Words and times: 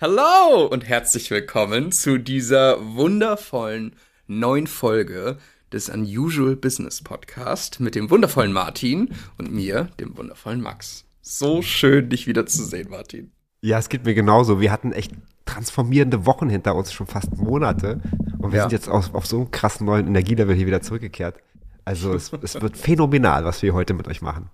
Hallo 0.00 0.66
und 0.66 0.88
herzlich 0.88 1.30
willkommen 1.30 1.92
zu 1.92 2.18
dieser 2.18 2.96
wundervollen 2.96 3.94
neuen 4.26 4.66
Folge 4.66 5.38
des 5.72 5.88
Unusual 5.88 6.56
Business 6.56 7.00
Podcast 7.00 7.78
mit 7.78 7.94
dem 7.94 8.10
wundervollen 8.10 8.52
Martin 8.52 9.14
und 9.38 9.52
mir, 9.52 9.90
dem 10.00 10.16
wundervollen 10.16 10.60
Max. 10.60 11.04
So 11.22 11.62
schön, 11.62 12.08
dich 12.08 12.26
wieder 12.26 12.44
zu 12.44 12.64
sehen, 12.64 12.90
Martin. 12.90 13.30
Ja, 13.60 13.78
es 13.78 13.88
geht 13.88 14.04
mir 14.04 14.14
genauso. 14.14 14.60
Wir 14.60 14.72
hatten 14.72 14.90
echt 14.90 15.12
transformierende 15.46 16.26
Wochen 16.26 16.48
hinter 16.48 16.74
uns, 16.74 16.92
schon 16.92 17.06
fast 17.06 17.36
Monate. 17.36 18.00
Und 18.38 18.50
wir 18.50 18.56
ja. 18.56 18.62
sind 18.64 18.72
jetzt 18.72 18.88
auf, 18.88 19.14
auf 19.14 19.26
so 19.26 19.36
einem 19.36 19.52
krassen 19.52 19.86
neuen 19.86 20.08
Energielevel 20.08 20.56
hier 20.56 20.66
wieder 20.66 20.82
zurückgekehrt. 20.82 21.36
Also 21.84 22.12
es, 22.14 22.32
es 22.32 22.60
wird 22.60 22.76
phänomenal, 22.76 23.44
was 23.44 23.62
wir 23.62 23.72
heute 23.74 23.94
mit 23.94 24.08
euch 24.08 24.22
machen. 24.22 24.50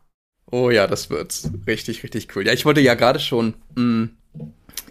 Oh 0.50 0.68
ja, 0.68 0.86
das 0.86 1.08
wird's. 1.08 1.50
Richtig, 1.66 2.02
richtig 2.02 2.36
cool. 2.36 2.46
Ja, 2.46 2.52
ich 2.52 2.66
wollte 2.66 2.82
ja 2.82 2.94
gerade 2.94 3.20
schon 3.20 3.54
mh, 3.74 3.82
mm, 3.82 4.10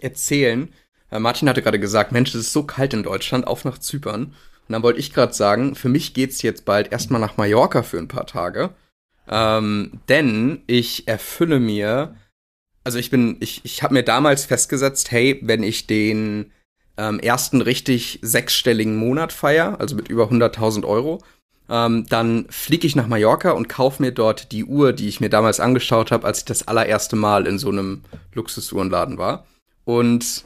erzählen. 0.02 0.72
Äh, 1.10 1.18
Martin 1.18 1.48
hatte 1.48 1.62
gerade 1.62 1.80
gesagt, 1.80 2.12
Mensch, 2.12 2.30
es 2.30 2.40
ist 2.40 2.52
so 2.52 2.64
kalt 2.64 2.94
in 2.94 3.02
Deutschland, 3.02 3.46
auf 3.46 3.64
nach 3.64 3.78
Zypern. 3.78 4.24
Und 4.24 4.72
dann 4.72 4.82
wollte 4.82 5.00
ich 5.00 5.12
gerade 5.12 5.32
sagen, 5.32 5.74
für 5.74 5.88
mich 5.88 6.14
geht's 6.14 6.42
jetzt 6.42 6.64
bald 6.64 6.92
erstmal 6.92 7.20
nach 7.20 7.36
Mallorca 7.36 7.82
für 7.82 7.98
ein 7.98 8.08
paar 8.08 8.26
Tage. 8.26 8.70
Ähm, 9.28 10.00
denn 10.08 10.62
ich 10.66 11.08
erfülle 11.08 11.60
mir, 11.60 12.14
also 12.84 12.98
ich 12.98 13.10
bin, 13.10 13.36
ich, 13.40 13.60
ich 13.64 13.82
habe 13.82 13.94
mir 13.94 14.02
damals 14.02 14.44
festgesetzt, 14.44 15.10
hey, 15.10 15.40
wenn 15.42 15.62
ich 15.62 15.86
den 15.86 16.52
ähm, 16.96 17.18
ersten 17.18 17.60
richtig 17.60 18.18
sechsstelligen 18.22 18.96
Monat 18.96 19.32
feier, 19.32 19.80
also 19.80 19.96
mit 19.96 20.08
über 20.08 20.24
100.000 20.24 20.84
Euro, 20.84 21.22
ähm, 21.68 22.06
dann 22.08 22.46
fliege 22.50 22.86
ich 22.86 22.96
nach 22.96 23.06
Mallorca 23.06 23.52
und 23.52 23.68
kaufe 23.68 24.02
mir 24.02 24.12
dort 24.12 24.52
die 24.52 24.64
Uhr, 24.64 24.92
die 24.92 25.08
ich 25.08 25.20
mir 25.20 25.30
damals 25.30 25.60
angeschaut 25.60 26.10
habe, 26.10 26.26
als 26.26 26.38
ich 26.38 26.44
das 26.44 26.66
allererste 26.66 27.16
Mal 27.16 27.46
in 27.46 27.58
so 27.58 27.70
einem 27.70 28.02
Luxusuhrenladen 28.34 29.18
war. 29.18 29.46
Und 29.84 30.44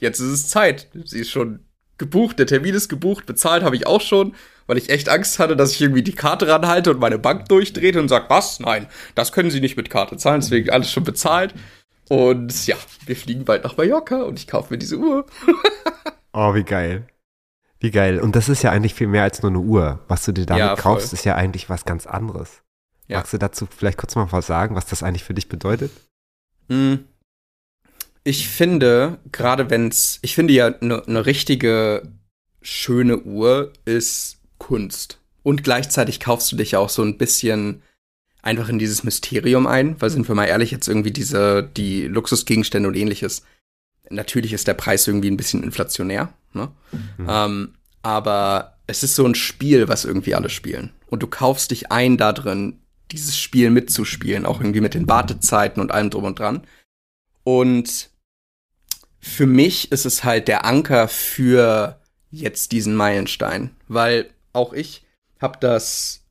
jetzt 0.00 0.20
ist 0.20 0.32
es 0.32 0.48
Zeit. 0.48 0.88
Sie 1.04 1.20
ist 1.20 1.30
schon 1.30 1.60
gebucht, 1.98 2.38
der 2.38 2.46
Termin 2.46 2.74
ist 2.74 2.88
gebucht, 2.88 3.26
bezahlt 3.26 3.62
habe 3.62 3.76
ich 3.76 3.86
auch 3.86 4.00
schon, 4.00 4.34
weil 4.66 4.78
ich 4.78 4.90
echt 4.90 5.08
Angst 5.08 5.38
hatte, 5.38 5.56
dass 5.56 5.72
ich 5.72 5.80
irgendwie 5.80 6.02
die 6.02 6.14
Karte 6.14 6.48
ranhalte 6.48 6.90
und 6.90 7.00
meine 7.00 7.18
Bank 7.18 7.48
durchdreht 7.48 7.96
und 7.96 8.08
sagt, 8.08 8.28
was? 8.30 8.60
Nein, 8.60 8.86
das 9.14 9.32
können 9.32 9.50
Sie 9.50 9.60
nicht 9.60 9.76
mit 9.76 9.90
Karte 9.90 10.16
zahlen, 10.16 10.40
deswegen 10.40 10.70
alles 10.70 10.90
schon 10.90 11.04
bezahlt. 11.04 11.54
Und 12.08 12.66
ja, 12.66 12.76
wir 13.06 13.16
fliegen 13.16 13.44
bald 13.44 13.64
nach 13.64 13.76
Mallorca 13.76 14.22
und 14.22 14.38
ich 14.38 14.46
kaufe 14.46 14.72
mir 14.72 14.78
diese 14.78 14.96
Uhr. 14.96 15.26
oh, 16.32 16.54
wie 16.54 16.62
geil. 16.62 17.06
Wie 17.80 17.90
geil. 17.90 18.20
Und 18.20 18.36
das 18.36 18.48
ist 18.48 18.62
ja 18.62 18.70
eigentlich 18.70 18.94
viel 18.94 19.08
mehr 19.08 19.24
als 19.24 19.42
nur 19.42 19.50
eine 19.50 19.58
Uhr. 19.58 20.00
Was 20.08 20.24
du 20.24 20.32
dir 20.32 20.46
damit 20.46 20.64
ja, 20.64 20.76
kaufst, 20.76 21.12
ist 21.12 21.24
ja 21.24 21.34
eigentlich 21.34 21.68
was 21.68 21.84
ganz 21.84 22.06
anderes. 22.06 22.62
Ja. 23.08 23.18
Magst 23.18 23.32
du 23.32 23.38
dazu 23.38 23.66
vielleicht 23.66 23.98
kurz 23.98 24.14
mal 24.14 24.30
was 24.30 24.46
sagen, 24.46 24.74
was 24.74 24.86
das 24.86 25.02
eigentlich 25.02 25.24
für 25.24 25.34
dich 25.34 25.48
bedeutet? 25.48 25.90
Hm. 26.68 27.04
Ich 28.26 28.48
finde, 28.48 29.20
gerade 29.30 29.70
wenn's, 29.70 30.18
ich 30.20 30.34
finde 30.34 30.52
ja, 30.52 30.66
eine 30.66 31.00
ne 31.06 31.26
richtige 31.26 32.10
schöne 32.60 33.20
Uhr 33.20 33.72
ist 33.84 34.38
Kunst. 34.58 35.20
Und 35.44 35.62
gleichzeitig 35.62 36.18
kaufst 36.18 36.50
du 36.50 36.56
dich 36.56 36.72
ja 36.72 36.80
auch 36.80 36.88
so 36.88 37.02
ein 37.02 37.18
bisschen 37.18 37.82
einfach 38.42 38.68
in 38.68 38.80
dieses 38.80 39.04
Mysterium 39.04 39.68
ein, 39.68 39.94
weil 40.00 40.10
sind 40.10 40.26
wir 40.26 40.34
mal 40.34 40.46
ehrlich, 40.46 40.72
jetzt 40.72 40.88
irgendwie 40.88 41.12
diese, 41.12 41.62
die 41.76 42.08
Luxusgegenstände 42.08 42.88
und 42.88 42.96
ähnliches. 42.96 43.44
Natürlich 44.10 44.52
ist 44.52 44.66
der 44.66 44.74
Preis 44.74 45.06
irgendwie 45.06 45.30
ein 45.30 45.36
bisschen 45.36 45.62
inflationär, 45.62 46.32
ne? 46.52 46.72
Mhm. 46.90 47.26
Ähm, 47.28 47.74
aber 48.02 48.76
es 48.88 49.04
ist 49.04 49.14
so 49.14 49.24
ein 49.24 49.36
Spiel, 49.36 49.86
was 49.86 50.04
irgendwie 50.04 50.34
alle 50.34 50.50
spielen. 50.50 50.90
Und 51.06 51.22
du 51.22 51.28
kaufst 51.28 51.70
dich 51.70 51.92
ein 51.92 52.16
da 52.16 52.32
drin, 52.32 52.80
dieses 53.12 53.38
Spiel 53.38 53.70
mitzuspielen, 53.70 54.46
auch 54.46 54.60
irgendwie 54.60 54.80
mit 54.80 54.94
den 54.94 55.08
Wartezeiten 55.08 55.80
und 55.80 55.92
allem 55.92 56.10
drum 56.10 56.24
und 56.24 56.40
dran. 56.40 56.66
Und 57.44 58.10
für 59.26 59.46
mich 59.46 59.90
ist 59.90 60.06
es 60.06 60.22
halt 60.22 60.46
der 60.46 60.64
Anker 60.64 61.08
für 61.08 62.00
jetzt 62.30 62.70
diesen 62.70 62.94
Meilenstein, 62.94 63.74
weil 63.88 64.30
auch 64.52 64.72
ich 64.72 65.04
habe 65.40 65.58
das 65.60 66.22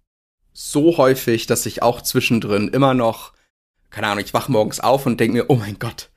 so 0.53 0.97
häufig, 0.97 1.45
dass 1.45 1.65
ich 1.65 1.83
auch 1.83 2.01
zwischendrin 2.01 2.69
immer 2.69 2.93
noch, 2.93 3.33
keine 3.89 4.07
Ahnung, 4.07 4.23
ich 4.23 4.33
wach 4.33 4.47
morgens 4.47 4.79
auf 4.79 5.05
und 5.05 5.19
denke 5.19 5.37
mir, 5.37 5.49
oh 5.49 5.55
mein 5.55 5.77
Gott, 5.77 6.09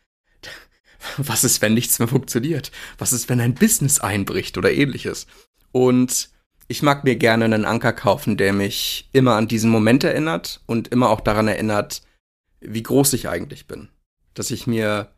was 1.17 1.43
ist, 1.43 1.61
wenn 1.63 1.75
nichts 1.75 1.99
mehr 1.99 2.09
funktioniert? 2.09 2.71
Was 2.97 3.13
ist, 3.13 3.29
wenn 3.29 3.41
ein 3.41 3.55
Business 3.55 3.99
einbricht 3.99 4.57
oder 4.57 4.73
ähnliches? 4.73 5.27
Und 5.73 6.31
ich 6.69 6.83
mag 6.83 7.03
mir 7.03 7.17
gerne 7.17 7.47
einen 7.47 7.65
Anker 7.65 7.93
kaufen, 7.93 8.37
der 8.37 8.53
mich 8.53 9.09
immer 9.13 9.35
an 9.35 9.49
diesen 9.49 9.71
Moment 9.71 10.05
erinnert 10.05 10.63
und 10.67 10.89
immer 10.89 11.11
auch 11.11 11.21
daran 11.21 11.49
erinnert, 11.49 12.03
wie 12.61 12.85
groß 12.85 13.15
ich 13.15 13.29
eigentlich 13.29 13.67
bin. 13.67 13.89
Dass 14.35 14.53
ich 14.53 14.69
mir 14.69 15.11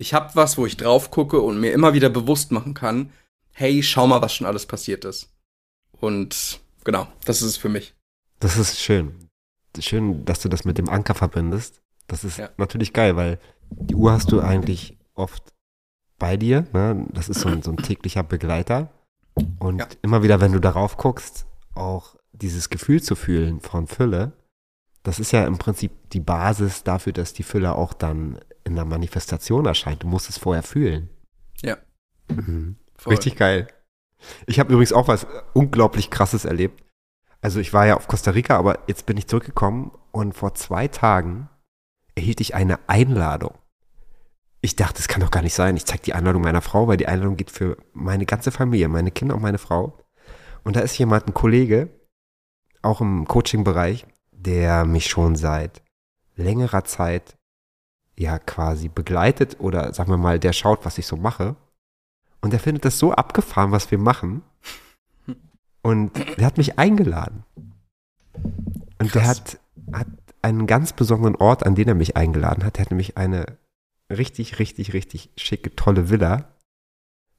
ich 0.00 0.14
habe 0.14 0.30
was, 0.34 0.56
wo 0.56 0.64
ich 0.64 0.78
drauf 0.78 1.10
gucke 1.10 1.40
und 1.40 1.60
mir 1.60 1.72
immer 1.72 1.92
wieder 1.92 2.08
bewusst 2.08 2.52
machen 2.52 2.72
kann, 2.72 3.12
hey, 3.52 3.82
schau 3.82 4.06
mal, 4.06 4.22
was 4.22 4.34
schon 4.34 4.46
alles 4.46 4.64
passiert 4.64 5.04
ist. 5.04 5.28
Und 5.92 6.60
genau, 6.84 7.06
das 7.26 7.42
ist 7.42 7.48
es 7.48 7.56
für 7.58 7.68
mich. 7.68 7.94
Das 8.40 8.56
ist 8.56 8.80
schön. 8.80 9.14
Schön, 9.78 10.24
dass 10.24 10.40
du 10.40 10.48
das 10.48 10.64
mit 10.64 10.78
dem 10.78 10.88
Anker 10.88 11.14
verbindest. 11.14 11.82
Das 12.06 12.24
ist 12.24 12.38
ja. 12.38 12.48
natürlich 12.56 12.94
geil, 12.94 13.14
weil 13.16 13.38
die 13.70 13.94
Uhr 13.94 14.10
hast 14.10 14.32
du 14.32 14.40
eigentlich 14.40 14.96
oft 15.14 15.52
bei 16.18 16.38
dir. 16.38 16.66
Ne? 16.72 17.06
Das 17.12 17.28
ist 17.28 17.40
so 17.40 17.50
ein, 17.50 17.62
so 17.62 17.70
ein 17.70 17.76
täglicher 17.76 18.22
Begleiter. 18.22 18.88
Und 19.58 19.80
ja. 19.80 19.88
immer 20.00 20.22
wieder, 20.22 20.40
wenn 20.40 20.52
du 20.52 20.60
darauf 20.60 20.96
guckst, 20.96 21.44
auch 21.74 22.16
dieses 22.32 22.70
Gefühl 22.70 23.02
zu 23.02 23.16
fühlen 23.16 23.60
von 23.60 23.86
Fülle, 23.86 24.32
das 25.02 25.20
ist 25.20 25.32
ja 25.32 25.44
im 25.44 25.58
Prinzip 25.58 25.92
die 26.10 26.20
Basis 26.20 26.84
dafür, 26.84 27.12
dass 27.12 27.34
die 27.34 27.42
Fülle 27.42 27.74
auch 27.74 27.92
dann 27.92 28.38
in 28.70 28.76
der 28.76 28.84
Manifestation 28.84 29.66
erscheint. 29.66 30.02
Du 30.02 30.06
musst 30.06 30.30
es 30.30 30.38
vorher 30.38 30.62
fühlen. 30.62 31.10
Ja. 31.62 31.76
Mhm. 32.28 32.76
Richtig 33.06 33.36
geil. 33.36 33.68
Ich 34.46 34.60
habe 34.60 34.72
übrigens 34.72 34.92
auch 34.92 35.08
was 35.08 35.26
unglaublich 35.52 36.10
krasses 36.10 36.44
erlebt. 36.44 36.82
Also 37.40 37.60
ich 37.60 37.72
war 37.72 37.86
ja 37.86 37.96
auf 37.96 38.06
Costa 38.06 38.32
Rica, 38.32 38.56
aber 38.56 38.80
jetzt 38.86 39.06
bin 39.06 39.16
ich 39.16 39.26
zurückgekommen 39.26 39.92
und 40.12 40.34
vor 40.34 40.54
zwei 40.54 40.88
Tagen 40.88 41.48
erhielt 42.14 42.40
ich 42.40 42.54
eine 42.54 42.78
Einladung. 42.86 43.54
Ich 44.60 44.76
dachte, 44.76 44.96
das 44.96 45.08
kann 45.08 45.22
doch 45.22 45.30
gar 45.30 45.42
nicht 45.42 45.54
sein. 45.54 45.76
Ich 45.76 45.86
zeige 45.86 46.02
die 46.02 46.12
Einladung 46.12 46.42
meiner 46.42 46.60
Frau, 46.60 46.86
weil 46.86 46.98
die 46.98 47.08
Einladung 47.08 47.36
geht 47.36 47.50
für 47.50 47.78
meine 47.94 48.26
ganze 48.26 48.50
Familie, 48.50 48.88
meine 48.88 49.10
Kinder 49.10 49.34
und 49.34 49.42
meine 49.42 49.58
Frau. 49.58 49.98
Und 50.64 50.76
da 50.76 50.80
ist 50.80 50.98
jemand, 50.98 51.26
ein 51.26 51.34
Kollege, 51.34 51.88
auch 52.82 53.00
im 53.00 53.26
Coaching-Bereich, 53.26 54.06
der 54.32 54.84
mich 54.84 55.06
schon 55.06 55.34
seit 55.34 55.82
längerer 56.36 56.84
Zeit 56.84 57.38
ja 58.20 58.38
quasi 58.38 58.88
begleitet 58.88 59.58
oder 59.60 59.94
sagen 59.94 60.10
wir 60.10 60.18
mal, 60.18 60.38
der 60.38 60.52
schaut, 60.52 60.84
was 60.84 60.98
ich 60.98 61.06
so 61.06 61.16
mache. 61.16 61.56
Und 62.42 62.52
der 62.52 62.60
findet 62.60 62.84
das 62.84 62.98
so 62.98 63.12
abgefahren, 63.12 63.72
was 63.72 63.90
wir 63.90 63.98
machen. 63.98 64.42
Und 65.82 66.12
der 66.36 66.44
hat 66.44 66.58
mich 66.58 66.78
eingeladen. 66.78 67.44
Und 68.98 69.10
Krass. 69.10 69.12
der 69.12 69.26
hat, 69.26 69.60
hat 69.92 70.06
einen 70.42 70.66
ganz 70.66 70.92
besonderen 70.92 71.36
Ort, 71.36 71.64
an 71.64 71.74
den 71.74 71.88
er 71.88 71.94
mich 71.94 72.16
eingeladen 72.16 72.64
hat. 72.64 72.78
Er 72.78 72.82
hat 72.82 72.90
nämlich 72.90 73.16
eine 73.16 73.58
richtig, 74.10 74.58
richtig, 74.58 74.92
richtig 74.92 75.30
schicke, 75.36 75.74
tolle 75.74 76.10
Villa 76.10 76.50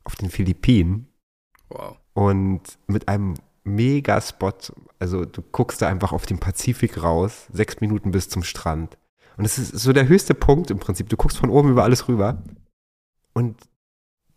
auf 0.04 0.16
den 0.16 0.32
Philippinen. 0.32 1.08
Wow. 1.70 1.98
Und 2.14 2.62
mit 2.88 3.08
einem 3.08 3.36
Mega-Spot. 3.64 4.54
Also 4.98 5.26
du 5.26 5.44
guckst 5.44 5.82
da 5.82 5.88
einfach 5.88 6.12
auf 6.12 6.26
den 6.26 6.40
Pazifik 6.40 7.04
raus, 7.04 7.48
sechs 7.54 7.82
Minuten 7.82 8.12
bis 8.12 8.30
zum 8.30 8.44
Strand. 8.44 8.98
Und 9.38 9.46
es 9.46 9.58
ist 9.58 9.72
so 9.80 9.94
der 9.94 10.08
höchste 10.08 10.34
Punkt 10.34 10.72
im 10.72 10.80
Prinzip. 10.80 11.10
Du 11.10 11.18
guckst 11.18 11.38
von 11.38 11.50
oben 11.50 11.72
über 11.72 11.84
alles 11.84 12.08
rüber. 12.08 12.44
Und 13.34 13.58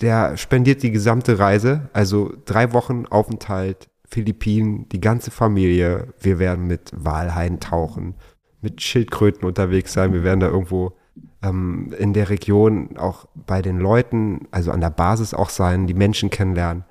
der 0.00 0.36
spendiert 0.36 0.82
die 0.82 0.90
gesamte 0.90 1.38
Reise, 1.38 1.88
also 1.92 2.32
drei 2.44 2.72
Wochen 2.72 3.06
Aufenthalt, 3.06 3.88
Philippinen, 4.06 4.88
die 4.88 5.00
ganze 5.00 5.30
Familie. 5.30 6.14
Wir 6.20 6.38
werden 6.38 6.66
mit 6.66 6.92
Walhaien 6.94 7.60
tauchen, 7.60 8.14
mit 8.60 8.82
Schildkröten 8.82 9.44
unterwegs 9.44 9.92
sein. 9.92 10.12
Wir 10.12 10.24
werden 10.24 10.40
da 10.40 10.48
irgendwo 10.48 10.96
ähm, 11.42 11.94
in 11.98 12.12
der 12.12 12.30
Region 12.30 12.96
auch 12.96 13.26
bei 13.34 13.62
den 13.62 13.78
Leuten, 13.78 14.48
also 14.50 14.72
an 14.72 14.80
der 14.80 14.90
Basis 14.90 15.34
auch 15.34 15.50
sein, 15.50 15.86
die 15.86 15.94
Menschen 15.94 16.30
kennenlernen. 16.30 16.84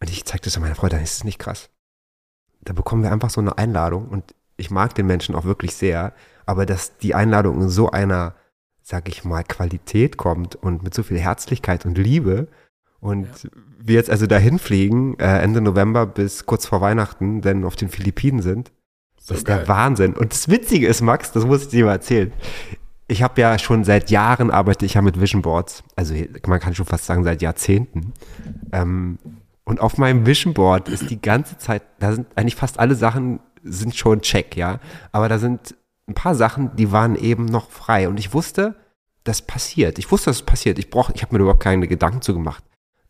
Und 0.00 0.10
ich 0.10 0.24
zeig 0.24 0.42
das 0.42 0.56
an 0.56 0.62
meiner 0.62 0.74
Freude, 0.74 0.98
das 0.98 1.12
ist 1.12 1.24
nicht 1.24 1.38
krass. 1.38 1.70
Da 2.62 2.72
bekommen 2.72 3.02
wir 3.02 3.12
einfach 3.12 3.30
so 3.30 3.40
eine 3.40 3.58
Einladung 3.58 4.08
und 4.08 4.34
ich 4.56 4.70
mag 4.70 4.94
den 4.94 5.06
Menschen 5.06 5.34
auch 5.34 5.44
wirklich 5.44 5.74
sehr, 5.74 6.12
aber 6.46 6.66
dass 6.66 6.96
die 6.98 7.14
Einladung 7.14 7.62
in 7.62 7.68
so 7.68 7.90
einer, 7.90 8.34
sag 8.82 9.08
ich 9.08 9.24
mal, 9.24 9.44
Qualität 9.44 10.16
kommt 10.16 10.56
und 10.56 10.82
mit 10.82 10.94
so 10.94 11.02
viel 11.02 11.18
Herzlichkeit 11.18 11.86
und 11.86 11.98
Liebe 11.98 12.48
und 13.00 13.26
ja. 13.42 13.50
wir 13.78 13.94
jetzt 13.96 14.10
also 14.10 14.26
dahin 14.26 14.58
fliegen, 14.58 15.18
äh, 15.18 15.38
Ende 15.40 15.60
November 15.60 16.06
bis 16.06 16.46
kurz 16.46 16.66
vor 16.66 16.80
Weihnachten, 16.80 17.40
denn 17.40 17.64
auf 17.64 17.76
den 17.76 17.88
Philippinen 17.88 18.40
sind, 18.40 18.72
so 19.18 19.34
das 19.34 19.38
ist 19.38 19.46
geil. 19.46 19.58
der 19.58 19.68
Wahnsinn. 19.68 20.14
Und 20.14 20.32
das 20.32 20.48
Witzige 20.48 20.86
ist, 20.86 21.00
Max, 21.00 21.32
das 21.32 21.44
muss 21.44 21.62
ich 21.62 21.68
dir 21.68 21.84
mal 21.86 21.92
erzählen. 21.92 22.32
Ich 23.06 23.22
habe 23.22 23.40
ja 23.40 23.58
schon 23.58 23.84
seit 23.84 24.10
Jahren 24.10 24.50
arbeite 24.50 24.86
ich 24.86 24.94
ja 24.94 25.02
mit 25.02 25.20
Vision 25.20 25.42
Boards, 25.42 25.84
also 25.94 26.14
man 26.46 26.60
kann 26.60 26.74
schon 26.74 26.86
fast 26.86 27.04
sagen 27.04 27.24
seit 27.24 27.42
Jahrzehnten. 27.42 28.14
Ähm, 28.72 29.18
und 29.64 29.80
auf 29.80 29.98
meinem 29.98 30.26
Vision 30.26 30.54
Board 30.54 30.88
ist 30.88 31.10
die 31.10 31.20
ganze 31.20 31.58
Zeit, 31.58 31.82
da 31.98 32.12
sind 32.12 32.26
eigentlich 32.36 32.56
fast 32.56 32.78
alle 32.78 32.94
Sachen 32.94 33.40
sind 33.62 33.96
schon 33.96 34.20
check, 34.20 34.56
ja. 34.56 34.78
Aber 35.10 35.28
da 35.28 35.38
sind 35.38 35.74
ein 36.06 36.14
paar 36.14 36.34
Sachen, 36.34 36.74
die 36.76 36.92
waren 36.92 37.16
eben 37.16 37.46
noch 37.46 37.70
frei. 37.70 38.08
Und 38.08 38.18
ich 38.18 38.34
wusste, 38.34 38.76
das 39.24 39.42
passiert. 39.42 39.98
Ich 39.98 40.10
wusste, 40.10 40.30
dass 40.30 40.36
es 40.36 40.42
passiert. 40.42 40.78
Ich 40.78 40.90
brauch, 40.90 41.10
ich 41.14 41.22
habe 41.22 41.34
mir 41.34 41.42
überhaupt 41.42 41.62
keine 41.62 41.88
Gedanken 41.88 42.22
zu 42.22 42.34
gemacht 42.34 42.62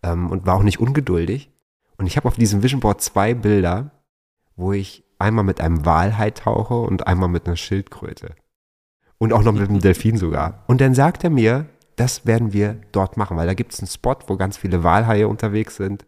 ähm, 0.02 0.30
und 0.30 0.46
war 0.46 0.54
auch 0.54 0.62
nicht 0.62 0.80
ungeduldig. 0.80 1.50
Und 1.96 2.06
ich 2.06 2.16
habe 2.16 2.28
auf 2.28 2.36
diesem 2.36 2.62
Vision 2.62 2.80
Board 2.80 3.00
zwei 3.00 3.34
Bilder, 3.34 3.90
wo 4.56 4.72
ich 4.72 5.04
einmal 5.18 5.44
mit 5.44 5.60
einem 5.60 5.84
Walhai 5.84 6.30
tauche 6.30 6.74
und 6.74 7.06
einmal 7.06 7.28
mit 7.28 7.46
einer 7.46 7.56
Schildkröte. 7.56 8.34
Und 9.18 9.32
auch 9.32 9.42
noch 9.42 9.52
mit 9.52 9.68
einem 9.68 9.80
Delfin 9.80 10.16
sogar. 10.16 10.64
Und 10.66 10.80
dann 10.80 10.94
sagt 10.94 11.24
er 11.24 11.30
mir, 11.30 11.66
das 11.96 12.26
werden 12.26 12.52
wir 12.52 12.76
dort 12.92 13.16
machen, 13.16 13.36
weil 13.36 13.46
da 13.46 13.54
gibt 13.54 13.72
es 13.72 13.80
einen 13.80 13.88
Spot, 13.88 14.16
wo 14.26 14.36
ganz 14.36 14.56
viele 14.56 14.82
Walhaie 14.82 15.28
unterwegs 15.28 15.76
sind, 15.76 16.04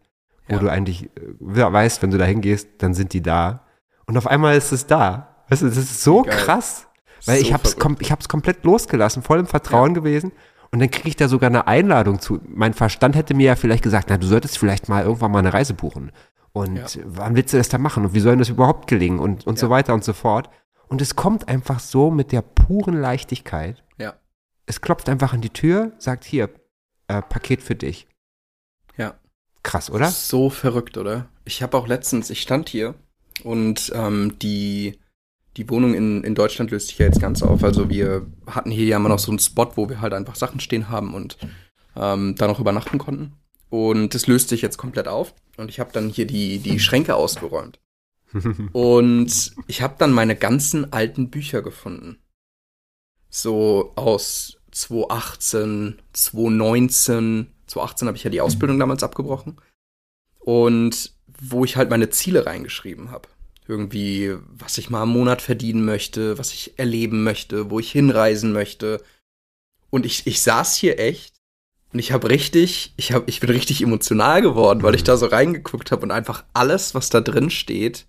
wo 0.48 0.54
ja. 0.54 0.60
du 0.60 0.68
eigentlich 0.68 1.04
äh, 1.04 1.72
weißt, 1.72 2.02
wenn 2.02 2.10
du 2.10 2.18
da 2.18 2.24
hingehst, 2.24 2.68
dann 2.78 2.94
sind 2.94 3.12
die 3.12 3.22
da. 3.22 3.64
Und 4.06 4.16
auf 4.16 4.26
einmal 4.26 4.56
ist 4.56 4.72
es 4.72 4.86
da. 4.86 5.35
Weißt 5.48 5.62
du, 5.62 5.66
das 5.66 5.76
ist 5.76 6.02
so 6.02 6.22
Geil. 6.22 6.36
krass. 6.36 6.86
Weil 7.24 7.38
so 7.38 7.42
ich 7.42 7.52
habe 7.52 7.64
es 7.64 7.78
kom 7.78 7.96
ich 8.00 8.12
hab's 8.12 8.28
komplett 8.28 8.64
losgelassen, 8.64 9.22
voll 9.22 9.40
im 9.40 9.46
Vertrauen 9.46 9.90
ja. 9.90 10.00
gewesen. 10.00 10.32
Und 10.72 10.80
dann 10.80 10.90
kriege 10.90 11.08
ich 11.08 11.16
da 11.16 11.28
sogar 11.28 11.48
eine 11.48 11.66
Einladung 11.66 12.20
zu. 12.20 12.40
Mein 12.48 12.74
Verstand 12.74 13.16
hätte 13.16 13.34
mir 13.34 13.46
ja 13.46 13.56
vielleicht 13.56 13.82
gesagt, 13.82 14.08
na, 14.10 14.18
du 14.18 14.26
solltest 14.26 14.58
vielleicht 14.58 14.88
mal 14.88 15.04
irgendwann 15.04 15.30
mal 15.30 15.38
eine 15.38 15.52
Reise 15.52 15.74
buchen. 15.74 16.12
Und 16.52 16.94
ja. 16.94 17.02
wann 17.04 17.36
willst 17.36 17.52
du 17.52 17.58
das 17.58 17.68
da 17.68 17.78
machen? 17.78 18.04
Und 18.04 18.14
wie 18.14 18.20
soll 18.20 18.36
das 18.36 18.48
überhaupt 18.48 18.88
gelingen? 18.88 19.18
Und, 19.18 19.46
und 19.46 19.54
ja. 19.54 19.60
so 19.60 19.70
weiter 19.70 19.94
und 19.94 20.04
so 20.04 20.12
fort. 20.12 20.50
Und 20.88 21.00
es 21.02 21.16
kommt 21.16 21.48
einfach 21.48 21.80
so 21.80 22.10
mit 22.10 22.32
der 22.32 22.42
puren 22.42 23.00
Leichtigkeit. 23.00 23.84
Ja. 23.98 24.14
Es 24.66 24.80
klopft 24.80 25.08
einfach 25.08 25.32
an 25.32 25.40
die 25.40 25.50
Tür, 25.50 25.92
sagt 25.98 26.24
hier, 26.24 26.50
äh, 27.08 27.22
Paket 27.22 27.62
für 27.62 27.74
dich. 27.74 28.08
Ja. 28.96 29.14
Krass, 29.62 29.90
oder? 29.90 30.10
So 30.10 30.50
verrückt, 30.50 30.96
oder? 30.96 31.28
Ich 31.44 31.62
habe 31.62 31.76
auch 31.76 31.86
letztens, 31.86 32.30
ich 32.30 32.40
stand 32.40 32.68
hier 32.68 32.94
und 33.44 33.92
ähm, 33.94 34.38
die 34.40 34.98
die 35.56 35.68
Wohnung 35.70 35.94
in, 35.94 36.22
in 36.22 36.34
Deutschland 36.34 36.70
löst 36.70 36.88
sich 36.88 36.98
ja 36.98 37.06
jetzt 37.06 37.20
ganz 37.20 37.42
auf. 37.42 37.64
Also 37.64 37.88
wir 37.88 38.26
hatten 38.46 38.70
hier 38.70 38.84
ja 38.84 38.96
immer 38.96 39.08
noch 39.08 39.18
so 39.18 39.30
einen 39.30 39.38
Spot, 39.38 39.70
wo 39.74 39.88
wir 39.88 40.00
halt 40.00 40.12
einfach 40.12 40.36
Sachen 40.36 40.60
stehen 40.60 40.90
haben 40.90 41.14
und 41.14 41.38
ähm, 41.96 42.34
da 42.36 42.46
noch 42.46 42.60
übernachten 42.60 42.98
konnten. 42.98 43.32
Und 43.70 44.14
das 44.14 44.26
löst 44.26 44.50
sich 44.50 44.62
jetzt 44.62 44.76
komplett 44.76 45.08
auf. 45.08 45.34
Und 45.56 45.70
ich 45.70 45.80
habe 45.80 45.92
dann 45.92 46.08
hier 46.08 46.26
die, 46.26 46.58
die 46.58 46.78
Schränke 46.78 47.14
ausgeräumt. 47.14 47.80
und 48.72 49.54
ich 49.66 49.82
habe 49.82 49.94
dann 49.98 50.12
meine 50.12 50.36
ganzen 50.36 50.92
alten 50.92 51.30
Bücher 51.30 51.62
gefunden. 51.62 52.18
So 53.30 53.92
aus 53.96 54.58
2018, 54.72 55.98
2019. 56.12 57.46
2018 57.66 58.08
habe 58.08 58.16
ich 58.16 58.24
ja 58.24 58.30
die 58.30 58.42
Ausbildung 58.42 58.78
damals 58.78 59.02
abgebrochen. 59.02 59.56
Und 60.38 61.14
wo 61.40 61.64
ich 61.64 61.76
halt 61.76 61.90
meine 61.90 62.10
Ziele 62.10 62.46
reingeschrieben 62.46 63.10
habe 63.10 63.28
irgendwie, 63.68 64.36
was 64.48 64.78
ich 64.78 64.90
mal 64.90 65.02
im 65.02 65.10
Monat 65.10 65.42
verdienen 65.42 65.84
möchte, 65.84 66.38
was 66.38 66.52
ich 66.52 66.78
erleben 66.78 67.24
möchte, 67.24 67.70
wo 67.70 67.80
ich 67.80 67.90
hinreisen 67.90 68.52
möchte. 68.52 69.02
Und 69.90 70.06
ich, 70.06 70.26
ich 70.26 70.40
saß 70.42 70.76
hier 70.76 70.98
echt 70.98 71.34
und 71.92 71.98
ich 71.98 72.12
habe 72.12 72.30
richtig, 72.30 72.92
ich 72.96 73.12
habe, 73.12 73.24
ich 73.28 73.40
bin 73.40 73.50
richtig 73.50 73.82
emotional 73.82 74.42
geworden, 74.42 74.82
weil 74.82 74.94
ich 74.94 75.04
da 75.04 75.16
so 75.16 75.26
reingeguckt 75.26 75.90
habe 75.90 76.02
und 76.02 76.10
einfach 76.10 76.44
alles, 76.52 76.94
was 76.94 77.08
da 77.10 77.20
drin 77.20 77.50
steht, 77.50 78.06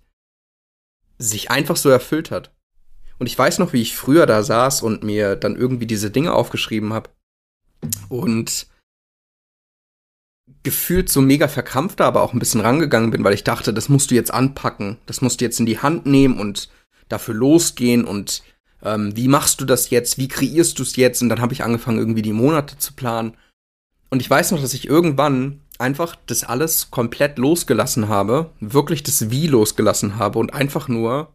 sich 1.18 1.50
einfach 1.50 1.76
so 1.76 1.88
erfüllt 1.88 2.30
hat. 2.30 2.52
Und 3.18 3.26
ich 3.26 3.36
weiß 3.36 3.58
noch, 3.58 3.72
wie 3.72 3.82
ich 3.82 3.96
früher 3.96 4.26
da 4.26 4.42
saß 4.42 4.82
und 4.82 5.02
mir 5.02 5.36
dann 5.36 5.56
irgendwie 5.56 5.86
diese 5.86 6.10
Dinge 6.10 6.34
aufgeschrieben 6.34 6.92
habe. 6.92 7.10
Und 8.08 8.66
gefühlt 10.62 11.08
so 11.08 11.20
mega 11.20 11.48
verkrampft, 11.48 12.00
aber 12.00 12.22
auch 12.22 12.32
ein 12.32 12.38
bisschen 12.38 12.60
rangegangen 12.60 13.10
bin, 13.10 13.24
weil 13.24 13.34
ich 13.34 13.44
dachte, 13.44 13.72
das 13.72 13.88
musst 13.88 14.10
du 14.10 14.14
jetzt 14.14 14.32
anpacken, 14.32 14.98
das 15.06 15.20
musst 15.20 15.40
du 15.40 15.44
jetzt 15.44 15.60
in 15.60 15.66
die 15.66 15.78
Hand 15.78 16.06
nehmen 16.06 16.38
und 16.38 16.68
dafür 17.08 17.34
losgehen 17.34 18.04
und 18.04 18.42
ähm, 18.82 19.16
wie 19.16 19.28
machst 19.28 19.60
du 19.60 19.64
das 19.64 19.90
jetzt, 19.90 20.18
wie 20.18 20.28
kreierst 20.28 20.78
du 20.78 20.82
es 20.82 20.96
jetzt? 20.96 21.22
Und 21.22 21.28
dann 21.28 21.40
habe 21.40 21.52
ich 21.52 21.64
angefangen, 21.64 21.98
irgendwie 21.98 22.22
die 22.22 22.32
Monate 22.32 22.78
zu 22.78 22.92
planen. 22.92 23.36
Und 24.10 24.20
ich 24.20 24.30
weiß 24.30 24.52
noch, 24.52 24.60
dass 24.60 24.74
ich 24.74 24.86
irgendwann 24.86 25.60
einfach 25.78 26.16
das 26.26 26.44
alles 26.44 26.90
komplett 26.90 27.38
losgelassen 27.38 28.08
habe, 28.08 28.50
wirklich 28.60 29.02
das 29.02 29.30
Wie 29.30 29.46
losgelassen 29.46 30.16
habe 30.16 30.38
und 30.38 30.54
einfach 30.54 30.88
nur 30.88 31.34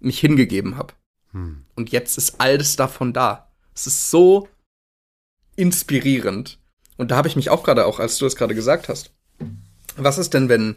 mich 0.00 0.20
hingegeben 0.20 0.76
habe. 0.76 0.94
Hm. 1.32 1.64
Und 1.74 1.90
jetzt 1.90 2.18
ist 2.18 2.40
alles 2.40 2.76
davon 2.76 3.12
da. 3.12 3.50
Es 3.74 3.86
ist 3.86 4.10
so 4.10 4.48
inspirierend. 5.56 6.58
Und 6.98 7.10
da 7.10 7.16
habe 7.16 7.28
ich 7.28 7.36
mich 7.36 7.48
auch 7.48 7.62
gerade, 7.62 7.86
auch 7.86 7.98
als 8.00 8.18
du 8.18 8.26
das 8.26 8.36
gerade 8.36 8.54
gesagt 8.54 8.90
hast, 8.90 9.14
was 9.96 10.18
ist 10.18 10.34
denn, 10.34 10.50
wenn 10.50 10.76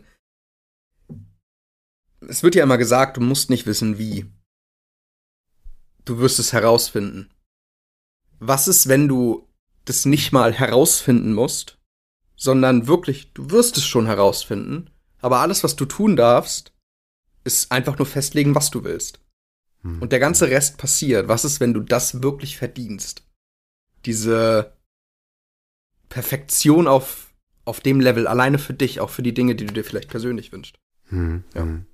es 2.27 2.43
wird 2.43 2.55
ja 2.55 2.63
immer 2.63 2.77
gesagt, 2.77 3.17
du 3.17 3.21
musst 3.21 3.49
nicht 3.49 3.65
wissen, 3.65 3.97
wie. 3.97 4.25
Du 6.05 6.19
wirst 6.19 6.39
es 6.39 6.53
herausfinden. 6.53 7.29
Was 8.39 8.67
ist, 8.67 8.87
wenn 8.87 9.07
du 9.07 9.47
das 9.85 10.05
nicht 10.05 10.31
mal 10.31 10.53
herausfinden 10.53 11.33
musst, 11.33 11.79
sondern 12.35 12.87
wirklich, 12.87 13.33
du 13.33 13.49
wirst 13.51 13.77
es 13.77 13.85
schon 13.85 14.05
herausfinden, 14.05 14.89
aber 15.19 15.39
alles, 15.39 15.63
was 15.63 15.75
du 15.75 15.85
tun 15.85 16.15
darfst, 16.15 16.73
ist 17.43 17.71
einfach 17.71 17.97
nur 17.97 18.07
festlegen, 18.07 18.55
was 18.55 18.71
du 18.71 18.83
willst. 18.83 19.19
Hm. 19.81 20.01
Und 20.01 20.11
der 20.11 20.19
ganze 20.19 20.49
Rest 20.49 20.77
passiert. 20.77 21.27
Was 21.27 21.45
ist, 21.45 21.59
wenn 21.59 21.73
du 21.73 21.81
das 21.81 22.21
wirklich 22.21 22.57
verdienst? 22.57 23.23
Diese 24.05 24.75
Perfektion 26.11 26.87
auf, 26.87 27.33
auf 27.65 27.79
dem 27.79 27.99
Level, 27.99 28.27
alleine 28.27 28.59
für 28.59 28.73
dich, 28.73 28.99
auch 28.99 29.09
für 29.09 29.23
die 29.23 29.33
Dinge, 29.33 29.55
die 29.55 29.65
du 29.65 29.73
dir 29.73 29.83
vielleicht 29.83 30.09
persönlich 30.09 30.51
wünschst. 30.51 30.77
Hm, 31.09 31.43
ja. 31.55 31.61
Hm. 31.61 31.85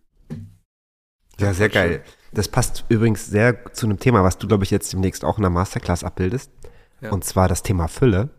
Ja, 1.39 1.53
sehr 1.53 1.69
geil. 1.69 2.03
Das 2.33 2.47
passt 2.47 2.85
übrigens 2.89 3.27
sehr 3.27 3.71
zu 3.73 3.85
einem 3.85 3.99
Thema, 3.99 4.23
was 4.23 4.39
du, 4.39 4.47
glaube 4.47 4.63
ich, 4.63 4.71
jetzt 4.71 4.91
demnächst 4.91 5.23
auch 5.23 5.37
in 5.37 5.43
der 5.43 5.51
Masterclass 5.51 6.03
abbildest. 6.03 6.51
Ja. 6.99 7.11
Und 7.11 7.23
zwar 7.23 7.47
das 7.47 7.61
Thema 7.61 7.87
Fülle. 7.87 8.29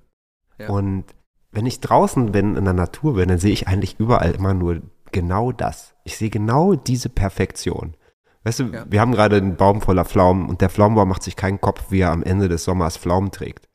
Ja. 0.59 0.69
Und 0.69 1.05
wenn 1.53 1.65
ich 1.65 1.79
draußen 1.79 2.33
bin, 2.33 2.57
in 2.57 2.65
der 2.65 2.75
Natur 2.75 3.15
bin, 3.15 3.29
dann 3.29 3.39
sehe 3.39 3.53
ich 3.53 3.69
eigentlich 3.69 4.01
überall 4.01 4.33
immer 4.33 4.53
nur 4.53 4.83
genau 5.13 5.53
das. 5.53 5.95
Ich 6.03 6.17
sehe 6.17 6.29
genau 6.29 6.75
diese 6.75 7.09
Perfektion. 7.09 7.97
Weißt 8.43 8.59
du, 8.59 8.65
ja. 8.65 8.85
wir 8.89 9.01
haben 9.01 9.13
gerade 9.13 9.37
einen 9.37 9.57
Baum 9.57 9.81
voller 9.81 10.05
Pflaumen 10.05 10.49
und 10.49 10.61
der 10.61 10.71
Pflaumenbaum 10.71 11.09
macht 11.09 11.23
sich 11.23 11.37
keinen 11.37 11.61
Kopf, 11.61 11.91
wie 11.91 12.01
er 12.01 12.11
am 12.11 12.25
Ende 12.25 12.49
des 12.49 12.65
Sommers 12.65 12.97
Pflaumen 12.97 13.31
trägt. 13.31 13.68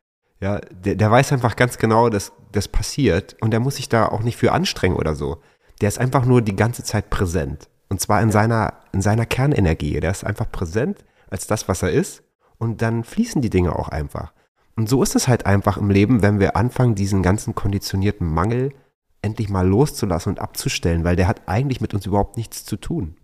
Ja, 0.43 0.59
der, 0.59 0.95
der 0.95 1.09
weiß 1.09 1.31
einfach 1.31 1.55
ganz 1.55 1.77
genau, 1.77 2.09
dass 2.09 2.33
das 2.51 2.67
passiert 2.67 3.37
und 3.39 3.51
der 3.51 3.61
muss 3.61 3.77
sich 3.77 3.87
da 3.87 4.07
auch 4.07 4.23
nicht 4.23 4.35
für 4.35 4.51
anstrengen 4.51 4.97
oder 4.97 5.15
so. 5.15 5.37
Der 5.79 5.87
ist 5.87 5.99
einfach 5.99 6.25
nur 6.25 6.41
die 6.41 6.57
ganze 6.57 6.83
Zeit 6.83 7.09
präsent. 7.09 7.69
Und 7.87 8.01
zwar 8.01 8.21
in 8.21 8.29
seiner, 8.29 8.73
in 8.91 9.01
seiner 9.01 9.25
Kernenergie. 9.25 9.97
Der 10.01 10.11
ist 10.11 10.25
einfach 10.25 10.51
präsent 10.51 11.05
als 11.29 11.47
das, 11.47 11.69
was 11.69 11.81
er 11.81 11.91
ist. 11.91 12.23
Und 12.57 12.81
dann 12.81 13.05
fließen 13.05 13.41
die 13.41 13.49
Dinge 13.49 13.73
auch 13.73 13.87
einfach. 13.87 14.33
Und 14.75 14.89
so 14.89 15.01
ist 15.01 15.15
es 15.15 15.29
halt 15.29 15.45
einfach 15.45 15.77
im 15.77 15.89
Leben, 15.89 16.21
wenn 16.21 16.41
wir 16.41 16.57
anfangen, 16.57 16.95
diesen 16.95 17.23
ganzen 17.23 17.55
konditionierten 17.55 18.27
Mangel 18.27 18.73
endlich 19.21 19.47
mal 19.47 19.65
loszulassen 19.65 20.33
und 20.33 20.39
abzustellen, 20.39 21.05
weil 21.05 21.15
der 21.15 21.29
hat 21.29 21.43
eigentlich 21.45 21.79
mit 21.79 21.93
uns 21.93 22.05
überhaupt 22.05 22.35
nichts 22.35 22.65
zu 22.65 22.75
tun. 22.75 23.15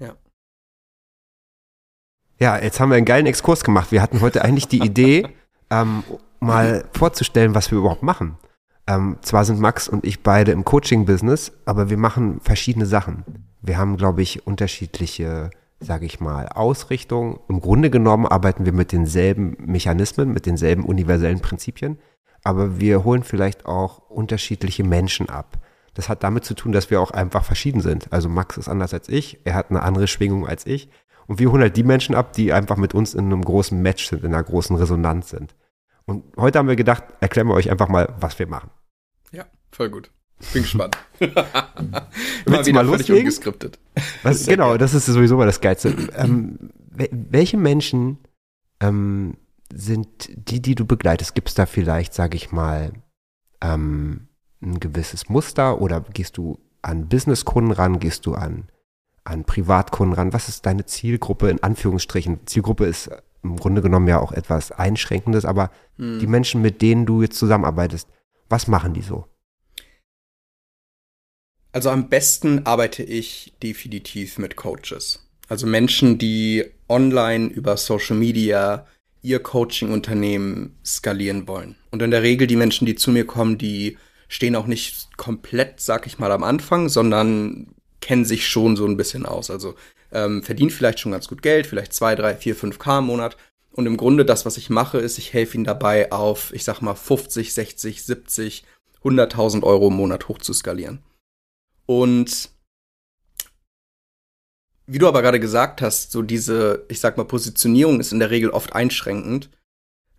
Ja. 0.00 0.16
Ja, 2.40 2.58
jetzt 2.58 2.80
haben 2.80 2.90
wir 2.90 2.96
einen 2.96 3.06
geilen 3.06 3.26
Exkurs 3.26 3.62
gemacht. 3.62 3.92
Wir 3.92 4.02
hatten 4.02 4.22
heute 4.22 4.42
eigentlich 4.42 4.66
die 4.66 4.82
Idee, 4.82 5.28
ähm, 5.70 6.02
mal 6.42 6.84
vorzustellen, 6.92 7.54
was 7.54 7.70
wir 7.70 7.78
überhaupt 7.78 8.02
machen. 8.02 8.36
Ähm, 8.86 9.18
zwar 9.22 9.44
sind 9.44 9.60
Max 9.60 9.88
und 9.88 10.04
ich 10.04 10.22
beide 10.22 10.52
im 10.52 10.64
Coaching-Business, 10.64 11.52
aber 11.64 11.88
wir 11.88 11.96
machen 11.96 12.40
verschiedene 12.40 12.86
Sachen. 12.86 13.24
Wir 13.60 13.78
haben, 13.78 13.96
glaube 13.96 14.22
ich, 14.22 14.46
unterschiedliche, 14.46 15.50
sage 15.78 16.04
ich 16.04 16.20
mal, 16.20 16.48
Ausrichtungen. 16.48 17.38
Im 17.48 17.60
Grunde 17.60 17.90
genommen 17.90 18.26
arbeiten 18.26 18.64
wir 18.64 18.72
mit 18.72 18.90
denselben 18.90 19.56
Mechanismen, 19.60 20.32
mit 20.32 20.46
denselben 20.46 20.84
universellen 20.84 21.40
Prinzipien, 21.40 21.98
aber 22.42 22.80
wir 22.80 23.04
holen 23.04 23.22
vielleicht 23.22 23.66
auch 23.66 23.98
unterschiedliche 24.10 24.82
Menschen 24.82 25.28
ab. 25.28 25.58
Das 25.94 26.08
hat 26.08 26.24
damit 26.24 26.44
zu 26.44 26.54
tun, 26.54 26.72
dass 26.72 26.90
wir 26.90 27.00
auch 27.00 27.12
einfach 27.12 27.44
verschieden 27.44 27.80
sind. 27.80 28.12
Also 28.12 28.28
Max 28.28 28.56
ist 28.56 28.68
anders 28.68 28.92
als 28.94 29.08
ich, 29.08 29.38
er 29.44 29.54
hat 29.54 29.70
eine 29.70 29.82
andere 29.82 30.08
Schwingung 30.08 30.46
als 30.46 30.66
ich. 30.66 30.88
Und 31.28 31.38
wir 31.38 31.52
holen 31.52 31.62
halt 31.62 31.76
die 31.76 31.84
Menschen 31.84 32.16
ab, 32.16 32.32
die 32.32 32.52
einfach 32.52 32.76
mit 32.76 32.94
uns 32.94 33.14
in 33.14 33.26
einem 33.26 33.44
großen 33.44 33.80
Match 33.80 34.08
sind, 34.08 34.24
in 34.24 34.34
einer 34.34 34.42
großen 34.42 34.74
Resonanz 34.74 35.30
sind. 35.30 35.54
Und 36.06 36.24
heute 36.36 36.58
haben 36.58 36.68
wir 36.68 36.76
gedacht, 36.76 37.04
erklären 37.20 37.48
wir 37.48 37.54
euch 37.54 37.70
einfach 37.70 37.88
mal, 37.88 38.14
was 38.18 38.38
wir 38.38 38.46
machen. 38.46 38.70
Ja, 39.32 39.46
voll 39.70 39.90
gut. 39.90 40.10
Bin 40.52 40.62
gespannt. 40.62 40.96
Immer 41.20 42.66
wieder 42.66 42.84
mal 42.84 42.86
völlig 42.86 43.12
ungeskriptet. 43.12 43.78
Was, 44.22 44.46
genau, 44.46 44.70
geil. 44.70 44.78
das 44.78 44.94
ist 44.94 45.06
sowieso 45.06 45.36
mal 45.36 45.46
das 45.46 45.60
Geilste. 45.60 45.94
ähm, 46.16 46.58
welche 46.90 47.56
Menschen 47.56 48.18
ähm, 48.80 49.36
sind 49.72 50.30
die, 50.34 50.60
die 50.60 50.74
du 50.74 50.84
begleitest? 50.84 51.34
Gibt 51.34 51.48
es 51.48 51.54
da 51.54 51.66
vielleicht, 51.66 52.12
sage 52.12 52.36
ich 52.36 52.50
mal, 52.50 52.92
ähm, 53.62 54.28
ein 54.60 54.80
gewisses 54.80 55.28
Muster 55.28 55.80
oder 55.80 56.00
gehst 56.00 56.36
du 56.36 56.58
an 56.82 57.08
Businesskunden 57.08 57.72
ran, 57.72 58.00
gehst 58.00 58.26
du 58.26 58.34
an, 58.34 58.68
an 59.24 59.44
Privatkunden 59.44 60.14
ran? 60.14 60.32
Was 60.32 60.48
ist 60.48 60.66
deine 60.66 60.86
Zielgruppe 60.86 61.48
in 61.48 61.62
Anführungsstrichen? 61.62 62.46
Zielgruppe 62.46 62.86
ist 62.86 63.10
im 63.42 63.56
Grunde 63.56 63.82
genommen 63.82 64.08
ja 64.08 64.20
auch 64.20 64.32
etwas 64.32 64.72
Einschränkendes, 64.72 65.44
aber 65.44 65.70
hm. 65.96 66.18
die 66.20 66.26
Menschen, 66.26 66.62
mit 66.62 66.82
denen 66.82 67.06
du 67.06 67.22
jetzt 67.22 67.38
zusammenarbeitest, 67.38 68.08
was 68.48 68.68
machen 68.68 68.94
die 68.94 69.02
so? 69.02 69.26
Also 71.72 71.90
am 71.90 72.08
besten 72.08 72.66
arbeite 72.66 73.02
ich 73.02 73.54
definitiv 73.62 74.38
mit 74.38 74.56
Coaches. 74.56 75.26
Also 75.48 75.66
Menschen, 75.66 76.18
die 76.18 76.64
online 76.88 77.46
über 77.48 77.76
Social 77.76 78.16
Media 78.16 78.86
ihr 79.22 79.38
Coaching-Unternehmen 79.38 80.76
skalieren 80.84 81.48
wollen. 81.48 81.76
Und 81.90 82.02
in 82.02 82.10
der 82.10 82.22
Regel 82.22 82.46
die 82.46 82.56
Menschen, 82.56 82.86
die 82.86 82.94
zu 82.94 83.10
mir 83.10 83.26
kommen, 83.26 83.56
die 83.56 83.96
stehen 84.28 84.56
auch 84.56 84.66
nicht 84.66 85.16
komplett, 85.16 85.80
sag 85.80 86.06
ich 86.06 86.18
mal, 86.18 86.32
am 86.32 86.42
Anfang, 86.42 86.88
sondern 86.88 87.74
kennen 88.00 88.24
sich 88.24 88.48
schon 88.48 88.76
so 88.76 88.84
ein 88.86 88.96
bisschen 88.96 89.24
aus. 89.24 89.50
Also 89.50 89.74
ähm, 90.12 90.42
verdienen 90.42 90.70
vielleicht 90.70 91.00
schon 91.00 91.12
ganz 91.12 91.28
gut 91.28 91.42
Geld, 91.42 91.66
vielleicht 91.66 91.92
zwei, 91.92 92.14
drei, 92.14 92.36
vier, 92.36 92.54
fünf 92.54 92.78
K 92.78 92.98
im 92.98 93.06
Monat. 93.06 93.36
Und 93.72 93.86
im 93.86 93.96
Grunde 93.96 94.24
das, 94.24 94.44
was 94.44 94.58
ich 94.58 94.70
mache, 94.70 94.98
ist, 94.98 95.18
ich 95.18 95.32
helfe 95.32 95.56
ihnen 95.56 95.64
dabei, 95.64 96.12
auf, 96.12 96.52
ich 96.52 96.64
sag 96.64 96.82
mal, 96.82 96.94
50, 96.94 97.54
60, 97.54 98.04
70, 98.04 98.64
100.000 99.02 99.62
Euro 99.62 99.88
im 99.88 99.94
Monat 99.94 100.28
hochzuskalieren. 100.28 101.00
Und 101.86 102.50
wie 104.86 104.98
du 104.98 105.08
aber 105.08 105.22
gerade 105.22 105.40
gesagt 105.40 105.80
hast, 105.80 106.12
so 106.12 106.22
diese, 106.22 106.84
ich 106.88 107.00
sag 107.00 107.16
mal, 107.16 107.24
Positionierung 107.24 108.00
ist 108.00 108.12
in 108.12 108.18
der 108.18 108.30
Regel 108.30 108.50
oft 108.50 108.74
einschränkend, 108.74 109.48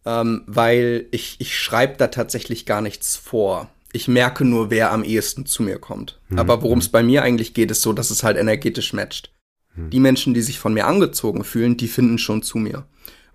ähm, 0.06 0.44
weil 0.48 1.08
ich, 1.12 1.36
ich 1.40 1.58
schreibe 1.58 1.98
da 1.98 2.08
tatsächlich 2.08 2.66
gar 2.66 2.82
nichts 2.82 3.16
vor. 3.16 3.70
Ich 3.92 4.08
merke 4.08 4.44
nur, 4.44 4.72
wer 4.72 4.92
am 4.92 5.04
ehesten 5.04 5.46
zu 5.46 5.62
mir 5.62 5.78
kommt. 5.78 6.20
Mhm. 6.30 6.40
Aber 6.40 6.64
worum 6.64 6.80
es 6.80 6.90
bei 6.90 7.04
mir 7.04 7.22
eigentlich 7.22 7.54
geht, 7.54 7.70
ist 7.70 7.84
so, 7.84 7.94
dass 7.94 8.10
es 8.10 8.24
halt 8.24 8.38
energetisch 8.38 8.94
matcht. 8.94 9.32
Mhm. 9.76 9.90
Die 9.90 10.00
Menschen, 10.00 10.34
die 10.34 10.42
sich 10.42 10.60
von 10.60 10.74
mir 10.74 10.86
angezogen 10.86 11.44
fühlen, 11.44 11.78
die 11.78 11.88
finden 11.88 12.18
schon 12.18 12.44
zu 12.44 12.58
mir. 12.58 12.86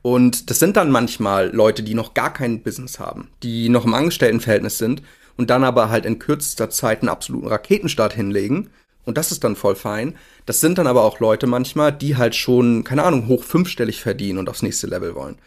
Und 0.03 0.51
das 0.51 0.59
sind 0.59 0.77
dann 0.77 0.91
manchmal 0.91 1.55
Leute, 1.55 1.83
die 1.83 1.95
noch 1.95 2.15
gar 2.15 2.33
kein 2.33 2.63
Business 2.63 2.99
haben, 2.99 3.31
die 3.43 3.69
noch 3.69 3.85
im 3.85 3.95
Angestelltenverhältnis 3.95 4.79
sind 4.79 5.03
und 5.37 5.51
dann 5.51 5.65
aber 5.65 5.91
halt 5.91 6.07
in 6.07 6.19
kürzester 6.19 6.71
Zeit 6.71 7.03
einen 7.03 7.09
absoluten 7.09 7.49
Raketenstart 7.49 8.15
hinlegen 8.15 8.71
und 9.09 9.17
das 9.17 9.33
ist 9.33 9.43
dann 9.43 9.57
voll 9.57 9.75
fein. 9.75 10.19
Das 10.45 10.61
sind 10.61 10.77
dann 10.77 10.87
aber 10.87 11.03
auch 11.03 11.19
Leute 11.19 11.47
manchmal, 11.47 11.93
die 11.93 12.17
halt 12.17 12.37
schon, 12.37 12.85
keine 12.85 13.05
Ahnung, 13.05 13.27
hoch 13.27 13.43
fünfstellig 13.43 14.03
verdienen 14.03 14.39
und 14.39 14.51
aufs 14.51 14.61
nächste 14.61 14.87
Level 14.87 15.15
wollen. 15.15 15.39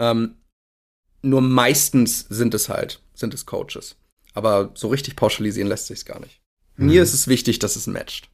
Ähm, 0.00 0.34
nur 1.22 1.40
meistens 1.40 2.26
sind 2.28 2.54
es 2.54 2.68
halt, 2.68 3.00
sind 3.14 3.32
es 3.32 3.46
Coaches. 3.46 3.94
Aber 4.34 4.72
so 4.74 4.88
richtig 4.88 5.14
pauschalisieren 5.14 5.68
lässt 5.68 5.86
sich's 5.86 6.04
gar 6.04 6.18
nicht. 6.18 6.40
Mhm. 6.76 6.86
Mir 6.86 7.02
ist 7.04 7.14
es 7.14 7.28
wichtig, 7.28 7.60
dass 7.60 7.76
es 7.76 7.86
matcht. 7.86 8.30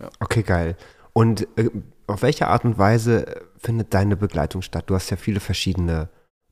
Ja. 0.00 0.10
Okay, 0.20 0.42
geil. 0.42 0.76
Und 1.18 1.48
äh, 1.58 1.68
auf 2.06 2.22
welche 2.22 2.46
Art 2.46 2.64
und 2.64 2.78
Weise 2.78 3.42
findet 3.56 3.92
deine 3.92 4.16
Begleitung 4.16 4.62
statt? 4.62 4.84
Du 4.86 4.94
hast 4.94 5.10
ja 5.10 5.16
viele 5.16 5.40
verschiedene 5.40 6.10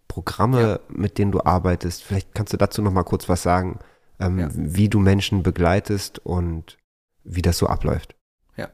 Programme, 0.08 0.60
ja. 0.60 0.80
mit 0.88 1.18
denen 1.18 1.30
du 1.30 1.40
arbeitest. 1.40 2.02
Vielleicht 2.02 2.34
kannst 2.34 2.52
du 2.52 2.56
dazu 2.56 2.82
noch 2.82 2.90
mal 2.90 3.04
kurz 3.04 3.28
was 3.28 3.44
sagen, 3.44 3.78
ähm, 4.18 4.40
ja. 4.40 4.48
wie 4.52 4.88
du 4.88 4.98
Menschen 4.98 5.44
begleitest 5.44 6.18
und 6.18 6.78
wie 7.22 7.42
das 7.42 7.58
so 7.58 7.68
abläuft. 7.68 8.16
Ja. 8.56 8.70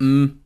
Mm. 0.00 0.40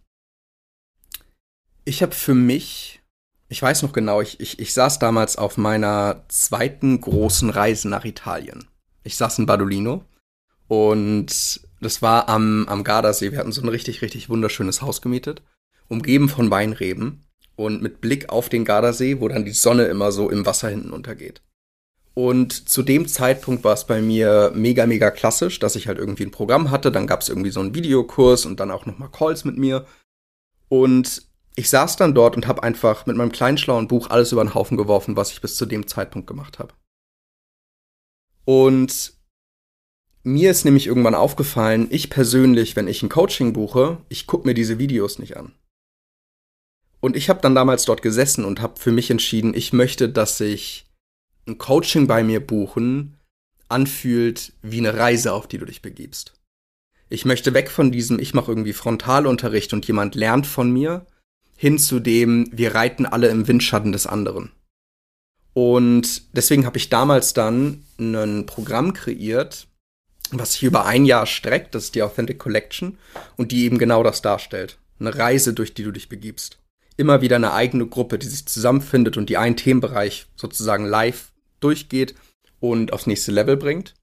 Ich 1.86 2.02
habe 2.02 2.12
für 2.12 2.34
mich, 2.34 3.00
ich 3.48 3.62
weiß 3.62 3.80
noch 3.80 3.94
genau, 3.94 4.20
ich, 4.20 4.38
ich, 4.38 4.58
ich 4.58 4.74
saß 4.74 4.98
damals 4.98 5.36
auf 5.36 5.56
meiner 5.56 6.26
zweiten 6.28 7.00
großen 7.00 7.48
Reise 7.48 7.88
nach 7.88 8.04
Italien. 8.04 8.68
Ich 9.02 9.16
saß 9.16 9.38
in 9.38 9.46
Badolino 9.46 10.04
und 10.68 11.62
das 11.82 12.00
war 12.00 12.28
am, 12.28 12.66
am 12.68 12.84
Gardasee. 12.84 13.32
Wir 13.32 13.38
hatten 13.38 13.52
so 13.52 13.62
ein 13.62 13.68
richtig, 13.68 14.02
richtig 14.02 14.28
wunderschönes 14.28 14.82
Haus 14.82 15.02
gemietet, 15.02 15.42
umgeben 15.88 16.28
von 16.28 16.50
Weinreben 16.50 17.24
und 17.56 17.82
mit 17.82 18.00
Blick 18.00 18.30
auf 18.30 18.48
den 18.48 18.64
Gardasee, 18.64 19.20
wo 19.20 19.28
dann 19.28 19.44
die 19.44 19.52
Sonne 19.52 19.84
immer 19.84 20.12
so 20.12 20.30
im 20.30 20.46
Wasser 20.46 20.68
hinten 20.68 20.92
untergeht. 20.92 21.42
Und 22.14 22.68
zu 22.68 22.82
dem 22.82 23.08
Zeitpunkt 23.08 23.64
war 23.64 23.72
es 23.72 23.86
bei 23.86 24.02
mir 24.02 24.52
mega, 24.54 24.86
mega 24.86 25.10
klassisch, 25.10 25.58
dass 25.58 25.76
ich 25.76 25.88
halt 25.88 25.98
irgendwie 25.98 26.24
ein 26.24 26.30
Programm 26.30 26.70
hatte. 26.70 26.92
Dann 26.92 27.06
gab 27.06 27.22
es 27.22 27.28
irgendwie 27.28 27.50
so 27.50 27.60
einen 27.60 27.74
Videokurs 27.74 28.44
und 28.44 28.60
dann 28.60 28.70
auch 28.70 28.86
nochmal 28.86 29.10
Calls 29.10 29.44
mit 29.44 29.56
mir. 29.56 29.86
Und 30.68 31.22
ich 31.56 31.68
saß 31.70 31.96
dann 31.96 32.14
dort 32.14 32.36
und 32.36 32.46
habe 32.46 32.62
einfach 32.62 33.06
mit 33.06 33.16
meinem 33.16 33.32
kleinen 33.32 33.58
schlauen 33.58 33.88
Buch 33.88 34.10
alles 34.10 34.32
über 34.32 34.44
den 34.44 34.54
Haufen 34.54 34.76
geworfen, 34.76 35.16
was 35.16 35.32
ich 35.32 35.40
bis 35.40 35.56
zu 35.56 35.66
dem 35.66 35.86
Zeitpunkt 35.86 36.26
gemacht 36.26 36.58
habe. 36.58 36.74
Und 38.44 39.14
mir 40.22 40.50
ist 40.50 40.64
nämlich 40.64 40.86
irgendwann 40.86 41.14
aufgefallen, 41.14 41.88
ich 41.90 42.10
persönlich, 42.10 42.76
wenn 42.76 42.88
ich 42.88 43.02
ein 43.02 43.08
Coaching 43.08 43.52
buche, 43.52 43.98
ich 44.08 44.26
gucke 44.26 44.46
mir 44.46 44.54
diese 44.54 44.78
Videos 44.78 45.18
nicht 45.18 45.36
an. 45.36 45.52
Und 47.00 47.16
ich 47.16 47.28
habe 47.28 47.40
dann 47.40 47.54
damals 47.54 47.84
dort 47.84 48.02
gesessen 48.02 48.44
und 48.44 48.60
habe 48.60 48.78
für 48.78 48.92
mich 48.92 49.10
entschieden, 49.10 49.54
ich 49.54 49.72
möchte, 49.72 50.08
dass 50.08 50.38
sich 50.38 50.86
ein 51.46 51.58
Coaching 51.58 52.06
bei 52.06 52.22
mir 52.22 52.44
buchen 52.44 53.18
anfühlt 53.68 54.52
wie 54.62 54.78
eine 54.78 54.96
Reise, 54.96 55.32
auf 55.32 55.48
die 55.48 55.58
du 55.58 55.64
dich 55.64 55.82
begibst. 55.82 56.34
Ich 57.08 57.24
möchte 57.24 57.54
weg 57.54 57.70
von 57.70 57.90
diesem, 57.90 58.18
ich 58.18 58.34
mache 58.34 58.52
irgendwie 58.52 58.72
Frontalunterricht 58.72 59.72
und 59.72 59.86
jemand 59.86 60.14
lernt 60.14 60.46
von 60.46 60.70
mir, 60.70 61.06
hin 61.56 61.78
zu 61.78 62.00
dem, 62.00 62.48
wir 62.52 62.74
reiten 62.74 63.06
alle 63.06 63.28
im 63.28 63.48
Windschatten 63.48 63.92
des 63.92 64.06
anderen. 64.06 64.52
Und 65.54 66.34
deswegen 66.36 66.64
habe 66.64 66.78
ich 66.78 66.88
damals 66.88 67.34
dann 67.34 67.84
ein 67.98 68.46
Programm 68.46 68.94
kreiert, 68.94 69.66
was 70.38 70.54
sich 70.54 70.62
über 70.62 70.86
ein 70.86 71.04
Jahr 71.04 71.26
streckt, 71.26 71.74
das 71.74 71.84
ist 71.84 71.94
die 71.94 72.02
Authentic 72.02 72.38
Collection, 72.38 72.98
und 73.36 73.52
die 73.52 73.64
eben 73.64 73.78
genau 73.78 74.02
das 74.02 74.22
darstellt. 74.22 74.78
Eine 74.98 75.16
Reise, 75.16 75.52
durch 75.52 75.74
die 75.74 75.82
du 75.82 75.90
dich 75.90 76.08
begibst. 76.08 76.58
Immer 76.96 77.20
wieder 77.20 77.36
eine 77.36 77.52
eigene 77.52 77.86
Gruppe, 77.86 78.18
die 78.18 78.26
sich 78.26 78.46
zusammenfindet 78.46 79.16
und 79.16 79.28
die 79.28 79.36
einen 79.36 79.56
Themenbereich 79.56 80.26
sozusagen 80.36 80.84
live 80.84 81.32
durchgeht 81.60 82.14
und 82.60 82.92
aufs 82.92 83.06
nächste 83.06 83.32
Level 83.32 83.56
bringt. 83.56 83.94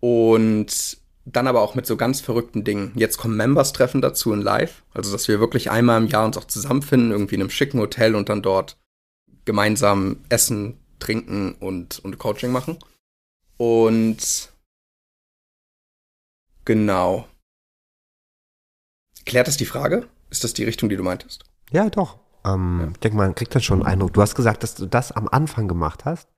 Und 0.00 0.98
dann 1.26 1.46
aber 1.46 1.62
auch 1.62 1.74
mit 1.74 1.86
so 1.86 1.96
ganz 1.96 2.20
verrückten 2.20 2.64
Dingen. 2.64 2.92
Jetzt 2.94 3.16
kommen 3.16 3.36
Members-Treffen 3.36 4.02
dazu 4.02 4.32
in 4.32 4.42
Live. 4.42 4.82
Also, 4.92 5.10
dass 5.12 5.28
wir 5.28 5.40
wirklich 5.40 5.70
einmal 5.70 6.02
im 6.02 6.08
Jahr 6.08 6.24
uns 6.24 6.36
auch 6.36 6.44
zusammenfinden, 6.44 7.12
irgendwie 7.12 7.36
in 7.36 7.40
einem 7.40 7.50
schicken 7.50 7.80
Hotel 7.80 8.14
und 8.14 8.28
dann 8.28 8.42
dort 8.42 8.76
gemeinsam 9.44 10.18
essen, 10.28 10.78
trinken 10.98 11.54
und, 11.54 11.98
und 12.00 12.18
Coaching 12.18 12.52
machen. 12.52 12.78
Und 13.56 14.52
genau. 16.64 17.26
Klärt 19.26 19.48
das 19.48 19.56
die 19.56 19.66
Frage? 19.66 20.08
Ist 20.30 20.44
das 20.44 20.54
die 20.54 20.64
Richtung, 20.64 20.88
die 20.88 20.96
du 20.96 21.02
meintest? 21.02 21.44
Ja, 21.70 21.88
doch. 21.88 22.18
Ähm, 22.44 22.80
ja. 22.80 22.88
Ich 22.88 22.98
denke, 22.98 23.16
man 23.16 23.34
kriegt 23.34 23.54
dann 23.54 23.62
schon 23.62 23.80
einen 23.80 23.92
Eindruck. 23.92 24.12
Du 24.12 24.20
hast 24.20 24.34
gesagt, 24.34 24.62
dass 24.62 24.74
du 24.74 24.86
das 24.86 25.12
am 25.12 25.28
Anfang 25.28 25.68
gemacht 25.68 26.04
hast 26.04 26.28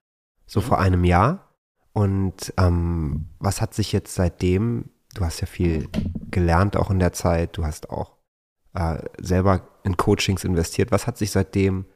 so 0.46 0.60
vor 0.60 0.78
einem 0.78 1.04
Jahr. 1.04 1.52
Und 1.92 2.52
ähm, 2.56 3.28
was 3.38 3.60
hat 3.60 3.74
sich 3.74 3.92
jetzt 3.92 4.14
seitdem, 4.14 4.90
du 5.14 5.24
hast 5.24 5.40
ja 5.40 5.46
viel 5.46 5.88
gelernt 6.30 6.76
auch 6.76 6.90
in 6.90 6.98
der 6.98 7.12
Zeit, 7.12 7.56
du 7.56 7.64
hast 7.64 7.90
auch 7.90 8.16
äh, 8.74 8.98
selber 9.18 9.68
in 9.82 9.96
Coachings 9.96 10.44
investiert, 10.44 10.92
was 10.92 11.06
hat 11.06 11.16
sich 11.16 11.30
seitdem 11.30 11.86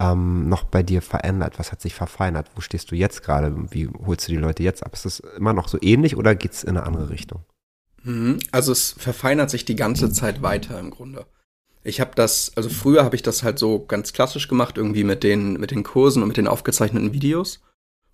ähm, 0.00 0.48
noch 0.48 0.64
bei 0.64 0.82
dir 0.82 1.00
verändert? 1.00 1.58
Was 1.58 1.72
hat 1.72 1.80
sich 1.80 1.94
verfeinert? 1.94 2.50
Wo 2.54 2.60
stehst 2.60 2.90
du 2.90 2.96
jetzt 2.96 3.22
gerade? 3.22 3.54
Wie 3.72 3.88
holst 3.88 4.28
du 4.28 4.32
die 4.32 4.38
Leute 4.38 4.62
jetzt 4.62 4.84
ab? 4.84 4.92
Ist 4.92 5.04
das 5.04 5.20
immer 5.20 5.52
noch 5.52 5.68
so 5.68 5.78
ähnlich 5.80 6.16
oder 6.16 6.34
geht 6.34 6.52
es 6.52 6.64
in 6.64 6.76
eine 6.76 6.84
andere 6.84 7.08
Richtung? 7.08 7.44
Mhm. 8.06 8.38
Also 8.52 8.72
es 8.72 8.94
verfeinert 8.96 9.50
sich 9.50 9.64
die 9.64 9.76
ganze 9.76 10.10
Zeit 10.12 10.40
weiter 10.40 10.78
im 10.78 10.90
Grunde. 10.90 11.26
Ich 11.82 12.00
habe 12.00 12.12
das, 12.14 12.52
also 12.56 12.68
früher 12.68 13.04
habe 13.04 13.16
ich 13.16 13.22
das 13.22 13.42
halt 13.42 13.58
so 13.58 13.84
ganz 13.84 14.12
klassisch 14.12 14.48
gemacht, 14.48 14.76
irgendwie 14.76 15.04
mit 15.04 15.22
den, 15.22 15.54
mit 15.54 15.72
den 15.72 15.82
Kursen 15.82 16.22
und 16.22 16.28
mit 16.28 16.36
den 16.36 16.48
aufgezeichneten 16.48 17.12
Videos. 17.12 17.60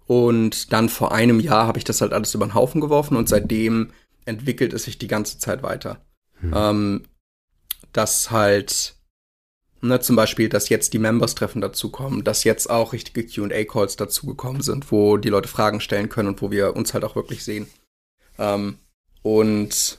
Und 0.06 0.72
dann 0.72 0.88
vor 0.88 1.12
einem 1.12 1.40
Jahr 1.40 1.66
habe 1.66 1.78
ich 1.78 1.84
das 1.84 2.00
halt 2.00 2.12
alles 2.12 2.34
über 2.34 2.46
den 2.46 2.54
Haufen 2.54 2.80
geworfen 2.80 3.16
und 3.16 3.28
seitdem 3.28 3.92
entwickelt 4.24 4.72
es 4.72 4.84
sich 4.84 4.98
die 4.98 5.08
ganze 5.08 5.38
Zeit 5.38 5.62
weiter. 5.62 6.04
Hm. 6.40 6.52
Ähm, 6.54 7.02
dass 7.92 8.30
halt, 8.30 8.94
ne, 9.80 10.00
zum 10.00 10.16
Beispiel, 10.16 10.48
dass 10.48 10.68
jetzt 10.68 10.92
die 10.92 10.98
Members-Treffen 10.98 11.60
dazukommen, 11.60 12.24
dass 12.24 12.44
jetzt 12.44 12.68
auch 12.70 12.92
richtige 12.92 13.26
QA-Calls 13.26 13.96
dazugekommen 13.96 14.62
sind, 14.62 14.90
wo 14.90 15.18
die 15.18 15.28
Leute 15.28 15.48
Fragen 15.48 15.80
stellen 15.80 16.08
können 16.08 16.28
und 16.28 16.42
wo 16.42 16.50
wir 16.50 16.76
uns 16.76 16.94
halt 16.94 17.04
auch 17.04 17.16
wirklich 17.16 17.44
sehen. 17.44 17.68
Ähm, 18.38 18.78
und 19.22 19.98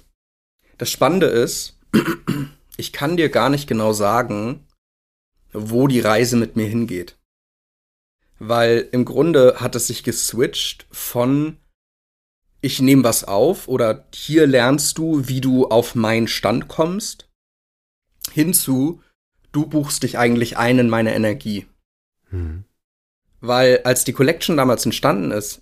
das 0.77 0.91
Spannende 0.91 1.27
ist, 1.27 1.79
ich 2.77 2.93
kann 2.93 3.17
dir 3.17 3.29
gar 3.29 3.49
nicht 3.49 3.67
genau 3.67 3.93
sagen, 3.93 4.67
wo 5.51 5.87
die 5.87 5.99
Reise 5.99 6.35
mit 6.35 6.55
mir 6.55 6.67
hingeht 6.67 7.17
weil 8.47 8.89
im 8.91 9.05
Grunde 9.05 9.55
hat 9.59 9.75
es 9.75 9.87
sich 9.87 10.03
geswitcht 10.03 10.85
von 10.91 11.57
ich 12.61 12.79
nehme 12.79 13.03
was 13.03 13.25
auf 13.25 13.67
oder 13.67 14.07
hier 14.13 14.47
lernst 14.47 14.97
du, 14.97 15.27
wie 15.27 15.41
du 15.41 15.67
auf 15.67 15.95
meinen 15.95 16.29
Stand 16.29 16.69
kommst, 16.69 17.29
hinzu 18.31 19.01
du 19.51 19.67
buchst 19.67 20.03
dich 20.03 20.17
eigentlich 20.17 20.57
ein 20.57 20.79
in 20.79 20.89
meine 20.89 21.13
Energie. 21.13 21.67
Mhm. 22.31 22.63
Weil 23.41 23.81
als 23.83 24.05
die 24.05 24.13
Collection 24.13 24.55
damals 24.55 24.85
entstanden 24.85 25.31
ist, 25.31 25.61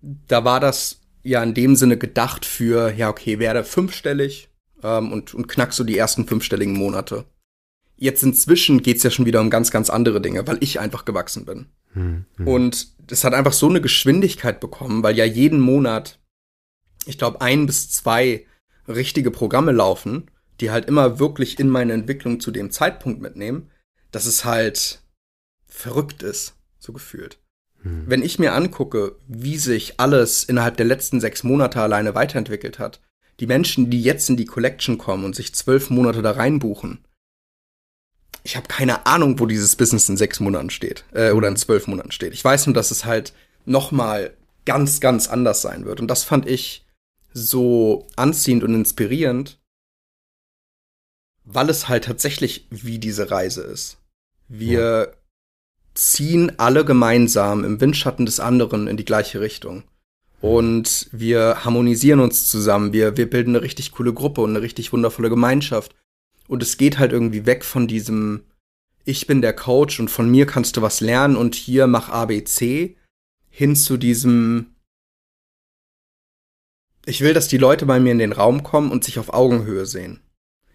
da 0.00 0.44
war 0.44 0.58
das 0.58 1.01
ja 1.22 1.42
in 1.42 1.54
dem 1.54 1.76
Sinne 1.76 1.96
gedacht 1.96 2.44
für, 2.44 2.92
ja, 2.92 3.08
okay, 3.08 3.38
werde 3.38 3.64
fünfstellig 3.64 4.48
ähm, 4.82 5.12
und, 5.12 5.34
und 5.34 5.48
knack 5.48 5.72
so 5.72 5.84
die 5.84 5.96
ersten 5.96 6.26
fünfstelligen 6.26 6.74
Monate. 6.74 7.24
Jetzt 7.96 8.22
inzwischen 8.22 8.82
geht's 8.82 9.04
ja 9.04 9.10
schon 9.10 9.26
wieder 9.26 9.40
um 9.40 9.50
ganz, 9.50 9.70
ganz 9.70 9.90
andere 9.90 10.20
Dinge, 10.20 10.46
weil 10.46 10.58
ich 10.60 10.80
einfach 10.80 11.04
gewachsen 11.04 11.44
bin. 11.44 11.66
Mhm. 11.94 12.26
Und 12.44 12.88
es 13.08 13.24
hat 13.24 13.34
einfach 13.34 13.52
so 13.52 13.68
eine 13.68 13.80
Geschwindigkeit 13.80 14.60
bekommen, 14.60 15.02
weil 15.02 15.16
ja 15.16 15.24
jeden 15.24 15.60
Monat, 15.60 16.18
ich 17.06 17.18
glaube, 17.18 17.40
ein 17.40 17.66
bis 17.66 17.90
zwei 17.90 18.46
richtige 18.88 19.30
Programme 19.30 19.72
laufen, 19.72 20.30
die 20.60 20.70
halt 20.70 20.86
immer 20.86 21.18
wirklich 21.18 21.58
in 21.58 21.68
meine 21.68 21.92
Entwicklung 21.92 22.40
zu 22.40 22.50
dem 22.50 22.70
Zeitpunkt 22.70 23.20
mitnehmen, 23.20 23.70
dass 24.10 24.26
es 24.26 24.44
halt 24.44 25.02
verrückt 25.66 26.22
ist, 26.22 26.54
so 26.78 26.92
gefühlt. 26.92 27.38
Hm. 27.82 28.04
Wenn 28.06 28.22
ich 28.22 28.38
mir 28.38 28.54
angucke, 28.54 29.16
wie 29.28 29.58
sich 29.58 29.98
alles 29.98 30.44
innerhalb 30.44 30.76
der 30.76 30.86
letzten 30.86 31.20
sechs 31.20 31.42
Monate 31.42 31.80
alleine 31.80 32.14
weiterentwickelt 32.14 32.78
hat, 32.78 33.00
die 33.40 33.46
Menschen, 33.46 33.90
die 33.90 34.02
jetzt 34.02 34.28
in 34.30 34.36
die 34.36 34.44
Collection 34.44 34.98
kommen 34.98 35.24
und 35.24 35.34
sich 35.34 35.54
zwölf 35.54 35.90
Monate 35.90 36.22
da 36.22 36.32
reinbuchen, 36.32 37.04
ich 38.44 38.56
habe 38.56 38.66
keine 38.68 39.06
Ahnung, 39.06 39.38
wo 39.38 39.46
dieses 39.46 39.76
Business 39.76 40.08
in 40.08 40.16
sechs 40.16 40.40
Monaten 40.40 40.70
steht 40.70 41.04
äh, 41.12 41.30
oder 41.30 41.48
in 41.48 41.56
zwölf 41.56 41.86
Monaten 41.86 42.12
steht. 42.12 42.32
Ich 42.32 42.44
weiß 42.44 42.66
nur, 42.66 42.74
dass 42.74 42.90
es 42.90 43.04
halt 43.04 43.32
noch 43.64 43.92
mal 43.92 44.34
ganz, 44.64 45.00
ganz 45.00 45.28
anders 45.28 45.62
sein 45.62 45.84
wird. 45.84 46.00
Und 46.00 46.08
das 46.08 46.24
fand 46.24 46.46
ich 46.46 46.84
so 47.32 48.06
anziehend 48.16 48.64
und 48.64 48.74
inspirierend, 48.74 49.60
weil 51.44 51.70
es 51.70 51.88
halt 51.88 52.04
tatsächlich 52.04 52.66
wie 52.70 52.98
diese 52.98 53.30
Reise 53.30 53.62
ist. 53.62 53.98
Wir. 54.48 55.14
Ziehen 55.94 56.58
alle 56.58 56.84
gemeinsam 56.84 57.64
im 57.64 57.80
Windschatten 57.80 58.26
des 58.26 58.40
anderen 58.40 58.86
in 58.86 58.96
die 58.96 59.04
gleiche 59.04 59.40
Richtung. 59.40 59.84
Und 60.40 61.08
wir 61.12 61.64
harmonisieren 61.64 62.20
uns 62.20 62.48
zusammen. 62.48 62.92
Wir, 62.92 63.16
wir 63.16 63.30
bilden 63.30 63.54
eine 63.54 63.62
richtig 63.62 63.92
coole 63.92 64.12
Gruppe 64.12 64.40
und 64.40 64.50
eine 64.50 64.62
richtig 64.62 64.92
wundervolle 64.92 65.30
Gemeinschaft. 65.30 65.94
Und 66.48 66.62
es 66.62 66.76
geht 66.76 66.98
halt 66.98 67.12
irgendwie 67.12 67.46
weg 67.46 67.64
von 67.64 67.86
diesem, 67.86 68.44
ich 69.04 69.26
bin 69.26 69.40
der 69.40 69.54
Coach 69.54 70.00
und 70.00 70.10
von 70.10 70.28
mir 70.28 70.46
kannst 70.46 70.76
du 70.76 70.82
was 70.82 71.00
lernen 71.00 71.36
und 71.36 71.54
hier 71.54 71.86
mach 71.86 72.08
ABC, 72.08 72.96
hin 73.50 73.76
zu 73.76 73.96
diesem, 73.96 74.74
ich 77.06 77.20
will, 77.20 77.34
dass 77.34 77.46
die 77.46 77.58
Leute 77.58 77.86
bei 77.86 78.00
mir 78.00 78.12
in 78.12 78.18
den 78.18 78.32
Raum 78.32 78.64
kommen 78.64 78.90
und 78.90 79.04
sich 79.04 79.18
auf 79.18 79.32
Augenhöhe 79.32 79.86
sehen. 79.86 80.20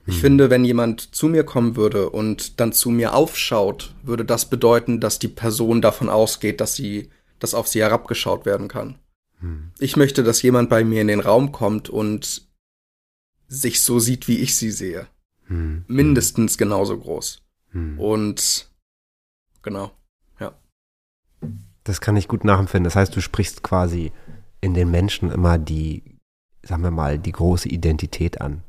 Ich 0.07 0.15
hm. 0.15 0.21
finde, 0.21 0.49
wenn 0.49 0.63
jemand 0.63 1.13
zu 1.13 1.27
mir 1.27 1.43
kommen 1.43 1.75
würde 1.75 2.09
und 2.09 2.59
dann 2.59 2.71
zu 2.71 2.89
mir 2.89 3.13
aufschaut, 3.13 3.93
würde 4.03 4.23
das 4.23 4.49
bedeuten, 4.49 5.01
dass 5.01 5.19
die 5.19 5.27
Person 5.27 5.81
davon 5.81 6.09
ausgeht, 6.09 6.61
dass 6.61 6.75
sie, 6.75 7.09
dass 7.39 7.53
auf 7.53 7.67
sie 7.67 7.81
herabgeschaut 7.81 8.45
werden 8.45 8.69
kann. 8.69 8.97
Hm. 9.41 9.71
Ich 9.79 9.97
möchte, 9.97 10.23
dass 10.23 10.41
jemand 10.41 10.69
bei 10.69 10.85
mir 10.85 11.01
in 11.01 11.09
den 11.09 11.19
Raum 11.19 11.51
kommt 11.51 11.89
und 11.89 12.47
sich 13.49 13.81
so 13.81 13.99
sieht, 13.99 14.29
wie 14.29 14.39
ich 14.39 14.55
sie 14.55 14.71
sehe. 14.71 15.07
Hm. 15.47 15.83
Mindestens 15.87 16.57
genauso 16.57 16.97
groß. 16.97 17.41
Hm. 17.71 17.99
Und 17.99 18.69
genau, 19.61 19.91
ja. 20.39 20.53
Das 21.83 21.99
kann 21.99 22.15
ich 22.15 22.29
gut 22.29 22.45
nachempfinden. 22.45 22.85
Das 22.85 22.95
heißt, 22.95 23.13
du 23.13 23.21
sprichst 23.21 23.61
quasi 23.61 24.13
in 24.61 24.73
den 24.73 24.89
Menschen 24.89 25.31
immer 25.31 25.57
die, 25.57 26.03
sagen 26.63 26.83
wir 26.83 26.91
mal, 26.91 27.19
die 27.19 27.33
große 27.33 27.67
Identität 27.67 28.39
an. 28.39 28.63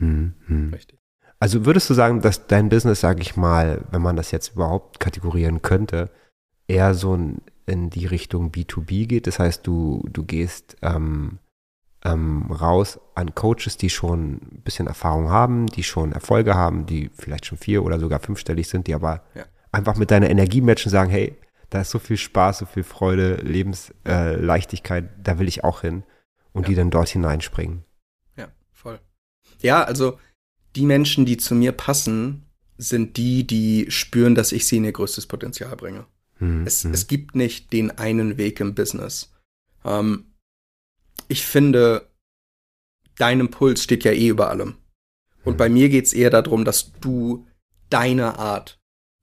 Hm, 0.00 0.34
hm. 0.46 0.74
Richtig. 0.74 0.98
Also 1.38 1.64
würdest 1.64 1.88
du 1.88 1.94
sagen, 1.94 2.20
dass 2.20 2.46
dein 2.46 2.68
Business, 2.68 3.00
sage 3.00 3.22
ich 3.22 3.36
mal, 3.36 3.82
wenn 3.90 4.02
man 4.02 4.16
das 4.16 4.30
jetzt 4.30 4.54
überhaupt 4.54 5.00
kategorieren 5.00 5.62
könnte, 5.62 6.10
eher 6.68 6.94
so 6.94 7.18
in 7.66 7.90
die 7.90 8.06
Richtung 8.06 8.50
B2B 8.50 9.06
geht? 9.06 9.26
Das 9.26 9.38
heißt, 9.38 9.66
du, 9.66 10.04
du 10.12 10.24
gehst 10.24 10.76
ähm, 10.82 11.38
ähm, 12.04 12.50
raus 12.50 13.00
an 13.14 13.34
Coaches, 13.34 13.78
die 13.78 13.88
schon 13.88 14.32
ein 14.34 14.62
bisschen 14.64 14.86
Erfahrung 14.86 15.30
haben, 15.30 15.66
die 15.66 15.82
schon 15.82 16.12
Erfolge 16.12 16.54
haben, 16.54 16.84
die 16.84 17.10
vielleicht 17.14 17.46
schon 17.46 17.58
vier 17.58 17.84
oder 17.84 17.98
sogar 17.98 18.20
fünfstellig 18.20 18.68
sind, 18.68 18.86
die 18.86 18.94
aber 18.94 19.22
ja. 19.34 19.44
einfach 19.72 19.96
mit 19.96 20.10
deiner 20.10 20.28
Energie 20.28 20.60
matchen 20.60 20.90
sagen, 20.90 21.10
hey, 21.10 21.36
da 21.70 21.82
ist 21.82 21.90
so 21.90 21.98
viel 21.98 22.16
Spaß, 22.16 22.58
so 22.58 22.66
viel 22.66 22.82
Freude, 22.82 23.36
Lebensleichtigkeit, 23.36 25.04
äh, 25.04 25.08
da 25.22 25.38
will 25.38 25.48
ich 25.48 25.62
auch 25.64 25.82
hin 25.82 26.02
und 26.52 26.62
ja. 26.62 26.68
die 26.68 26.74
dann 26.74 26.90
dort 26.90 27.08
hineinspringen. 27.08 27.84
Ja, 29.62 29.82
also 29.82 30.18
die 30.76 30.86
Menschen, 30.86 31.26
die 31.26 31.36
zu 31.36 31.54
mir 31.54 31.72
passen, 31.72 32.46
sind 32.78 33.16
die, 33.16 33.46
die 33.46 33.90
spüren, 33.90 34.34
dass 34.34 34.52
ich 34.52 34.66
sie 34.66 34.78
in 34.78 34.84
ihr 34.84 34.92
größtes 34.92 35.26
Potenzial 35.26 35.76
bringe. 35.76 36.06
Hm, 36.38 36.66
es, 36.66 36.84
hm. 36.84 36.92
es 36.92 37.06
gibt 37.06 37.34
nicht 37.34 37.72
den 37.72 37.90
einen 37.90 38.38
Weg 38.38 38.60
im 38.60 38.74
Business. 38.74 39.32
Ähm, 39.84 40.26
ich 41.28 41.44
finde, 41.44 42.08
dein 43.16 43.40
Impuls 43.40 43.82
steht 43.82 44.04
ja 44.04 44.12
eh 44.12 44.28
über 44.28 44.48
allem. 44.50 44.76
Und 45.44 45.56
bei 45.56 45.68
mir 45.68 45.88
geht's 45.88 46.12
eher 46.12 46.30
darum, 46.30 46.64
dass 46.64 46.92
du 47.00 47.46
deine 47.88 48.38
Art 48.38 48.78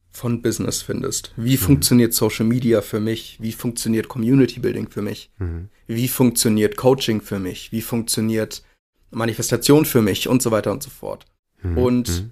von 0.10 0.42
Business 0.42 0.82
findest. 0.82 1.32
Wie 1.38 1.54
mhm. 1.54 1.62
funktioniert 1.62 2.14
Social 2.14 2.46
Media 2.46 2.82
für 2.82 3.00
mich? 3.00 3.38
Wie 3.40 3.52
funktioniert 3.52 4.08
Community 4.08 4.60
Building 4.60 4.90
für 4.90 5.02
mich? 5.02 5.32
Mhm. 5.38 5.70
Wie 5.86 6.08
funktioniert 6.08 6.76
Coaching 6.76 7.22
für 7.22 7.40
mich? 7.40 7.72
Wie 7.72 7.82
funktioniert 7.82 8.64
Manifestation 9.12 9.86
für 9.86 10.02
mich? 10.02 10.28
Und 10.28 10.42
so 10.42 10.52
weiter 10.52 10.72
und 10.72 10.84
so 10.84 10.90
fort. 10.90 11.26
Mhm. 11.62 11.78
Und 11.78 12.10
mhm. 12.10 12.32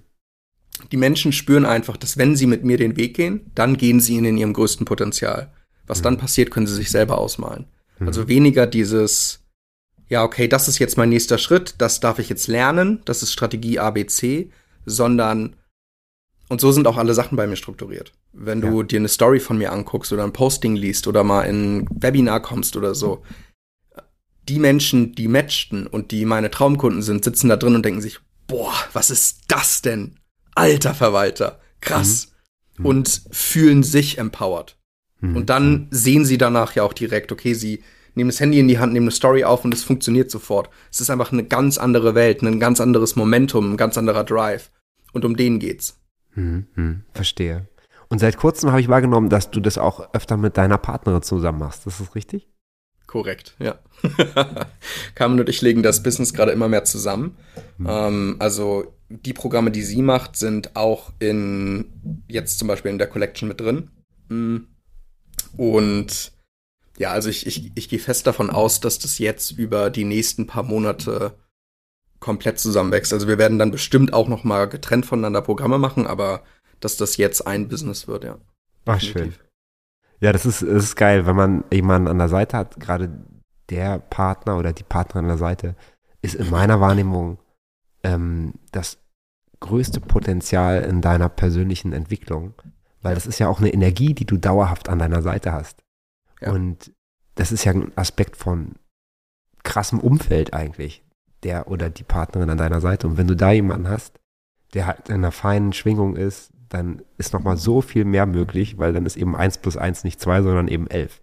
die 0.92 0.96
Menschen 0.96 1.32
spüren 1.32 1.64
einfach, 1.64 1.96
dass 1.96 2.18
wenn 2.18 2.36
sie 2.36 2.46
mit 2.46 2.64
mir 2.64 2.76
den 2.76 2.96
Weg 2.96 3.14
gehen, 3.14 3.50
dann 3.54 3.76
gehen 3.76 4.00
sie 4.00 4.16
in 4.16 4.36
ihrem 4.36 4.52
größten 4.52 4.84
Potenzial. 4.84 5.52
Was 5.86 6.02
dann 6.02 6.14
mhm. 6.14 6.18
passiert, 6.18 6.50
können 6.50 6.66
sie 6.66 6.74
sich 6.74 6.90
selber 6.90 7.18
ausmalen. 7.18 7.66
Also 8.00 8.22
mhm. 8.22 8.28
weniger 8.28 8.66
dieses, 8.66 9.40
ja, 10.08 10.22
okay, 10.22 10.48
das 10.48 10.68
ist 10.68 10.78
jetzt 10.78 10.96
mein 10.96 11.08
nächster 11.08 11.38
Schritt, 11.38 11.76
das 11.78 12.00
darf 12.00 12.18
ich 12.18 12.28
jetzt 12.28 12.46
lernen, 12.46 13.00
das 13.04 13.22
ist 13.22 13.32
Strategie 13.32 13.78
ABC, 13.78 14.50
sondern 14.84 15.56
und 16.48 16.60
so 16.60 16.70
sind 16.70 16.86
auch 16.86 16.96
alle 16.96 17.14
Sachen 17.14 17.36
bei 17.36 17.46
mir 17.46 17.56
strukturiert. 17.56 18.12
Wenn 18.32 18.60
du 18.60 18.80
ja. 18.80 18.82
dir 18.84 19.00
eine 19.00 19.08
Story 19.08 19.40
von 19.40 19.58
mir 19.58 19.72
anguckst 19.72 20.12
oder 20.12 20.22
ein 20.22 20.32
Posting 20.32 20.76
liest 20.76 21.08
oder 21.08 21.24
mal 21.24 21.42
in 21.42 21.78
ein 21.78 21.88
Webinar 21.90 22.40
kommst 22.40 22.76
oder 22.76 22.94
so, 22.94 23.22
die 24.48 24.58
Menschen, 24.58 25.14
die 25.14 25.28
matchten 25.28 25.86
und 25.86 26.10
die 26.10 26.24
meine 26.24 26.50
Traumkunden 26.50 27.02
sind, 27.02 27.24
sitzen 27.24 27.48
da 27.48 27.56
drin 27.56 27.74
und 27.74 27.84
denken 27.84 28.00
sich, 28.00 28.20
boah, 28.46 28.74
was 28.92 29.10
ist 29.10 29.42
das 29.48 29.82
denn? 29.82 30.16
Alter 30.54 30.94
Verwalter, 30.94 31.60
krass. 31.80 32.28
Mhm. 32.28 32.82
Mhm. 32.82 32.86
Und 32.86 33.22
fühlen 33.30 33.82
sich 33.82 34.18
empowered. 34.18 34.76
Mhm. 35.20 35.36
Und 35.36 35.50
dann 35.50 35.70
mhm. 35.70 35.88
sehen 35.90 36.24
sie 36.24 36.38
danach 36.38 36.74
ja 36.74 36.82
auch 36.82 36.92
direkt, 36.92 37.32
okay, 37.32 37.54
sie 37.54 37.82
nehmen 38.14 38.30
das 38.30 38.40
Handy 38.40 38.58
in 38.58 38.68
die 38.68 38.78
Hand, 38.78 38.92
nehmen 38.92 39.06
eine 39.06 39.12
Story 39.12 39.44
auf 39.44 39.64
und 39.64 39.74
es 39.74 39.84
funktioniert 39.84 40.30
sofort. 40.30 40.70
Es 40.90 41.00
ist 41.00 41.10
einfach 41.10 41.32
eine 41.32 41.44
ganz 41.44 41.78
andere 41.78 42.14
Welt, 42.14 42.42
ein 42.42 42.60
ganz 42.60 42.80
anderes 42.80 43.16
Momentum, 43.16 43.72
ein 43.72 43.76
ganz 43.76 43.98
anderer 43.98 44.24
Drive. 44.24 44.70
Und 45.12 45.24
um 45.24 45.36
den 45.36 45.58
geht's. 45.58 45.98
Hm, 46.32 46.66
hm, 46.74 47.02
verstehe. 47.12 47.68
Und 48.08 48.18
seit 48.18 48.36
kurzem 48.36 48.70
habe 48.70 48.80
ich 48.80 48.88
wahrgenommen, 48.88 49.30
dass 49.30 49.50
du 49.50 49.60
das 49.60 49.78
auch 49.78 50.12
öfter 50.14 50.36
mit 50.36 50.56
deiner 50.56 50.78
Partnerin 50.78 51.22
zusammen 51.22 51.58
machst. 51.58 51.86
Ist 51.86 52.00
das 52.00 52.14
richtig? 52.14 52.48
Korrekt, 53.16 53.54
ja. 53.58 53.78
Carmen 55.14 55.40
und 55.40 55.48
ich 55.48 55.62
legen 55.62 55.82
das 55.82 56.02
Business 56.02 56.34
gerade 56.34 56.52
immer 56.52 56.68
mehr 56.68 56.84
zusammen. 56.84 57.38
Mhm. 57.78 57.86
Ähm, 57.88 58.36
also 58.40 58.92
die 59.08 59.32
Programme, 59.32 59.70
die 59.70 59.82
sie 59.82 60.02
macht, 60.02 60.36
sind 60.36 60.76
auch 60.76 61.14
in 61.18 62.22
jetzt 62.28 62.58
zum 62.58 62.68
Beispiel 62.68 62.90
in 62.90 62.98
der 62.98 63.06
Collection 63.06 63.48
mit 63.48 63.58
drin. 63.58 63.90
Hm. 64.28 64.66
Und 65.56 66.32
ja, 66.98 67.10
also 67.12 67.30
ich, 67.30 67.46
ich, 67.46 67.72
ich 67.74 67.88
gehe 67.88 68.00
fest 68.00 68.26
davon 68.26 68.50
aus, 68.50 68.80
dass 68.80 68.98
das 68.98 69.18
jetzt 69.18 69.52
über 69.52 69.88
die 69.88 70.04
nächsten 70.04 70.46
paar 70.46 70.64
Monate 70.64 71.38
komplett 72.20 72.58
zusammenwächst. 72.58 73.14
Also 73.14 73.28
wir 73.28 73.38
werden 73.38 73.58
dann 73.58 73.70
bestimmt 73.70 74.12
auch 74.12 74.28
noch 74.28 74.44
mal 74.44 74.68
getrennt 74.68 75.06
voneinander 75.06 75.40
Programme 75.40 75.78
machen, 75.78 76.06
aber 76.06 76.42
dass 76.80 76.98
das 76.98 77.16
jetzt 77.16 77.46
ein 77.46 77.68
Business 77.68 78.08
wird, 78.08 78.24
ja. 78.24 78.36
Ach, 78.84 79.00
schön. 79.00 79.32
Ja, 80.20 80.32
das 80.32 80.46
ist, 80.46 80.62
das 80.62 80.84
ist 80.84 80.96
geil, 80.96 81.26
wenn 81.26 81.36
man 81.36 81.64
jemanden 81.72 82.08
an 82.08 82.18
der 82.18 82.28
Seite 82.28 82.56
hat, 82.56 82.80
gerade 82.80 83.10
der 83.70 83.98
Partner 83.98 84.56
oder 84.56 84.72
die 84.72 84.84
Partnerin 84.84 85.24
an 85.24 85.30
der 85.30 85.38
Seite, 85.38 85.76
ist 86.22 86.34
in 86.34 86.50
meiner 86.50 86.80
Wahrnehmung 86.80 87.38
ähm, 88.02 88.54
das 88.72 88.98
größte 89.60 90.00
Potenzial 90.00 90.82
in 90.82 91.00
deiner 91.00 91.28
persönlichen 91.28 91.92
Entwicklung, 91.92 92.54
weil 93.02 93.14
das 93.14 93.26
ist 93.26 93.38
ja 93.38 93.48
auch 93.48 93.60
eine 93.60 93.72
Energie, 93.72 94.14
die 94.14 94.26
du 94.26 94.36
dauerhaft 94.36 94.88
an 94.88 94.98
deiner 94.98 95.22
Seite 95.22 95.52
hast. 95.52 95.82
Ja. 96.40 96.52
Und 96.52 96.92
das 97.34 97.52
ist 97.52 97.64
ja 97.64 97.72
ein 97.72 97.92
Aspekt 97.96 98.36
von 98.36 98.74
krassem 99.62 100.00
Umfeld 100.00 100.54
eigentlich, 100.54 101.04
der 101.42 101.68
oder 101.68 101.90
die 101.90 102.04
Partnerin 102.04 102.50
an 102.50 102.58
deiner 102.58 102.80
Seite. 102.80 103.06
Und 103.06 103.18
wenn 103.18 103.26
du 103.26 103.36
da 103.36 103.52
jemanden 103.52 103.88
hast, 103.88 104.18
der 104.74 104.86
halt 104.86 105.08
in 105.08 105.16
einer 105.16 105.32
feinen 105.32 105.72
Schwingung 105.72 106.16
ist, 106.16 106.52
dann 106.68 107.02
ist 107.18 107.32
nochmal 107.32 107.56
so 107.56 107.80
viel 107.80 108.04
mehr 108.04 108.26
möglich, 108.26 108.78
weil 108.78 108.92
dann 108.92 109.06
ist 109.06 109.16
eben 109.16 109.36
1 109.36 109.58
plus 109.58 109.76
1 109.76 110.04
nicht 110.04 110.20
2, 110.20 110.42
sondern 110.42 110.68
eben 110.68 110.86
11. 110.88 111.22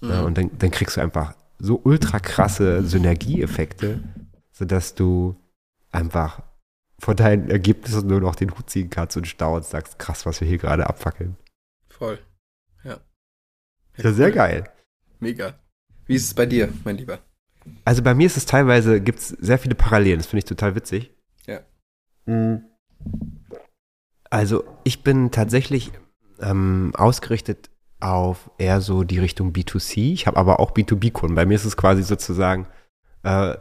Mhm. 0.00 0.08
Ja, 0.10 0.22
und 0.22 0.38
dann, 0.38 0.50
dann 0.58 0.70
kriegst 0.70 0.96
du 0.96 1.00
einfach 1.00 1.34
so 1.58 1.80
ultra 1.82 2.18
krasse 2.18 2.84
Synergieeffekte, 2.84 4.00
sodass 4.52 4.94
du 4.94 5.36
einfach 5.92 6.42
vor 6.98 7.14
deinen 7.14 7.50
Ergebnissen 7.50 8.06
nur 8.06 8.20
noch 8.20 8.34
den 8.34 8.56
Hut 8.56 8.70
ziehen 8.70 8.90
kannst 8.90 9.16
und 9.16 9.26
staunst, 9.26 9.70
sagst, 9.70 9.98
krass, 9.98 10.26
was 10.26 10.40
wir 10.40 10.48
hier 10.48 10.58
gerade 10.58 10.86
abfackeln. 10.86 11.36
Voll. 11.88 12.18
Ja, 13.96 14.12
sehr 14.12 14.32
geil. 14.32 14.64
Mega. 15.20 15.54
Wie 16.06 16.16
ist 16.16 16.24
es 16.24 16.34
bei 16.34 16.46
dir, 16.46 16.72
mein 16.84 16.96
Lieber? 16.96 17.20
Also 17.84 18.02
bei 18.02 18.14
mir 18.14 18.26
ist 18.26 18.36
es 18.36 18.44
teilweise, 18.44 19.00
gibt 19.00 19.20
es 19.20 19.28
sehr 19.28 19.58
viele 19.58 19.74
Parallelen. 19.74 20.18
Das 20.18 20.26
finde 20.26 20.40
ich 20.40 20.44
total 20.44 20.74
witzig. 20.74 21.12
Ja. 21.46 21.60
Mhm. 22.26 22.64
Also 24.34 24.64
ich 24.82 25.04
bin 25.04 25.30
tatsächlich 25.30 25.92
ähm, 26.40 26.90
ausgerichtet 26.96 27.70
auf 28.00 28.50
eher 28.58 28.80
so 28.80 29.04
die 29.04 29.20
Richtung 29.20 29.52
B2C. 29.52 30.12
Ich 30.12 30.26
habe 30.26 30.38
aber 30.38 30.58
auch 30.58 30.72
B2B-Kunden. 30.72 31.36
Bei 31.36 31.46
mir 31.46 31.54
ist 31.54 31.64
es 31.64 31.76
quasi 31.76 32.02
sozusagen 32.02 32.66
äh, 33.22 33.54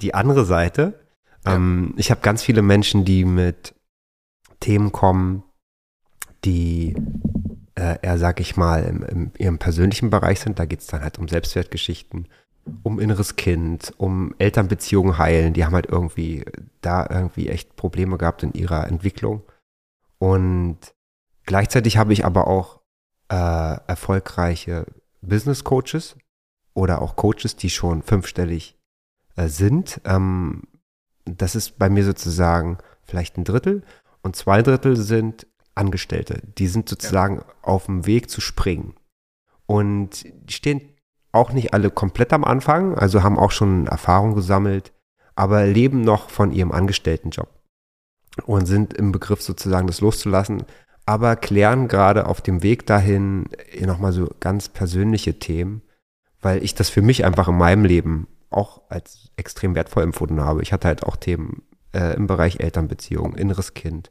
die 0.00 0.14
andere 0.14 0.46
Seite. 0.46 0.98
Ja. 1.44 1.56
Ähm, 1.56 1.92
ich 1.98 2.10
habe 2.10 2.22
ganz 2.22 2.42
viele 2.42 2.62
Menschen, 2.62 3.04
die 3.04 3.26
mit 3.26 3.74
Themen 4.60 4.92
kommen, 4.92 5.42
die 6.46 6.96
äh, 7.74 7.98
eher, 8.00 8.16
sag 8.16 8.40
ich 8.40 8.56
mal, 8.56 8.82
im, 8.84 9.02
im 9.02 9.30
ihrem 9.36 9.58
persönlichen 9.58 10.08
Bereich 10.08 10.40
sind. 10.40 10.58
Da 10.58 10.64
geht 10.64 10.80
es 10.80 10.86
dann 10.86 11.02
halt 11.02 11.18
um 11.18 11.28
Selbstwertgeschichten, 11.28 12.28
um 12.82 12.98
inneres 12.98 13.36
Kind, 13.36 13.92
um 13.98 14.34
Elternbeziehungen 14.38 15.18
heilen. 15.18 15.52
Die 15.52 15.66
haben 15.66 15.74
halt 15.74 15.90
irgendwie 15.90 16.46
da 16.80 17.06
irgendwie 17.10 17.50
echt 17.50 17.76
Probleme 17.76 18.16
gehabt 18.16 18.42
in 18.42 18.54
ihrer 18.54 18.86
Entwicklung. 18.88 19.42
Und 20.24 20.78
gleichzeitig 21.44 21.98
habe 21.98 22.14
ich 22.14 22.24
aber 22.24 22.46
auch 22.46 22.80
äh, 23.28 23.76
erfolgreiche 23.86 24.86
Business 25.20 25.64
Coaches 25.64 26.16
oder 26.72 27.02
auch 27.02 27.14
Coaches, 27.14 27.56
die 27.56 27.68
schon 27.68 28.00
fünfstellig 28.00 28.78
äh, 29.36 29.48
sind. 29.48 30.00
Ähm, 30.06 30.62
das 31.26 31.54
ist 31.54 31.78
bei 31.78 31.90
mir 31.90 32.06
sozusagen 32.06 32.78
vielleicht 33.02 33.36
ein 33.36 33.44
Drittel 33.44 33.82
und 34.22 34.34
zwei 34.34 34.62
Drittel 34.62 34.96
sind 34.96 35.46
Angestellte. 35.74 36.40
Die 36.56 36.68
sind 36.68 36.88
sozusagen 36.88 37.40
ja. 37.40 37.44
auf 37.60 37.84
dem 37.84 38.06
Weg 38.06 38.30
zu 38.30 38.40
springen. 38.40 38.94
Und 39.66 40.24
die 40.24 40.54
stehen 40.54 40.80
auch 41.32 41.52
nicht 41.52 41.74
alle 41.74 41.90
komplett 41.90 42.32
am 42.32 42.44
Anfang, 42.44 42.94
also 42.94 43.22
haben 43.22 43.38
auch 43.38 43.50
schon 43.50 43.88
Erfahrung 43.88 44.34
gesammelt, 44.34 44.94
aber 45.34 45.66
leben 45.66 46.00
noch 46.00 46.30
von 46.30 46.50
ihrem 46.50 46.72
Angestelltenjob 46.72 47.53
und 48.46 48.66
sind 48.66 48.94
im 48.94 49.12
Begriff 49.12 49.42
sozusagen 49.42 49.86
das 49.86 50.00
loszulassen, 50.00 50.64
aber 51.06 51.36
klären 51.36 51.88
gerade 51.88 52.26
auf 52.26 52.40
dem 52.40 52.62
Weg 52.62 52.86
dahin 52.86 53.48
nochmal 53.80 54.12
so 54.12 54.28
ganz 54.40 54.68
persönliche 54.68 55.38
Themen, 55.38 55.82
weil 56.40 56.62
ich 56.62 56.74
das 56.74 56.88
für 56.88 57.02
mich 57.02 57.24
einfach 57.24 57.48
in 57.48 57.56
meinem 57.56 57.84
Leben 57.84 58.26
auch 58.50 58.82
als 58.88 59.30
extrem 59.36 59.74
wertvoll 59.74 60.02
empfunden 60.02 60.40
habe. 60.40 60.62
Ich 60.62 60.72
hatte 60.72 60.88
halt 60.88 61.04
auch 61.04 61.16
Themen 61.16 61.62
äh, 61.92 62.14
im 62.14 62.26
Bereich 62.26 62.60
Elternbeziehung, 62.60 63.34
inneres 63.34 63.74
Kind, 63.74 64.10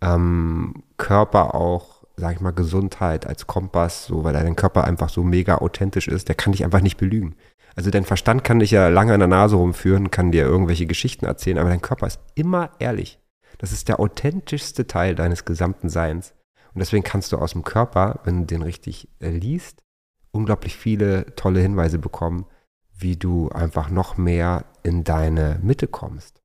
ähm, 0.00 0.82
Körper 0.96 1.54
auch, 1.54 2.04
sag 2.16 2.34
ich 2.34 2.40
mal, 2.40 2.52
Gesundheit 2.52 3.26
als 3.26 3.46
Kompass, 3.46 4.06
so, 4.06 4.24
weil 4.24 4.32
dein 4.32 4.56
Körper 4.56 4.84
einfach 4.84 5.08
so 5.08 5.22
mega 5.22 5.56
authentisch 5.56 6.08
ist, 6.08 6.28
der 6.28 6.34
kann 6.34 6.52
dich 6.52 6.64
einfach 6.64 6.80
nicht 6.80 6.96
belügen. 6.96 7.34
Also 7.74 7.90
dein 7.90 8.04
Verstand 8.04 8.44
kann 8.44 8.58
dich 8.58 8.70
ja 8.70 8.88
lange 8.88 9.14
an 9.14 9.20
der 9.20 9.28
Nase 9.28 9.56
rumführen, 9.56 10.10
kann 10.10 10.30
dir 10.30 10.44
irgendwelche 10.44 10.86
Geschichten 10.86 11.24
erzählen, 11.24 11.58
aber 11.58 11.70
dein 11.70 11.80
Körper 11.80 12.06
ist 12.06 12.20
immer 12.34 12.70
ehrlich. 12.78 13.18
Das 13.62 13.70
ist 13.70 13.86
der 13.86 14.00
authentischste 14.00 14.88
Teil 14.88 15.14
deines 15.14 15.44
gesamten 15.44 15.88
Seins. 15.88 16.34
Und 16.74 16.80
deswegen 16.80 17.04
kannst 17.04 17.30
du 17.30 17.38
aus 17.38 17.52
dem 17.52 17.62
Körper, 17.62 18.18
wenn 18.24 18.40
du 18.40 18.46
den 18.46 18.62
richtig 18.62 19.08
äh, 19.20 19.30
liest, 19.30 19.84
unglaublich 20.32 20.76
viele 20.76 21.26
tolle 21.36 21.60
Hinweise 21.60 22.00
bekommen, 22.00 22.46
wie 22.92 23.16
du 23.16 23.50
einfach 23.50 23.88
noch 23.88 24.16
mehr 24.16 24.64
in 24.82 25.04
deine 25.04 25.60
Mitte 25.62 25.86
kommst. 25.86 26.40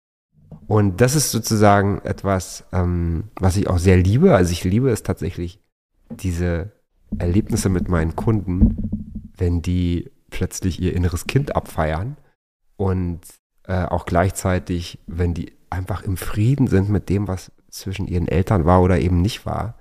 Und 0.68 1.02
das 1.02 1.16
ist 1.16 1.32
sozusagen 1.32 2.02
etwas, 2.04 2.66
ähm, 2.72 3.32
was 3.40 3.58
ich 3.58 3.68
auch 3.68 3.80
sehr 3.80 3.98
liebe. 3.98 4.36
Also 4.36 4.52
ich 4.52 4.64
liebe 4.64 4.92
es 4.92 5.02
tatsächlich, 5.02 5.60
diese 6.12 6.72
Erlebnisse 7.18 7.70
mit 7.70 7.90
meinen 7.90 8.16
Kunden, 8.16 8.92
wenn 9.36 9.64
die 9.64 10.12
plötzlich 10.30 10.80
ihr 10.80 10.96
inneres 10.96 11.26
Kind 11.26 11.56
abfeiern 11.56 12.16
und 12.76 13.22
äh, 13.68 13.86
auch 13.86 14.06
gleichzeitig, 14.06 15.00
wenn 15.08 15.34
die 15.34 15.54
einfach 15.70 16.04
im 16.04 16.18
Frieden 16.18 16.68
sind 16.68 16.90
mit 16.90 17.10
dem, 17.10 17.28
was 17.28 17.52
zwischen 17.70 18.08
ihren 18.08 18.28
Eltern 18.28 18.66
war 18.66 18.82
oder 18.82 19.00
eben 19.00 19.22
nicht 19.22 19.46
war, 19.46 19.76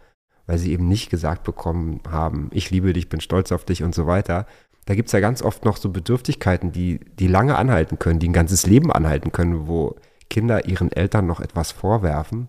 weil 0.47 0.59
sie 0.59 0.73
eben 0.73 0.89
nicht 0.89 1.11
gesagt 1.11 1.45
bekommen 1.45 2.01
haben, 2.09 2.51
ich 2.53 2.71
liebe 2.71 2.93
dich, 2.93 3.09
bin 3.09 3.21
stolz 3.21 3.53
auf 3.53 3.65
dich 3.65 3.83
und 3.83 3.95
so 3.95 4.07
weiter. 4.07 4.47
Da 4.85 4.95
gibt 4.95 5.09
es 5.09 5.13
ja 5.13 5.21
ganz 5.21 5.43
oft 5.43 5.65
noch 5.65 5.77
so 5.77 5.91
Bedürftigkeiten, 5.91 6.73
die, 6.73 7.01
die 7.19 7.27
lange 7.27 7.57
anhalten 7.57 7.99
können, 7.99 8.21
die 8.21 8.29
ein 8.29 8.33
ganzes 8.33 8.67
Leben 8.67 8.93
anhalten 8.93 9.33
können, 9.33 9.67
wo 9.67 9.97
Kinder 10.31 10.67
ihren 10.67 10.93
Eltern 10.93 11.27
noch 11.27 11.41
etwas 11.41 11.73
vorwerfen 11.73 12.49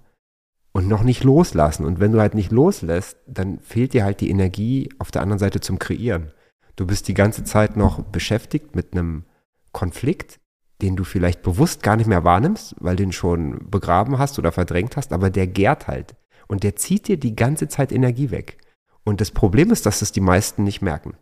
und 0.72 0.88
noch 0.88 1.04
nicht 1.04 1.24
loslassen. 1.24 1.86
Und 1.86 2.00
wenn 2.00 2.12
du 2.12 2.20
halt 2.20 2.36
nicht 2.36 2.52
loslässt, 2.52 3.18
dann 3.26 3.60
fehlt 3.60 3.94
dir 3.94 4.04
halt 4.04 4.22
die 4.22 4.30
Energie 4.30 4.90
auf 5.00 5.10
der 5.10 5.24
anderen 5.24 5.40
Seite 5.40 5.60
zum 5.60 5.80
Kreieren. 5.80 6.32
Du 6.76 6.86
bist 6.86 7.08
die 7.08 7.16
ganze 7.16 7.44
Zeit 7.44 7.76
noch 7.76 8.04
beschäftigt 8.04 8.76
mit 8.76 8.94
einem 8.94 9.26
Konflikt, 9.72 10.40
den 10.82 10.96
du 10.96 11.04
vielleicht 11.04 11.42
bewusst 11.42 11.82
gar 11.84 11.96
nicht 11.96 12.08
mehr 12.08 12.24
wahrnimmst, 12.24 12.76
weil 12.80 12.96
du 12.96 13.04
ihn 13.04 13.12
schon 13.12 13.70
begraben 13.70 14.20
hast 14.20 14.38
oder 14.38 14.52
verdrängt 14.52 14.96
hast, 14.96 15.12
aber 15.12 15.30
der 15.30 15.48
gärt 15.48 15.88
halt. 15.88 16.16
Und 16.48 16.64
der 16.64 16.76
zieht 16.76 17.08
dir 17.08 17.18
die 17.18 17.36
ganze 17.36 17.68
Zeit 17.68 17.92
Energie 17.92 18.32
weg. 18.32 18.58
Und 19.04 19.22
das 19.22 19.32
Problem 19.32 19.72
ist, 19.72 19.86
dass 19.86 20.00
das 20.00 20.12
die 20.12 20.22
meisten 20.22 20.64
nicht 20.64 20.82
merken. 20.82 21.16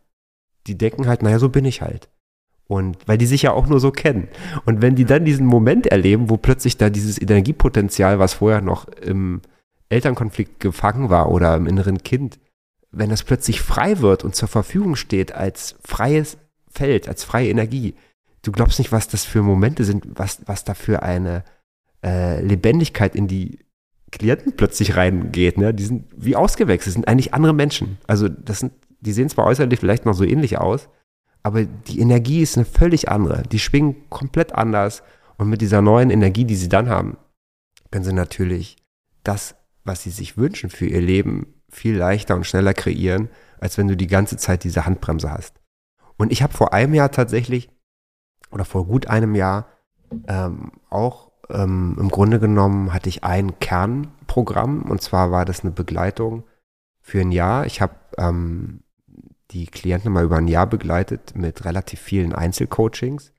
Die 0.67 0.77
denken 0.77 1.07
halt, 1.07 1.23
naja, 1.23 1.39
so 1.39 1.49
bin 1.49 1.65
ich 1.65 1.81
halt. 1.81 2.09
Und 2.67 2.97
weil 3.07 3.17
die 3.17 3.27
sich 3.27 3.43
ja 3.43 3.51
auch 3.51 3.67
nur 3.67 3.79
so 3.79 3.91
kennen. 3.91 4.27
Und 4.65 4.81
wenn 4.81 4.95
die 4.95 5.05
dann 5.05 5.23
diesen 5.23 5.45
Moment 5.45 5.87
erleben, 5.87 6.29
wo 6.29 6.37
plötzlich 6.37 6.77
da 6.77 6.89
dieses 6.89 7.21
Energiepotenzial, 7.21 8.17
was 8.17 8.35
vorher 8.35 8.61
noch 8.61 8.87
im 8.87 9.41
Elternkonflikt 9.89 10.59
gefangen 10.59 11.09
war 11.09 11.31
oder 11.31 11.55
im 11.55 11.67
inneren 11.67 12.01
Kind, 12.01 12.39
wenn 12.91 13.09
das 13.09 13.23
plötzlich 13.23 13.61
frei 13.61 13.99
wird 13.99 14.23
und 14.23 14.35
zur 14.35 14.47
Verfügung 14.47 14.95
steht 14.95 15.33
als 15.33 15.75
freies 15.83 16.37
Feld, 16.67 17.07
als 17.07 17.23
freie 17.23 17.49
Energie, 17.49 17.93
du 18.45 18.51
glaubst 18.51 18.79
nicht, 18.79 18.91
was 18.91 19.07
das 19.07 19.25
für 19.25 19.41
Momente 19.41 19.83
sind, 19.83 20.05
was, 20.07 20.39
was 20.45 20.63
da 20.63 20.73
für 20.73 21.03
eine 21.03 21.43
äh, 22.03 22.41
Lebendigkeit 22.41 23.15
in 23.15 23.27
die 23.27 23.59
Klienten 24.11 24.55
plötzlich 24.55 24.95
reingeht. 24.95 25.57
Ne? 25.57 25.73
Die 25.73 25.85
sind 25.85 26.05
wie 26.15 26.35
ausgewechselt, 26.35 26.93
sind 26.93 27.07
eigentlich 27.07 27.33
andere 27.33 27.53
Menschen. 27.53 27.97
Also 28.07 28.29
das 28.29 28.59
sind, 28.59 28.73
die 29.01 29.13
sehen 29.13 29.29
zwar 29.29 29.45
äußerlich 29.45 29.79
vielleicht 29.79 30.05
noch 30.05 30.13
so 30.13 30.23
ähnlich 30.23 30.57
aus, 30.57 30.89
aber 31.43 31.65
die 31.65 31.99
Energie 31.99 32.41
ist 32.41 32.55
eine 32.57 32.65
völlig 32.65 33.09
andere. 33.09 33.43
Die 33.43 33.59
schwingen 33.59 34.09
komplett 34.09 34.53
anders. 34.53 35.03
Und 35.37 35.49
mit 35.49 35.59
dieser 35.59 35.81
neuen 35.81 36.11
Energie, 36.11 36.45
die 36.45 36.55
sie 36.55 36.69
dann 36.69 36.87
haben, 36.87 37.17
können 37.91 38.05
sie 38.05 38.13
natürlich 38.13 38.77
das, 39.23 39.55
was 39.83 40.01
sie 40.01 40.11
sich 40.11 40.37
wünschen 40.37 40.69
für 40.69 40.85
ihr 40.85 41.01
Leben, 41.01 41.53
viel 41.69 41.97
leichter 41.97 42.35
und 42.35 42.45
schneller 42.45 42.73
kreieren, 42.73 43.29
als 43.59 43.77
wenn 43.77 43.87
du 43.87 43.97
die 43.97 44.07
ganze 44.07 44.37
Zeit 44.37 44.63
diese 44.63 44.85
Handbremse 44.85 45.29
hast. 45.29 45.59
Und 46.15 46.31
ich 46.31 46.41
habe 46.41 46.53
vor 46.53 46.73
einem 46.73 46.93
Jahr 46.93 47.11
tatsächlich 47.11 47.69
oder 48.51 48.65
vor 48.65 48.85
gut 48.85 49.07
einem 49.07 49.35
Jahr 49.35 49.67
ähm, 50.27 50.71
auch 50.89 51.31
ähm, 51.49 51.97
im 51.99 52.09
Grunde 52.09 52.39
genommen 52.39 52.93
hatte 52.93 53.09
ich 53.09 53.23
ein 53.23 53.59
Kernprogramm 53.59 54.83
und 54.83 55.01
zwar 55.01 55.31
war 55.31 55.45
das 55.45 55.61
eine 55.61 55.71
Begleitung 55.71 56.43
für 57.01 57.21
ein 57.21 57.31
Jahr. 57.31 57.65
Ich 57.65 57.81
habe 57.81 57.95
ähm, 58.17 58.81
die 59.51 59.67
Klienten 59.67 60.11
mal 60.11 60.23
über 60.23 60.37
ein 60.37 60.47
Jahr 60.47 60.67
begleitet 60.67 61.35
mit 61.35 61.65
relativ 61.65 61.99
vielen 61.99 62.33
Einzelcoachings, 62.33 63.31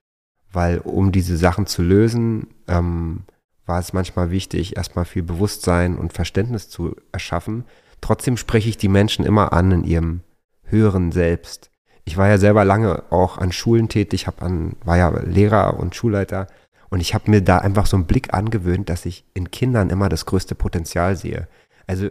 weil 0.53 0.79
um 0.79 1.11
diese 1.13 1.37
Sachen 1.37 1.67
zu 1.67 1.83
lösen, 1.83 2.49
ähm, 2.69 3.25
war 3.65 3.81
es 3.81 3.93
manchmal 3.93 4.31
wichtig, 4.31 4.77
erstmal 4.77 5.05
viel 5.05 5.25
Bewusstsein 5.25 5.97
und 5.97 6.13
Verständnis 6.13 6.69
zu 6.69 6.95
erschaffen. 7.11 7.65
Trotzdem 8.01 8.37
spreche 8.37 8.69
ich 8.69 8.79
die 8.79 8.89
Menschen 8.89 9.25
immer 9.25 9.53
an 9.53 9.73
in 9.73 9.85
ihrem 9.85 10.21
höheren 10.63 11.11
Selbst 11.11 11.71
ich 12.07 12.17
war 12.17 12.29
ja 12.29 12.39
selber 12.39 12.65
lange 12.65 13.03
auch 13.11 13.37
an 13.37 13.53
Schulen 13.53 13.89
tätig, 13.89 14.27
hab 14.27 14.43
an, 14.43 14.77
war 14.85 14.97
ja 14.97 15.11
Lehrer 15.11 15.79
und 15.79 15.95
Schulleiter 15.95 16.47
und 16.89 17.01
ich 17.01 17.15
habe 17.15 17.31
mir 17.31 17.43
da 17.43 17.59
einfach 17.59 17.87
so 17.87 17.97
einen 17.97 18.07
Blick 18.07 18.33
angewöhnt, 18.33 18.89
dass 18.89 19.05
ich 19.05 19.25
in 19.35 19.51
Kindern 19.51 19.91
immer 19.91 20.09
das 20.09 20.25
größte 20.25 20.55
Potenzial 20.55 21.17
sehe. 21.17 21.49
Also 21.87 22.09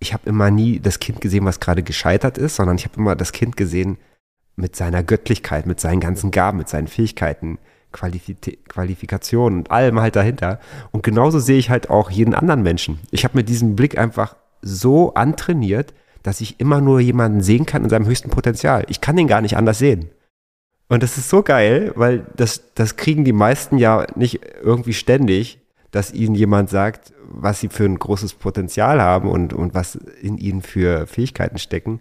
ich 0.00 0.12
habe 0.12 0.28
immer 0.28 0.50
nie 0.50 0.80
das 0.80 1.00
Kind 1.00 1.20
gesehen, 1.20 1.44
was 1.44 1.60
gerade 1.60 1.82
gescheitert 1.82 2.38
ist, 2.38 2.56
sondern 2.56 2.76
ich 2.76 2.84
habe 2.84 2.96
immer 2.96 3.16
das 3.16 3.32
Kind 3.32 3.56
gesehen 3.56 3.96
mit 4.54 4.76
seiner 4.76 5.02
Göttlichkeit, 5.02 5.66
mit 5.66 5.80
seinen 5.80 6.00
ganzen 6.00 6.30
Gaben, 6.30 6.58
mit 6.58 6.68
seinen 6.68 6.88
Fähigkeiten, 6.88 7.58
Qualifik 7.90 8.68
Qualifikationen 8.68 9.60
und 9.60 9.70
allem 9.70 9.98
halt 9.98 10.14
dahinter. 10.14 10.60
Und 10.92 11.02
genauso 11.02 11.38
sehe 11.38 11.58
ich 11.58 11.70
halt 11.70 11.88
auch 11.88 12.10
jeden 12.10 12.34
anderen 12.34 12.62
Menschen. 12.62 12.98
Ich 13.10 13.24
habe 13.24 13.38
mir 13.38 13.44
diesen 13.44 13.76
Blick 13.76 13.96
einfach 13.96 14.36
so 14.60 15.14
antrainiert, 15.14 15.94
dass 16.22 16.40
ich 16.40 16.60
immer 16.60 16.80
nur 16.80 17.00
jemanden 17.00 17.40
sehen 17.40 17.66
kann 17.66 17.84
in 17.84 17.90
seinem 17.90 18.06
höchsten 18.06 18.30
Potenzial. 18.30 18.84
Ich 18.88 19.00
kann 19.00 19.16
den 19.16 19.28
gar 19.28 19.40
nicht 19.40 19.56
anders 19.56 19.78
sehen. 19.78 20.10
Und 20.88 21.02
das 21.02 21.18
ist 21.18 21.28
so 21.28 21.42
geil, 21.42 21.92
weil 21.96 22.26
das, 22.36 22.72
das 22.74 22.96
kriegen 22.96 23.24
die 23.24 23.32
meisten 23.32 23.78
ja 23.78 24.06
nicht 24.14 24.40
irgendwie 24.62 24.94
ständig, 24.94 25.60
dass 25.90 26.12
ihnen 26.12 26.34
jemand 26.34 26.70
sagt, 26.70 27.12
was 27.28 27.60
sie 27.60 27.68
für 27.68 27.84
ein 27.84 27.98
großes 27.98 28.34
Potenzial 28.34 29.00
haben 29.00 29.28
und, 29.28 29.52
und 29.52 29.74
was 29.74 29.96
in 29.96 30.38
ihnen 30.38 30.62
für 30.62 31.06
Fähigkeiten 31.06 31.58
stecken. 31.58 32.00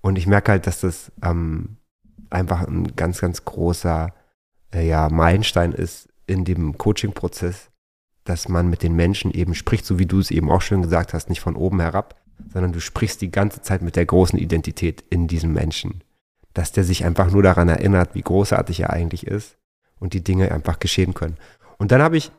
Und 0.00 0.16
ich 0.16 0.26
merke 0.26 0.52
halt, 0.52 0.66
dass 0.66 0.80
das 0.80 1.10
ähm, 1.22 1.76
einfach 2.30 2.66
ein 2.66 2.94
ganz, 2.96 3.20
ganz 3.20 3.44
großer 3.44 4.12
äh, 4.74 4.86
ja, 4.86 5.08
Meilenstein 5.08 5.72
ist 5.72 6.08
in 6.26 6.44
dem 6.44 6.76
Coaching-Prozess, 6.76 7.70
dass 8.24 8.48
man 8.48 8.68
mit 8.68 8.82
den 8.82 8.94
Menschen 8.94 9.30
eben 9.30 9.54
spricht, 9.54 9.84
so 9.86 9.98
wie 9.98 10.06
du 10.06 10.18
es 10.18 10.30
eben 10.30 10.50
auch 10.50 10.62
schon 10.62 10.82
gesagt 10.82 11.14
hast, 11.14 11.28
nicht 11.28 11.40
von 11.40 11.56
oben 11.56 11.80
herab, 11.80 12.20
sondern 12.52 12.72
du 12.72 12.80
sprichst 12.80 13.20
die 13.20 13.30
ganze 13.30 13.62
Zeit 13.62 13.82
mit 13.82 13.96
der 13.96 14.06
großen 14.06 14.38
Identität 14.38 15.04
in 15.10 15.26
diesem 15.28 15.52
Menschen. 15.52 16.02
Dass 16.54 16.72
der 16.72 16.84
sich 16.84 17.04
einfach 17.04 17.30
nur 17.30 17.42
daran 17.42 17.68
erinnert, 17.68 18.14
wie 18.14 18.22
großartig 18.22 18.80
er 18.80 18.90
eigentlich 18.90 19.26
ist 19.26 19.58
und 19.98 20.12
die 20.12 20.24
Dinge 20.24 20.52
einfach 20.52 20.78
geschehen 20.78 21.14
können. 21.14 21.36
Und 21.78 21.92
dann 21.92 22.02
habe 22.02 22.16
ich 22.16 22.32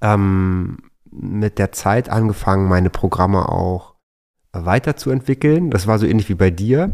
ähm, 0.00 0.78
mit 1.10 1.58
der 1.58 1.72
Zeit 1.72 2.08
angefangen, 2.08 2.68
meine 2.68 2.90
Programme 2.90 3.48
auch 3.48 3.94
weiterzuentwickeln. 4.52 5.70
Das 5.70 5.86
war 5.86 5.98
so 5.98 6.06
ähnlich 6.06 6.28
wie 6.28 6.34
bei 6.34 6.50
dir. 6.50 6.92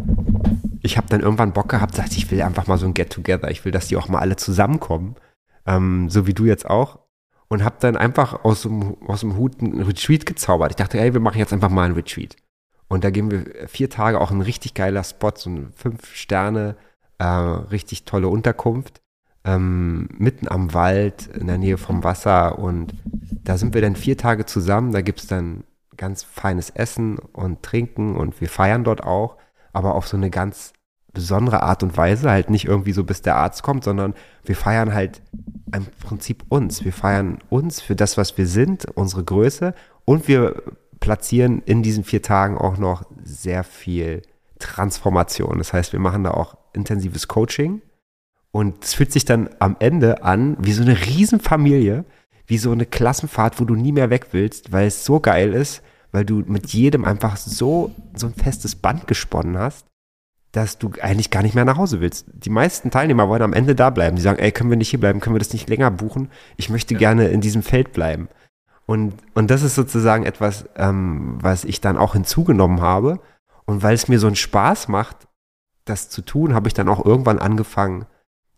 Ich 0.82 0.96
habe 0.96 1.08
dann 1.08 1.20
irgendwann 1.20 1.52
Bock 1.52 1.68
gehabt, 1.68 1.94
sagte, 1.94 2.16
ich 2.16 2.30
will 2.30 2.42
einfach 2.42 2.66
mal 2.66 2.78
so 2.78 2.86
ein 2.86 2.94
Get-Together. 2.94 3.50
Ich 3.50 3.64
will, 3.64 3.72
dass 3.72 3.88
die 3.88 3.96
auch 3.96 4.08
mal 4.08 4.18
alle 4.18 4.36
zusammenkommen. 4.36 5.16
Ähm, 5.66 6.10
so 6.10 6.26
wie 6.26 6.34
du 6.34 6.44
jetzt 6.44 6.68
auch 6.68 6.98
und 7.54 7.64
habe 7.64 7.76
dann 7.78 7.96
einfach 7.96 8.44
aus 8.44 8.62
dem, 8.62 8.96
aus 9.06 9.20
dem 9.20 9.36
Hut 9.36 9.60
einen 9.60 9.80
Retreat 9.82 10.26
gezaubert. 10.26 10.72
Ich 10.72 10.76
dachte, 10.76 10.98
ey, 10.98 11.14
wir 11.14 11.20
machen 11.20 11.38
jetzt 11.38 11.52
einfach 11.52 11.70
mal 11.70 11.84
einen 11.84 11.94
Retreat. 11.94 12.36
Und 12.88 13.04
da 13.04 13.10
gehen 13.10 13.30
wir 13.30 13.68
vier 13.68 13.88
Tage 13.88 14.20
auch 14.20 14.32
ein 14.32 14.40
richtig 14.40 14.74
geiler 14.74 15.04
Spot, 15.04 15.30
so 15.36 15.50
ein 15.50 15.72
fünf 15.76 16.14
Sterne, 16.14 16.76
äh, 17.18 17.24
richtig 17.24 18.04
tolle 18.04 18.28
Unterkunft, 18.28 19.00
ähm, 19.44 20.08
mitten 20.18 20.48
am 20.48 20.74
Wald, 20.74 21.28
in 21.28 21.46
der 21.46 21.58
Nähe 21.58 21.78
vom 21.78 22.02
Wasser. 22.02 22.58
Und 22.58 22.92
da 23.30 23.56
sind 23.56 23.72
wir 23.72 23.80
dann 23.80 23.94
vier 23.94 24.18
Tage 24.18 24.46
zusammen. 24.46 24.90
Da 24.90 25.00
gibt 25.00 25.20
es 25.20 25.28
dann 25.28 25.62
ganz 25.96 26.24
feines 26.24 26.70
Essen 26.70 27.18
und 27.18 27.62
Trinken 27.62 28.16
und 28.16 28.40
wir 28.40 28.48
feiern 28.48 28.82
dort 28.82 29.04
auch, 29.04 29.36
aber 29.72 29.94
auf 29.94 30.08
so 30.08 30.16
eine 30.16 30.28
ganz 30.28 30.72
besondere 31.14 31.62
Art 31.62 31.82
und 31.82 31.96
Weise, 31.96 32.30
halt 32.30 32.50
nicht 32.50 32.66
irgendwie 32.66 32.92
so, 32.92 33.04
bis 33.04 33.22
der 33.22 33.36
Arzt 33.36 33.62
kommt, 33.62 33.84
sondern 33.84 34.14
wir 34.44 34.56
feiern 34.56 34.92
halt 34.92 35.22
im 35.74 35.86
Prinzip 36.00 36.44
uns. 36.48 36.84
Wir 36.84 36.92
feiern 36.92 37.38
uns 37.48 37.80
für 37.80 37.96
das, 37.96 38.18
was 38.18 38.36
wir 38.36 38.46
sind, 38.46 38.86
unsere 38.94 39.24
Größe 39.24 39.74
und 40.04 40.28
wir 40.28 40.62
platzieren 41.00 41.62
in 41.64 41.82
diesen 41.82 42.04
vier 42.04 42.22
Tagen 42.22 42.58
auch 42.58 42.76
noch 42.76 43.04
sehr 43.22 43.64
viel 43.64 44.22
Transformation. 44.58 45.58
Das 45.58 45.72
heißt, 45.72 45.92
wir 45.92 46.00
machen 46.00 46.24
da 46.24 46.32
auch 46.32 46.56
intensives 46.72 47.28
Coaching 47.28 47.80
und 48.50 48.84
es 48.84 48.94
fühlt 48.94 49.12
sich 49.12 49.24
dann 49.24 49.48
am 49.58 49.76
Ende 49.78 50.22
an 50.22 50.56
wie 50.60 50.72
so 50.72 50.82
eine 50.82 50.98
Riesenfamilie, 50.98 52.04
wie 52.46 52.58
so 52.58 52.72
eine 52.72 52.86
Klassenfahrt, 52.86 53.60
wo 53.60 53.64
du 53.64 53.74
nie 53.74 53.92
mehr 53.92 54.10
weg 54.10 54.28
willst, 54.32 54.72
weil 54.72 54.86
es 54.86 55.04
so 55.04 55.20
geil 55.20 55.54
ist, 55.54 55.82
weil 56.12 56.24
du 56.24 56.42
mit 56.46 56.72
jedem 56.72 57.04
einfach 57.04 57.36
so, 57.36 57.92
so 58.14 58.26
ein 58.26 58.34
festes 58.34 58.76
Band 58.76 59.06
gesponnen 59.06 59.58
hast 59.58 59.86
dass 60.54 60.78
du 60.78 60.92
eigentlich 61.02 61.30
gar 61.30 61.42
nicht 61.42 61.56
mehr 61.56 61.64
nach 61.64 61.76
Hause 61.76 62.00
willst. 62.00 62.26
Die 62.32 62.50
meisten 62.50 62.92
Teilnehmer 62.92 63.28
wollen 63.28 63.42
am 63.42 63.52
Ende 63.52 63.74
da 63.74 63.90
bleiben. 63.90 64.14
Die 64.14 64.22
sagen, 64.22 64.38
ey, 64.38 64.52
können 64.52 64.70
wir 64.70 64.76
nicht 64.76 64.90
hier 64.90 65.00
bleiben? 65.00 65.18
Können 65.18 65.34
wir 65.34 65.40
das 65.40 65.52
nicht 65.52 65.68
länger 65.68 65.90
buchen? 65.90 66.30
Ich 66.56 66.70
möchte 66.70 66.94
ja. 66.94 66.98
gerne 67.00 67.28
in 67.28 67.40
diesem 67.40 67.64
Feld 67.64 67.92
bleiben. 67.92 68.28
Und, 68.86 69.14
und 69.34 69.50
das 69.50 69.62
ist 69.62 69.74
sozusagen 69.74 70.24
etwas, 70.24 70.66
ähm, 70.76 71.38
was 71.40 71.64
ich 71.64 71.80
dann 71.80 71.96
auch 71.96 72.12
hinzugenommen 72.12 72.80
habe. 72.80 73.18
Und 73.64 73.82
weil 73.82 73.94
es 73.94 74.06
mir 74.06 74.20
so 74.20 74.28
einen 74.28 74.36
Spaß 74.36 74.86
macht, 74.86 75.26
das 75.86 76.08
zu 76.08 76.22
tun, 76.22 76.54
habe 76.54 76.68
ich 76.68 76.74
dann 76.74 76.88
auch 76.88 77.04
irgendwann 77.04 77.40
angefangen, 77.40 78.06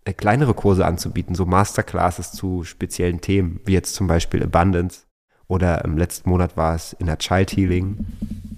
äh, 0.05 0.13
kleinere 0.13 0.53
Kurse 0.53 0.85
anzubieten, 0.85 1.35
so 1.35 1.47
Masterclasses 1.47 2.33
zu 2.33 2.63
speziellen 2.65 3.23
Themen, 3.23 3.61
wie 3.65 3.73
jetzt 3.73 3.95
zum 3.95 4.07
Beispiel 4.07 4.43
Abundance 4.43 5.07
oder 5.49 5.83
im 5.85 5.97
letzten 5.97 6.29
Monat 6.29 6.59
war 6.59 6.75
es 6.75 6.93
in 6.93 7.07
der 7.07 7.19
Child 7.19 7.57
Healing. 7.57 8.07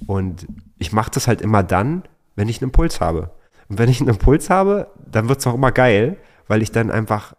Und 0.06 0.46
ich 0.78 0.92
mache 0.92 1.10
das 1.12 1.28
halt 1.28 1.40
immer 1.40 1.62
dann, 1.62 2.02
wenn 2.38 2.48
ich 2.48 2.62
einen 2.62 2.68
Impuls 2.68 3.00
habe. 3.00 3.32
Und 3.68 3.78
wenn 3.78 3.88
ich 3.88 4.00
einen 4.00 4.10
Impuls 4.10 4.48
habe, 4.48 4.92
dann 5.10 5.28
wird 5.28 5.40
es 5.40 5.46
auch 5.48 5.54
immer 5.54 5.72
geil, 5.72 6.16
weil 6.46 6.62
ich 6.62 6.70
dann 6.70 6.90
einfach 6.92 7.34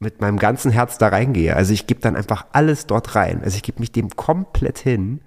mit 0.00 0.20
meinem 0.20 0.36
ganzen 0.36 0.72
Herz 0.72 0.98
da 0.98 1.08
reingehe. 1.08 1.54
Also 1.54 1.72
ich 1.72 1.86
gebe 1.86 2.00
dann 2.00 2.16
einfach 2.16 2.46
alles 2.50 2.86
dort 2.86 3.14
rein. 3.14 3.40
Also 3.44 3.54
ich 3.56 3.62
gebe 3.62 3.78
mich 3.78 3.92
dem 3.92 4.10
komplett 4.10 4.78
hin. 4.78 5.20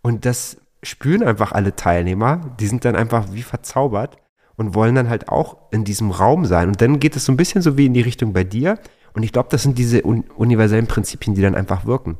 Und 0.00 0.24
das 0.24 0.56
spüren 0.82 1.22
einfach 1.22 1.52
alle 1.52 1.76
Teilnehmer. 1.76 2.54
Die 2.58 2.66
sind 2.66 2.86
dann 2.86 2.96
einfach 2.96 3.32
wie 3.32 3.42
verzaubert 3.42 4.16
und 4.56 4.74
wollen 4.74 4.94
dann 4.94 5.10
halt 5.10 5.28
auch 5.28 5.70
in 5.70 5.84
diesem 5.84 6.10
Raum 6.10 6.46
sein. 6.46 6.68
Und 6.68 6.80
dann 6.80 7.00
geht 7.00 7.16
es 7.16 7.26
so 7.26 7.32
ein 7.32 7.36
bisschen 7.36 7.60
so 7.60 7.76
wie 7.76 7.84
in 7.84 7.94
die 7.94 8.00
Richtung 8.00 8.32
bei 8.32 8.44
dir. 8.44 8.78
Und 9.12 9.24
ich 9.24 9.32
glaube, 9.32 9.50
das 9.50 9.62
sind 9.62 9.76
diese 9.76 10.06
un 10.06 10.24
universellen 10.36 10.86
Prinzipien, 10.86 11.34
die 11.34 11.42
dann 11.42 11.54
einfach 11.54 11.84
wirken. 11.84 12.16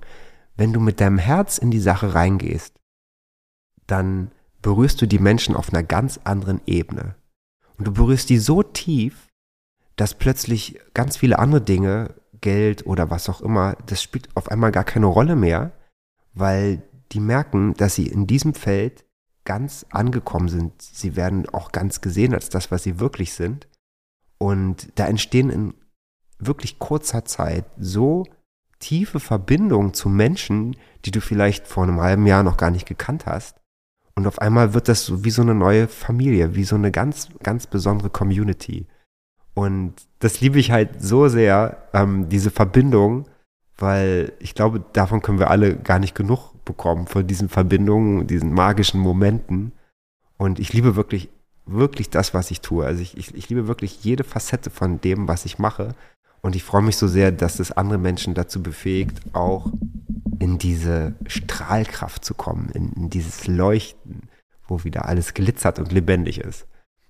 Wenn 0.59 0.75
du 0.75 0.81
mit 0.81 1.01
deinem 1.01 1.19
Herz 1.19 1.57
in 1.57 1.71
die 1.71 1.81
Sache 1.81 2.15
reingehst, 2.15 2.75
dann 3.87 4.31
berührst 4.65 5.03
du 5.03 5.07
die 5.07 5.19
Menschen 5.19 5.57
auf 5.57 5.73
einer 5.73 5.83
ganz 5.83 6.19
anderen 6.25 6.63
Ebene. 6.65 7.17
Und 7.77 7.87
du 7.87 7.93
berührst 7.93 8.31
die 8.31 8.39
so 8.39 8.63
tief, 8.63 9.29
dass 9.95 10.15
plötzlich 10.15 10.81
ganz 10.95 11.19
viele 11.19 11.39
andere 11.39 11.61
Dinge, 11.61 12.15
Geld 12.41 12.87
oder 12.87 13.11
was 13.11 13.29
auch 13.29 13.43
immer, 13.43 13.77
das 13.87 14.03
spielt 14.03 14.35
auf 14.35 14.51
einmal 14.51 14.73
gar 14.73 14.85
keine 14.85 15.07
Rolle 15.07 15.37
mehr, 15.37 15.73
weil 16.33 16.83
die 17.13 17.21
merken, 17.21 17.75
dass 17.75 17.95
sie 17.95 18.07
in 18.07 18.27
diesem 18.27 18.55
Feld 18.55 19.05
ganz 19.45 19.85
angekommen 19.91 20.49
sind. 20.49 20.81
Sie 20.81 21.15
werden 21.15 21.47
auch 21.51 21.71
ganz 21.71 22.01
gesehen 22.01 22.33
als 22.33 22.49
das, 22.49 22.71
was 22.71 22.83
sie 22.83 22.99
wirklich 22.99 23.35
sind. 23.35 23.69
Und 24.39 24.89
da 24.99 25.07
entstehen 25.07 25.51
in 25.51 25.75
wirklich 26.39 26.79
kurzer 26.79 27.27
Zeit 27.27 27.67
so 27.79 28.25
tiefe 28.79 29.21
Verbindungen 29.21 29.93
zu 29.93 30.09
Menschen, 30.09 30.75
die 31.05 31.11
du 31.11 31.21
vielleicht 31.21 31.67
vor 31.67 31.83
einem 31.83 32.01
halben 32.01 32.27
Jahr 32.27 32.43
noch 32.43 32.57
gar 32.57 32.71
nicht 32.71 32.87
gekannt 32.87 33.27
hast, 33.27 33.61
und 34.17 34.27
auf 34.27 34.41
einmal 34.41 34.75
wird 34.75 34.89
das 34.89 35.07
so 35.07 35.25
wie 35.25 35.31
so 35.31 35.43
eine 35.43 35.55
neue 35.55 35.89
Familie, 35.89 36.55
wie 36.55 36.65
so 36.65 36.77
eine 36.77 36.91
ganz, 36.91 37.29
ganz 37.43 37.67
besondere 37.67 38.11
Community. 38.11 38.87
Und 39.55 39.95
das 40.19 40.41
liebe 40.41 40.59
ich 40.59 40.71
halt 40.71 41.03
so 41.03 41.29
sehr, 41.29 41.89
ähm, 41.93 42.29
diese 42.29 42.51
Verbindung, 42.51 43.27
weil 43.77 44.33
ich 44.39 44.55
glaube, 44.55 44.85
davon 44.93 45.23
können 45.23 45.39
wir 45.39 45.51
alle 45.51 45.77
gar 45.77 45.99
nicht 45.99 46.15
genug 46.15 46.65
bekommen, 46.65 47.07
von 47.07 47.27
diesen 47.27 47.49
Verbindungen, 47.49 48.27
diesen 48.27 48.53
magischen 48.53 49.01
Momenten. 49.01 49.73
Und 50.37 50.59
ich 50.59 50.73
liebe 50.73 50.97
wirklich, 50.97 51.29
wirklich 51.67 52.11
das, 52.11 52.35
was 52.35 52.51
ich 52.51 52.61
tue. 52.61 52.87
Also 52.87 53.03
ich, 53.03 53.17
ich, 53.17 53.35
ich 53.35 53.49
liebe 53.49 53.67
wirklich 53.67 54.05
jede 54.05 54.25
Facette 54.25 54.71
von 54.71 55.01
dem, 55.01 55.29
was 55.29 55.45
ich 55.45 55.59
mache. 55.59 55.95
Und 56.45 56.55
ich 56.55 56.63
freue 56.63 56.83
mich 56.83 56.99
so 56.99 57.09
sehr, 57.09 57.33
dass 57.33 57.59
es 57.59 57.73
andere 57.73 57.99
Menschen 57.99 58.35
dazu 58.35 58.63
befähigt, 58.63 59.19
auch 59.33 59.73
in 60.39 60.59
diese 60.59 61.15
Strahlkraft 61.27 62.23
zu 62.23 62.35
kommen, 62.35 62.69
in, 62.75 62.93
in 62.93 63.09
dieses 63.09 63.47
Leuchten, 63.47 64.29
wo 64.69 64.85
wieder 64.85 65.07
alles 65.07 65.33
glitzert 65.33 65.79
und 65.79 65.91
lebendig 65.91 66.39
ist. 66.39 66.67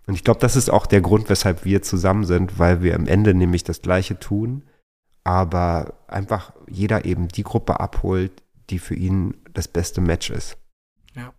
Und 0.06 0.14
ich 0.14 0.22
glaube, 0.22 0.38
das 0.38 0.54
ist 0.54 0.70
auch 0.70 0.86
der 0.86 1.00
Grund, 1.00 1.28
weshalb 1.30 1.64
wir 1.64 1.82
zusammen 1.82 2.22
sind, 2.22 2.60
weil 2.60 2.82
wir 2.82 2.94
am 2.94 3.08
Ende 3.08 3.34
nämlich 3.34 3.64
das 3.64 3.82
Gleiche 3.82 4.20
tun, 4.20 4.62
aber 5.24 5.94
einfach 6.06 6.52
jeder 6.70 7.04
eben 7.04 7.26
die 7.26 7.42
Gruppe 7.42 7.80
abholt, 7.80 8.30
die 8.70 8.78
für 8.78 8.94
ihn 8.94 9.34
das 9.52 9.66
beste 9.66 10.00
Match 10.00 10.30
ist. 10.30 10.56
Ja. 11.16 11.34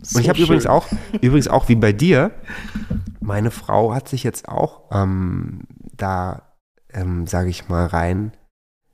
So 0.00 0.16
und 0.16 0.24
ich 0.24 0.28
habe 0.28 0.42
übrigens 0.42 0.66
auch, 0.66 0.88
übrigens 1.20 1.46
auch 1.46 1.68
wie 1.68 1.76
bei 1.76 1.92
dir, 1.92 2.32
meine 3.22 3.50
Frau 3.50 3.94
hat 3.94 4.08
sich 4.08 4.24
jetzt 4.24 4.48
auch 4.48 4.82
ähm, 4.90 5.62
da, 5.96 6.54
ähm, 6.92 7.26
sage 7.26 7.50
ich 7.50 7.68
mal, 7.68 7.86
rein 7.86 8.32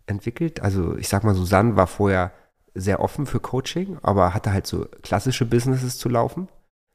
entwickelt. 0.06 0.60
Also 0.60 0.96
ich 0.96 1.08
sag 1.08 1.24
mal, 1.24 1.34
Susanne 1.34 1.76
war 1.76 1.86
vorher 1.86 2.32
sehr 2.74 3.00
offen 3.00 3.26
für 3.26 3.40
Coaching, 3.40 3.98
aber 4.02 4.34
hatte 4.34 4.52
halt 4.52 4.66
so 4.66 4.86
klassische 5.02 5.46
Businesses 5.46 5.98
zu 5.98 6.08
laufen. 6.08 6.48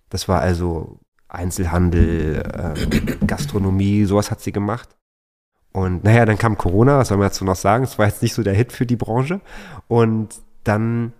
Das 0.09 0.27
war 0.27 0.41
also 0.41 0.99
Einzelhandel, 1.27 2.43
äh, 2.53 3.25
Gastronomie, 3.25 4.05
sowas 4.05 4.29
hat 4.29 4.41
sie 4.41 4.51
gemacht. 4.51 4.95
Und 5.71 6.03
naja, 6.03 6.25
dann 6.25 6.37
kam 6.37 6.57
Corona, 6.57 6.99
was 6.99 7.07
soll 7.07 7.17
man 7.17 7.29
dazu 7.29 7.43
noch 7.45 7.55
sagen? 7.55 7.83
Es 7.83 7.97
war 7.97 8.05
jetzt 8.05 8.21
nicht 8.21 8.35
so 8.35 8.43
der 8.43 8.53
Hit 8.53 8.71
für 8.71 8.85
die 8.85 8.95
Branche. 8.95 9.41
Und 9.87 10.35
dann 10.63 11.13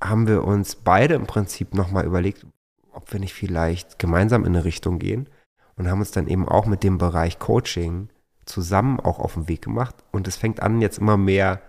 haben 0.00 0.28
wir 0.28 0.44
uns 0.44 0.76
beide 0.76 1.14
im 1.14 1.26
Prinzip 1.26 1.74
nochmal 1.74 2.04
überlegt, 2.04 2.46
ob 2.94 3.12
wir 3.12 3.20
nicht 3.20 3.34
vielleicht 3.34 3.98
gemeinsam 3.98 4.44
in 4.44 4.54
eine 4.54 4.64
Richtung 4.64 4.98
gehen 4.98 5.28
und 5.76 5.88
haben 5.88 6.00
uns 6.00 6.10
dann 6.10 6.28
eben 6.28 6.48
auch 6.48 6.66
mit 6.66 6.82
dem 6.82 6.98
Bereich 6.98 7.38
Coaching 7.38 8.08
zusammen 8.46 9.00
auch 9.00 9.18
auf 9.18 9.34
den 9.34 9.48
Weg 9.48 9.62
gemacht. 9.62 9.94
Und 10.12 10.28
es 10.28 10.36
fängt 10.36 10.62
an, 10.62 10.80
jetzt 10.80 10.98
immer 10.98 11.16
mehr 11.16 11.60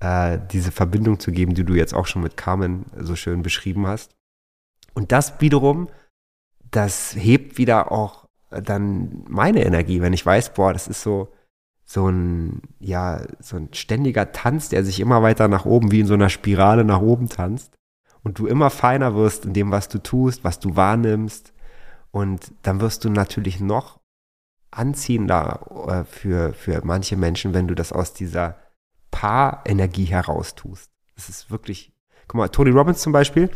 äh, 0.00 0.38
diese 0.52 0.72
Verbindung 0.72 1.18
zu 1.18 1.32
geben, 1.32 1.54
die 1.54 1.64
du 1.64 1.74
jetzt 1.74 1.94
auch 1.94 2.06
schon 2.06 2.22
mit 2.22 2.36
Carmen 2.36 2.86
so 2.96 3.16
schön 3.16 3.42
beschrieben 3.42 3.86
hast. 3.86 4.12
Und 4.94 5.12
das 5.12 5.40
wiederum, 5.40 5.88
das 6.70 7.14
hebt 7.14 7.58
wieder 7.58 7.92
auch 7.92 8.26
dann 8.50 9.24
meine 9.28 9.64
Energie, 9.64 10.00
wenn 10.00 10.12
ich 10.12 10.24
weiß, 10.24 10.54
boah, 10.54 10.72
das 10.72 10.88
ist 10.88 11.02
so, 11.02 11.32
so 11.84 12.08
ein, 12.08 12.62
ja, 12.78 13.22
so 13.40 13.56
ein 13.56 13.68
ständiger 13.72 14.32
Tanz, 14.32 14.68
der 14.68 14.84
sich 14.84 15.00
immer 15.00 15.22
weiter 15.22 15.48
nach 15.48 15.64
oben, 15.64 15.90
wie 15.90 16.00
in 16.00 16.06
so 16.06 16.14
einer 16.14 16.30
Spirale 16.30 16.84
nach 16.84 17.00
oben 17.00 17.28
tanzt. 17.28 17.72
Und 18.28 18.38
du 18.38 18.46
immer 18.46 18.68
feiner 18.68 19.14
wirst 19.14 19.46
in 19.46 19.54
dem, 19.54 19.70
was 19.70 19.88
du 19.88 20.02
tust, 20.02 20.44
was 20.44 20.60
du 20.60 20.76
wahrnimmst, 20.76 21.54
und 22.10 22.52
dann 22.60 22.82
wirst 22.82 23.06
du 23.06 23.08
natürlich 23.08 23.58
noch 23.58 24.00
anziehender 24.70 25.86
äh, 25.88 26.04
für, 26.04 26.52
für 26.52 26.84
manche 26.84 27.16
Menschen, 27.16 27.54
wenn 27.54 27.68
du 27.68 27.74
das 27.74 27.90
aus 27.90 28.12
dieser 28.12 28.58
Paarenergie 29.10 30.04
heraus 30.04 30.54
tust. 30.54 30.90
Das 31.14 31.30
ist 31.30 31.50
wirklich, 31.50 31.94
guck 32.26 32.34
mal, 32.36 32.48
Tony 32.48 32.68
Robbins 32.68 33.00
zum 33.00 33.14
Beispiel, 33.14 33.48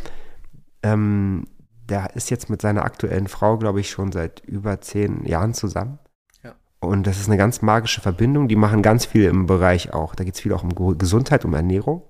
ähm, 0.81 1.45
der 1.87 2.15
ist 2.15 2.31
jetzt 2.31 2.49
mit 2.49 2.59
seiner 2.59 2.83
aktuellen 2.83 3.27
Frau, 3.27 3.59
glaube 3.59 3.79
ich, 3.79 3.91
schon 3.91 4.11
seit 4.11 4.39
über 4.39 4.81
zehn 4.81 5.23
Jahren 5.23 5.53
zusammen. 5.53 5.99
Ja. 6.41 6.55
Und 6.79 7.05
das 7.05 7.19
ist 7.19 7.27
eine 7.27 7.37
ganz 7.37 7.61
magische 7.61 8.01
Verbindung. 8.01 8.47
Die 8.47 8.55
machen 8.55 8.81
ganz 8.81 9.05
viel 9.05 9.25
im 9.25 9.45
Bereich 9.45 9.93
auch. 9.93 10.15
Da 10.15 10.23
geht 10.23 10.33
es 10.33 10.41
viel 10.41 10.53
auch 10.53 10.63
um 10.63 10.97
Gesundheit, 10.97 11.45
um 11.45 11.53
Ernährung. 11.53 12.09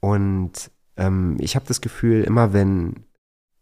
Und 0.00 0.72
ähm, 0.96 1.36
ich 1.40 1.56
habe 1.56 1.66
das 1.66 1.80
Gefühl, 1.80 2.24
immer 2.24 2.52
wenn 2.52 3.06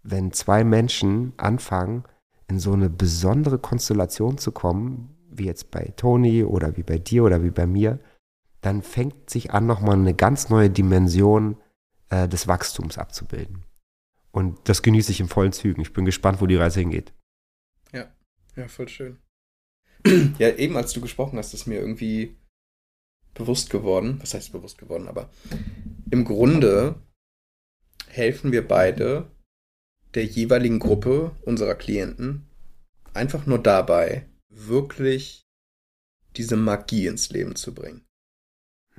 wenn 0.04 0.32
zwei 0.32 0.64
Menschen 0.64 1.32
anfangen, 1.38 2.04
in 2.46 2.58
so 2.58 2.72
eine 2.72 2.90
besondere 2.90 3.58
Konstellation 3.58 4.38
zu 4.38 4.52
kommen, 4.52 5.16
wie 5.30 5.46
jetzt 5.46 5.70
bei 5.70 5.92
Toni 5.96 6.44
oder 6.44 6.76
wie 6.76 6.82
bei 6.82 6.98
dir 6.98 7.24
oder 7.24 7.42
wie 7.42 7.50
bei 7.50 7.66
mir, 7.66 7.98
dann 8.60 8.82
fängt 8.82 9.30
sich 9.30 9.52
an, 9.52 9.66
nochmal 9.66 9.96
eine 9.96 10.14
ganz 10.14 10.50
neue 10.50 10.70
Dimension 10.70 11.56
äh, 12.10 12.28
des 12.28 12.46
Wachstums 12.46 12.98
abzubilden. 12.98 13.64
Und 14.30 14.68
das 14.68 14.82
genieße 14.82 15.10
ich 15.10 15.20
in 15.20 15.28
vollen 15.28 15.52
Zügen. 15.52 15.80
Ich 15.80 15.92
bin 15.92 16.04
gespannt, 16.04 16.40
wo 16.40 16.46
die 16.46 16.56
Reise 16.56 16.80
hingeht. 16.80 17.12
Ja, 17.92 18.12
ja, 18.56 18.68
voll 18.68 18.88
schön. 18.88 19.18
ja, 20.38 20.50
eben 20.54 20.76
als 20.76 20.92
du 20.92 21.00
gesprochen 21.00 21.38
hast, 21.38 21.54
ist 21.54 21.66
mir 21.66 21.80
irgendwie 21.80 22.36
bewusst 23.32 23.70
geworden, 23.70 24.18
was 24.20 24.34
heißt 24.34 24.52
bewusst 24.52 24.78
geworden, 24.78 25.08
aber 25.08 25.30
im 26.10 26.24
Grunde 26.24 26.96
helfen 28.16 28.52
wir 28.52 28.66
beide 28.66 29.30
der 30.14 30.24
jeweiligen 30.24 30.78
Gruppe 30.78 31.32
unserer 31.42 31.74
Klienten 31.74 32.46
einfach 33.12 33.46
nur 33.46 33.58
dabei, 33.58 34.26
wirklich 34.48 35.42
diese 36.36 36.56
Magie 36.56 37.06
ins 37.06 37.30
Leben 37.30 37.56
zu 37.56 37.74
bringen. 37.74 38.04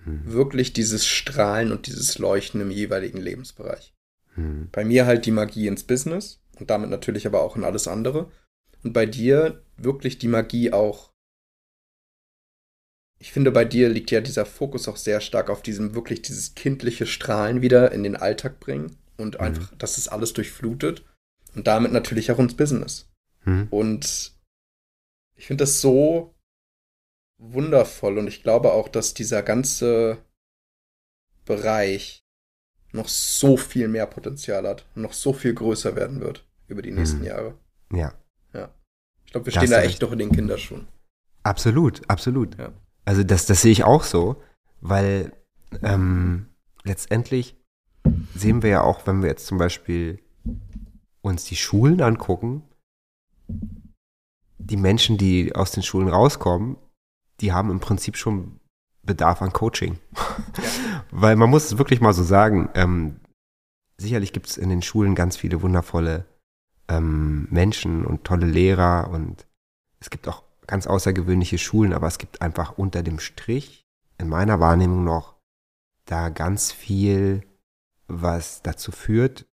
Mhm. 0.03 0.21
Wirklich 0.25 0.73
dieses 0.73 1.05
Strahlen 1.07 1.71
und 1.71 1.87
dieses 1.87 2.17
Leuchten 2.17 2.59
im 2.59 2.71
jeweiligen 2.71 3.19
Lebensbereich. 3.19 3.93
Mhm. 4.35 4.69
Bei 4.71 4.83
mir 4.83 5.05
halt 5.05 5.25
die 5.25 5.31
Magie 5.31 5.67
ins 5.67 5.83
Business 5.83 6.41
und 6.59 6.69
damit 6.69 6.89
natürlich 6.89 7.25
aber 7.25 7.41
auch 7.41 7.55
in 7.55 7.63
alles 7.63 7.87
andere. 7.87 8.31
Und 8.83 8.91
bei 8.93 9.05
dir 9.05 9.63
wirklich 9.77 10.17
die 10.17 10.27
Magie 10.27 10.73
auch. 10.73 11.11
Ich 13.17 13.31
finde, 13.31 13.51
bei 13.51 13.63
dir 13.63 13.87
liegt 13.87 14.11
ja 14.11 14.19
dieser 14.19 14.45
Fokus 14.45 14.89
auch 14.89 14.97
sehr 14.97 15.21
stark 15.21 15.49
auf 15.49 15.61
diesem 15.61 15.95
wirklich 15.95 16.21
dieses 16.21 16.53
kindliche 16.53 17.05
Strahlen 17.05 17.61
wieder 17.61 17.93
in 17.93 18.03
den 18.03 18.17
Alltag 18.17 18.59
bringen 18.59 18.97
und 19.17 19.35
mhm. 19.35 19.41
einfach, 19.41 19.75
dass 19.77 19.97
es 19.97 20.07
alles 20.07 20.33
durchflutet 20.33 21.05
und 21.55 21.67
damit 21.67 21.91
natürlich 21.91 22.31
auch 22.31 22.39
ins 22.39 22.55
Business. 22.55 23.09
Mhm. 23.45 23.67
Und 23.69 24.35
ich 25.35 25.47
finde 25.47 25.63
das 25.63 25.81
so 25.81 26.35
wundervoll 27.37 28.17
und 28.17 28.27
ich 28.27 28.43
glaube 28.43 28.71
auch, 28.71 28.87
dass 28.87 29.13
dieser 29.13 29.43
ganze 29.43 30.17
Bereich 31.45 32.23
noch 32.91 33.07
so 33.09 33.57
viel 33.57 33.87
mehr 33.87 34.07
Potenzial 34.07 34.67
hat 34.67 34.85
und 34.95 35.01
noch 35.01 35.13
so 35.13 35.33
viel 35.33 35.53
größer 35.53 35.95
werden 35.95 36.21
wird 36.21 36.47
über 36.67 36.81
die 36.81 36.91
nächsten 36.91 37.19
mhm. 37.19 37.25
Jahre. 37.25 37.57
Ja. 37.91 38.13
Ja. 38.53 38.73
Ich 39.25 39.31
glaube, 39.31 39.47
wir 39.47 39.53
stehen 39.53 39.69
da 39.69 39.81
echt 39.81 40.01
noch 40.01 40.11
in 40.11 40.19
den 40.19 40.31
Kinderschuhen. 40.31 40.87
Absolut, 41.43 42.09
absolut. 42.09 42.57
Ja. 42.57 42.71
Also 43.03 43.23
das, 43.23 43.45
das 43.45 43.61
sehe 43.61 43.71
ich 43.71 43.83
auch 43.83 44.03
so, 44.03 44.41
weil 44.81 45.31
ähm, 45.83 46.47
letztendlich 46.83 47.57
sehen 48.33 48.61
wir 48.61 48.69
ja 48.69 48.81
auch, 48.81 49.05
wenn 49.07 49.21
wir 49.21 49.29
jetzt 49.29 49.47
zum 49.47 49.57
Beispiel 49.57 50.19
uns 51.21 51.45
die 51.45 51.55
Schulen 51.55 52.01
angucken, 52.01 52.63
die 54.57 54.77
Menschen, 54.77 55.17
die 55.17 55.55
aus 55.55 55.71
den 55.71 55.83
Schulen 55.83 56.07
rauskommen, 56.07 56.77
die 57.41 57.51
haben 57.51 57.71
im 57.71 57.79
Prinzip 57.79 58.17
schon 58.17 58.59
Bedarf 59.03 59.41
an 59.41 59.53
Coaching. 59.53 59.99
Ja. 60.15 60.21
Weil 61.11 61.35
man 61.35 61.49
muss 61.49 61.65
es 61.65 61.77
wirklich 61.77 62.01
mal 62.01 62.13
so 62.13 62.23
sagen, 62.23 62.69
ähm, 62.73 63.19
sicherlich 63.97 64.33
gibt 64.33 64.47
es 64.47 64.57
in 64.57 64.69
den 64.69 64.81
Schulen 64.81 65.15
ganz 65.15 65.37
viele 65.37 65.61
wundervolle 65.61 66.25
ähm, 66.87 67.47
Menschen 67.51 68.05
und 68.05 68.23
tolle 68.23 68.45
Lehrer 68.45 69.09
und 69.11 69.47
es 69.99 70.09
gibt 70.09 70.27
auch 70.27 70.43
ganz 70.67 70.87
außergewöhnliche 70.87 71.57
Schulen, 71.57 71.93
aber 71.93 72.07
es 72.07 72.17
gibt 72.17 72.41
einfach 72.41 72.77
unter 72.77 73.03
dem 73.03 73.19
Strich 73.19 73.85
in 74.17 74.27
meiner 74.27 74.59
Wahrnehmung 74.59 75.03
noch 75.03 75.35
da 76.05 76.29
ganz 76.29 76.71
viel, 76.71 77.43
was 78.07 78.61
dazu 78.61 78.91
führt, 78.91 79.45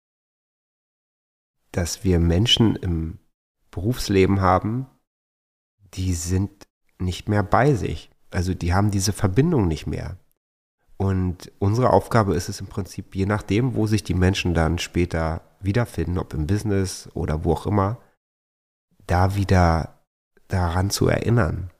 dass 1.72 2.04
wir 2.04 2.18
Menschen 2.20 2.76
im 2.76 3.18
Berufsleben 3.70 4.40
haben, 4.40 4.86
die 5.94 6.14
sind 6.14 6.66
nicht 6.98 7.28
mehr 7.28 7.42
bei 7.42 7.74
sich. 7.74 8.10
Also 8.30 8.54
die 8.54 8.74
haben 8.74 8.90
diese 8.90 9.12
Verbindung 9.12 9.68
nicht 9.68 9.86
mehr. 9.86 10.18
Und 10.96 11.50
unsere 11.58 11.90
Aufgabe 11.90 12.34
ist 12.34 12.48
es 12.48 12.60
im 12.60 12.68
Prinzip, 12.68 13.14
je 13.16 13.26
nachdem, 13.26 13.74
wo 13.74 13.86
sich 13.86 14.04
die 14.04 14.14
Menschen 14.14 14.54
dann 14.54 14.78
später 14.78 15.42
wiederfinden, 15.60 16.18
ob 16.18 16.32
im 16.34 16.46
Business 16.46 17.08
oder 17.14 17.44
wo 17.44 17.52
auch 17.52 17.66
immer, 17.66 18.00
da 19.06 19.34
wieder 19.34 20.04
daran 20.48 20.90
zu 20.90 21.08
erinnern. 21.08 21.70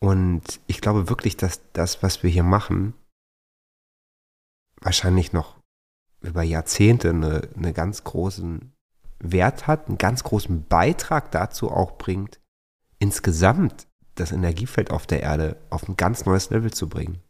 Und 0.00 0.60
ich 0.66 0.80
glaube 0.80 1.08
wirklich, 1.08 1.36
dass 1.36 1.60
das, 1.72 2.02
was 2.02 2.22
wir 2.22 2.30
hier 2.30 2.42
machen, 2.42 2.94
wahrscheinlich 4.80 5.32
noch 5.32 5.59
über 6.22 6.42
Jahrzehnte 6.42 7.10
eine, 7.10 7.48
eine 7.56 7.72
ganz 7.72 8.04
großen 8.04 8.72
Wert 9.18 9.66
hat, 9.66 9.88
einen 9.88 9.98
ganz 9.98 10.24
großen 10.24 10.66
Beitrag 10.66 11.30
dazu 11.30 11.70
auch 11.70 11.98
bringt, 11.98 12.40
insgesamt 12.98 13.86
das 14.14 14.32
Energiefeld 14.32 14.90
auf 14.90 15.06
der 15.06 15.22
Erde 15.22 15.56
auf 15.70 15.88
ein 15.88 15.96
ganz 15.96 16.26
neues 16.26 16.50
Level 16.50 16.72
zu 16.72 16.88
bringen. 16.88 17.20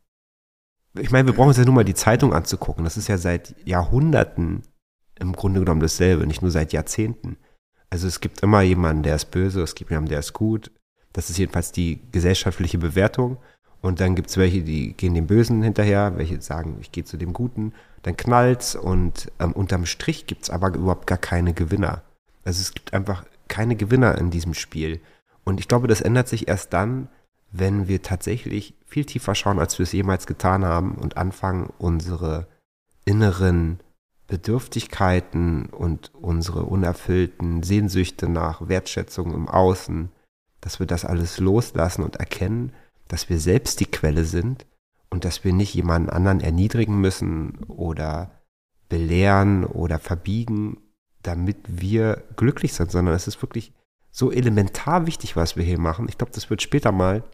Ich 0.99 1.11
meine, 1.11 1.27
wir 1.27 1.35
brauchen 1.35 1.49
uns 1.49 1.57
ja 1.57 1.65
nur 1.65 1.75
mal 1.75 1.85
die 1.85 1.95
Zeitung 1.95 2.33
anzugucken. 2.33 2.85
Das 2.85 2.97
ist 2.97 3.09
ja 3.09 3.17
seit 3.17 3.55
Jahrhunderten 3.65 4.63
im 5.17 5.33
Grunde 5.35 5.61
genommen 5.61 5.81
dasselbe, 5.81 6.27
nicht 6.27 6.43
nur 6.43 6.51
seit 6.51 6.73
Jahrzehnten. 6.73 7.37
Also 7.91 8.09
es 8.09 8.21
gibt 8.21 8.41
immer 8.41 8.63
jemanden, 8.63 9.03
der 9.03 9.17
ist 9.17 9.31
böse, 9.31 9.63
es 9.63 9.75
gibt 9.75 9.91
jemanden, 9.91 10.11
der 10.11 10.21
ist 10.21 10.33
gut. 10.33 10.73
Das 11.13 11.31
ist 11.31 11.39
jedenfalls 11.39 11.73
die 11.73 12.01
gesellschaftliche 12.11 12.79
Bewertung. 12.79 13.39
Und 13.83 14.01
dann 14.01 14.15
gibt 14.15 14.31
es 14.31 14.37
welche, 14.37 14.63
die 14.63 14.93
gehen 14.93 15.15
dem 15.15 15.27
Bösen 15.27 15.63
hinterher, 15.63 16.17
welche 16.17 16.41
sagen, 16.43 16.77
ich 16.81 16.93
gehe 16.93 17.05
zu 17.05 17.17
dem 17.17 17.33
Guten. 17.33 17.73
Dann 18.03 18.17
knallt's 18.17 18.75
und 18.75 19.33
ähm, 19.39 19.53
unterm 19.53 19.87
Strich 19.87 20.27
gibt 20.27 20.45
es 20.45 20.51
aber 20.51 20.75
überhaupt 20.75 21.07
gar 21.07 21.19
keine 21.19 21.55
Gewinner. 21.55 22.03
Also 22.45 22.61
es 22.61 22.75
gibt 22.75 22.93
einfach 22.93 23.25
keine 23.49 23.77
Gewinner 23.77 24.19
in 24.19 24.31
diesem 24.31 24.55
Spiel. 24.55 25.01
Und 25.45 25.61
ich 25.61 25.69
glaube, 25.69 25.89
das 25.89 26.01
ändert 26.01 26.29
sich 26.29 26.49
erst 26.49 26.73
dann, 26.73 27.09
wenn 27.53 27.89
wir 27.89 28.03
tatsächlich 28.03 28.75
viel 28.87 29.05
tiefer 29.05 29.35
schauen, 29.35 29.59
als 29.59 29.79
wir 29.79 29.85
es 29.85 29.93
jemals 29.93 30.27
getan 30.27 30.65
haben 30.65 30.95
und 30.95 31.17
anfangen, 31.17 31.73
unsere 31.79 32.47
inneren 33.05 33.81
Bedürftigkeiten 34.29 35.67
und 35.67 36.15
unsere 36.15 36.63
unerfüllten 36.63 37.63
Sehnsüchte 37.63 38.29
nach 38.29 38.69
Wertschätzung 38.69 39.35
im 39.35 39.49
Außen, 39.49 40.11
dass 40.61 40.79
wir 40.79 40.87
das 40.87 41.05
alles 41.05 41.39
loslassen 41.39 42.05
und 42.05 42.17
erkennen, 42.17 42.73
dass 43.11 43.29
wir 43.29 43.41
selbst 43.41 43.81
die 43.81 43.87
Quelle 43.87 44.25
sind 44.25 44.67
und 45.11 45.25
dass 45.25 45.45
wir 45.45 45.53
nicht 45.53 45.75
jemanden 45.75 46.11
anderen 46.11 46.41
erniedrigen 46.41 47.01
müssen 47.01 47.65
oder 47.65 48.31
belehren 48.89 49.65
oder 49.65 49.99
verbiegen, 49.99 50.79
damit 51.23 51.59
wir 51.67 52.23
glücklich 52.37 52.73
sind, 52.73 52.91
sondern 52.91 53.15
es 53.15 53.27
ist 53.27 53.43
wirklich 53.43 53.73
so 54.11 54.31
elementar 54.31 55.07
wichtig, 55.07 55.37
was 55.37 55.57
wir 55.57 55.65
hier 55.65 55.79
machen. 55.79 56.07
Ich 56.09 56.19
glaube, 56.19 56.33
das 56.33 56.51
wird 56.51 56.63
später 56.63 56.93
mal 56.93 57.25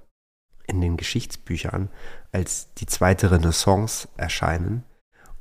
in 0.67 0.81
den 0.81 0.97
Geschichtsbüchern 0.97 1.91
als 2.33 2.75
die 2.75 2.87
zweite 2.87 3.31
Renaissance 3.31 4.09
erscheinen. 4.17 4.83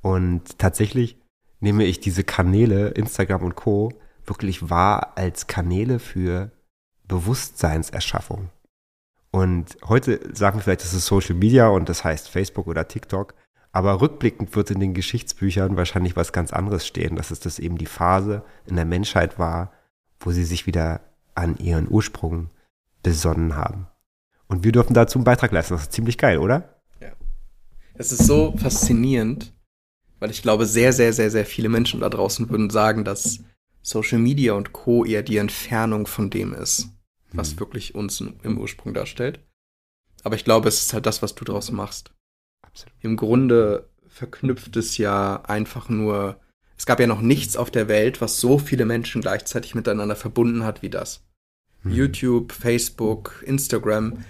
Und 0.01 0.59
tatsächlich 0.59 1.17
nehme 1.59 1.85
ich 1.85 1.99
diese 1.99 2.23
Kanäle, 2.23 2.89
Instagram 2.89 3.43
und 3.43 3.55
Co., 3.55 3.91
wirklich 4.25 4.69
wahr 4.69 5.17
als 5.17 5.47
Kanäle 5.47 5.99
für 5.99 6.51
Bewusstseinserschaffung. 7.07 8.49
Und 9.35 9.75
heute 9.83 10.21
sagen 10.33 10.59
wir 10.59 10.63
vielleicht, 10.63 10.85
das 10.85 10.93
ist 10.93 11.07
Social 11.07 11.35
Media 11.35 11.67
und 11.67 11.89
das 11.89 12.05
heißt 12.05 12.29
Facebook 12.29 12.67
oder 12.67 12.87
TikTok. 12.87 13.33
Aber 13.73 13.99
rückblickend 13.99 14.55
wird 14.55 14.71
in 14.71 14.79
den 14.79 14.93
Geschichtsbüchern 14.93 15.75
wahrscheinlich 15.75 16.15
was 16.15 16.31
ganz 16.31 16.53
anderes 16.53 16.87
stehen, 16.87 17.17
dass 17.17 17.31
es 17.31 17.41
das 17.41 17.59
eben 17.59 17.77
die 17.77 17.85
Phase 17.85 18.45
in 18.65 18.77
der 18.77 18.85
Menschheit 18.85 19.37
war, 19.37 19.73
wo 20.21 20.31
sie 20.31 20.45
sich 20.45 20.67
wieder 20.67 21.01
an 21.33 21.57
ihren 21.57 21.91
Ursprung 21.91 22.49
besonnen 23.03 23.57
haben. 23.57 23.87
Und 24.47 24.63
wir 24.63 24.71
dürfen 24.71 24.93
dazu 24.93 25.17
einen 25.17 25.25
Beitrag 25.25 25.51
leisten. 25.51 25.73
Das 25.73 25.81
ist 25.83 25.91
ziemlich 25.91 26.17
geil, 26.17 26.37
oder? 26.37 26.79
Ja. 27.01 27.11
Es 27.95 28.13
ist 28.13 28.25
so 28.27 28.55
faszinierend, 28.55 29.51
weil 30.21 30.31
ich 30.31 30.43
glaube, 30.43 30.65
sehr, 30.65 30.93
sehr, 30.93 31.11
sehr, 31.11 31.29
sehr 31.29 31.45
viele 31.45 31.67
Menschen 31.67 31.99
da 31.99 32.07
draußen 32.07 32.49
würden 32.49 32.69
sagen, 32.69 33.03
dass 33.03 33.41
Social 33.81 34.19
Media 34.19 34.53
und 34.53 34.71
Co. 34.71 35.03
eher 35.03 35.23
die 35.23 35.35
Entfernung 35.35 36.07
von 36.07 36.29
dem 36.29 36.53
ist, 36.53 36.94
was 37.35 37.51
hm. 37.51 37.59
wirklich 37.59 37.95
uns 37.95 38.21
im 38.21 38.57
Ursprung 38.57 38.93
darstellt. 38.93 39.39
Aber 40.23 40.35
ich 40.35 40.43
glaube, 40.43 40.67
es 40.69 40.81
ist 40.81 40.93
halt 40.93 41.05
das, 41.05 41.21
was 41.21 41.35
du 41.35 41.45
daraus 41.45 41.71
machst. 41.71 42.11
Absolut. 42.61 42.93
Im 43.01 43.15
Grunde 43.15 43.89
verknüpft 44.07 44.75
es 44.75 44.97
ja 44.97 45.41
einfach 45.43 45.89
nur 45.89 46.39
es 46.77 46.85
gab 46.85 46.99
ja 46.99 47.07
noch 47.07 47.21
nichts 47.21 47.55
auf 47.55 47.71
der 47.71 47.87
Welt, 47.87 48.21
was 48.21 48.39
so 48.39 48.57
viele 48.57 48.85
Menschen 48.85 49.21
gleichzeitig 49.21 49.75
miteinander 49.75 50.15
verbunden 50.15 50.63
hat 50.63 50.81
wie 50.81 50.89
das. 50.89 51.25
Mhm. 51.83 51.91
YouTube, 51.91 52.51
Facebook, 52.51 53.43
Instagram. 53.45 54.25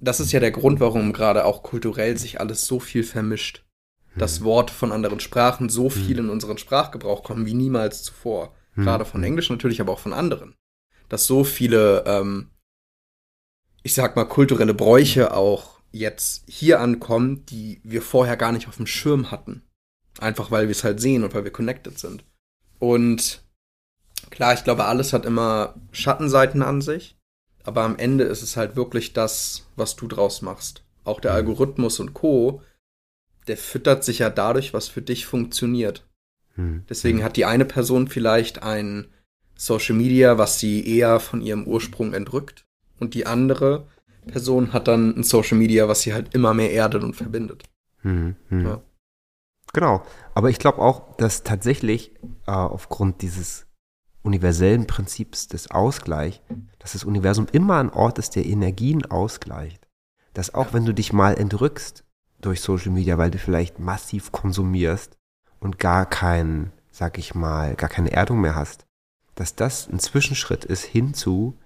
Das 0.00 0.20
ist 0.20 0.32
ja 0.32 0.40
der 0.40 0.50
Grund, 0.50 0.80
warum 0.80 1.12
gerade 1.12 1.44
auch 1.44 1.62
kulturell 1.62 2.18
sich 2.18 2.40
alles 2.40 2.66
so 2.66 2.80
viel 2.80 3.04
vermischt. 3.04 3.64
Mhm. 4.14 4.18
Dass 4.18 4.42
Worte 4.42 4.72
von 4.74 4.92
anderen 4.92 5.20
Sprachen 5.20 5.68
so 5.68 5.84
hm. 5.84 5.90
viel 5.90 6.18
in 6.18 6.30
unseren 6.30 6.58
Sprachgebrauch 6.58 7.22
kommen 7.22 7.46
wie 7.46 7.54
niemals 7.54 8.02
zuvor. 8.02 8.54
Mhm. 8.74 8.84
Gerade 8.84 9.04
von 9.04 9.22
Englisch 9.22 9.50
natürlich, 9.50 9.80
aber 9.80 9.92
auch 9.92 10.00
von 10.00 10.12
anderen. 10.12 10.54
Dass 11.08 11.26
so 11.26 11.44
viele, 11.44 12.04
ähm, 12.06 12.50
ich 13.82 13.94
sag 13.94 14.16
mal, 14.16 14.24
kulturelle 14.24 14.74
Bräuche 14.74 15.34
auch 15.34 15.80
jetzt 15.92 16.44
hier 16.48 16.80
ankommen, 16.80 17.46
die 17.46 17.80
wir 17.84 18.02
vorher 18.02 18.36
gar 18.36 18.52
nicht 18.52 18.68
auf 18.68 18.76
dem 18.76 18.86
Schirm 18.86 19.30
hatten. 19.30 19.62
Einfach 20.18 20.50
weil 20.50 20.66
wir 20.66 20.72
es 20.72 20.84
halt 20.84 21.00
sehen 21.00 21.24
und 21.24 21.34
weil 21.34 21.44
wir 21.44 21.52
connected 21.52 21.98
sind. 21.98 22.24
Und 22.78 23.42
klar, 24.30 24.54
ich 24.54 24.64
glaube, 24.64 24.84
alles 24.84 25.12
hat 25.12 25.24
immer 25.24 25.74
Schattenseiten 25.92 26.62
an 26.62 26.82
sich. 26.82 27.16
Aber 27.64 27.82
am 27.82 27.96
Ende 27.96 28.24
ist 28.24 28.42
es 28.42 28.56
halt 28.56 28.76
wirklich 28.76 29.14
das, 29.14 29.66
was 29.74 29.96
du 29.96 30.06
draus 30.06 30.42
machst. 30.42 30.84
Auch 31.02 31.20
der 31.20 31.32
mhm. 31.32 31.36
Algorithmus 31.38 31.98
und 31.98 32.14
Co., 32.14 32.62
der 33.46 33.56
füttert 33.56 34.04
sich 34.04 34.20
ja 34.20 34.30
dadurch, 34.30 34.72
was 34.72 34.88
für 34.88 35.02
dich 35.02 35.26
funktioniert. 35.26 36.06
Mhm. 36.56 36.84
Deswegen 36.88 37.22
hat 37.22 37.36
die 37.36 37.44
eine 37.44 37.64
Person 37.64 38.08
vielleicht 38.08 38.62
ein 38.62 39.08
Social 39.56 39.96
Media, 39.96 40.38
was 40.38 40.58
sie 40.58 40.86
eher 40.86 41.20
von 41.20 41.40
ihrem 41.40 41.66
Ursprung 41.66 42.12
entrückt. 42.12 42.64
Und 42.98 43.14
die 43.14 43.26
andere 43.26 43.86
Person 44.26 44.72
hat 44.72 44.88
dann 44.88 45.16
ein 45.16 45.22
Social 45.22 45.58
Media, 45.58 45.88
was 45.88 46.02
sie 46.02 46.14
halt 46.14 46.34
immer 46.34 46.54
mehr 46.54 46.72
erdet 46.72 47.02
und 47.02 47.14
verbindet. 47.14 47.64
Mhm. 48.02 48.36
Ja. 48.50 48.80
Genau. 49.72 50.02
Aber 50.34 50.50
ich 50.50 50.58
glaube 50.58 50.78
auch, 50.78 51.16
dass 51.16 51.42
tatsächlich 51.42 52.12
äh, 52.46 52.52
aufgrund 52.52 53.22
dieses 53.22 53.66
universellen 54.22 54.86
Prinzips 54.86 55.48
des 55.48 55.70
Ausgleichs, 55.70 56.40
dass 56.78 56.92
das 56.92 57.04
Universum 57.04 57.46
immer 57.52 57.78
ein 57.78 57.90
Ort 57.90 58.18
ist, 58.18 58.36
der 58.36 58.46
Energien 58.46 59.04
ausgleicht. 59.04 59.86
Dass 60.32 60.54
auch 60.54 60.72
wenn 60.72 60.84
du 60.84 60.94
dich 60.94 61.12
mal 61.12 61.34
entrückst 61.34 62.04
durch 62.40 62.60
Social 62.60 62.90
Media, 62.90 63.18
weil 63.18 63.30
du 63.30 63.38
vielleicht 63.38 63.78
massiv 63.78 64.32
konsumierst 64.32 65.16
und 65.60 65.78
gar 65.78 66.06
kein, 66.06 66.72
sag 66.90 67.18
ich 67.18 67.34
mal, 67.34 67.74
gar 67.74 67.88
keine 67.88 68.12
Erdung 68.12 68.40
mehr 68.40 68.54
hast, 68.54 68.86
dass 69.34 69.54
das 69.54 69.88
ein 69.88 69.98
Zwischenschritt 69.98 70.64
ist 70.64 70.84
hin 70.84 71.14
zu 71.14 71.56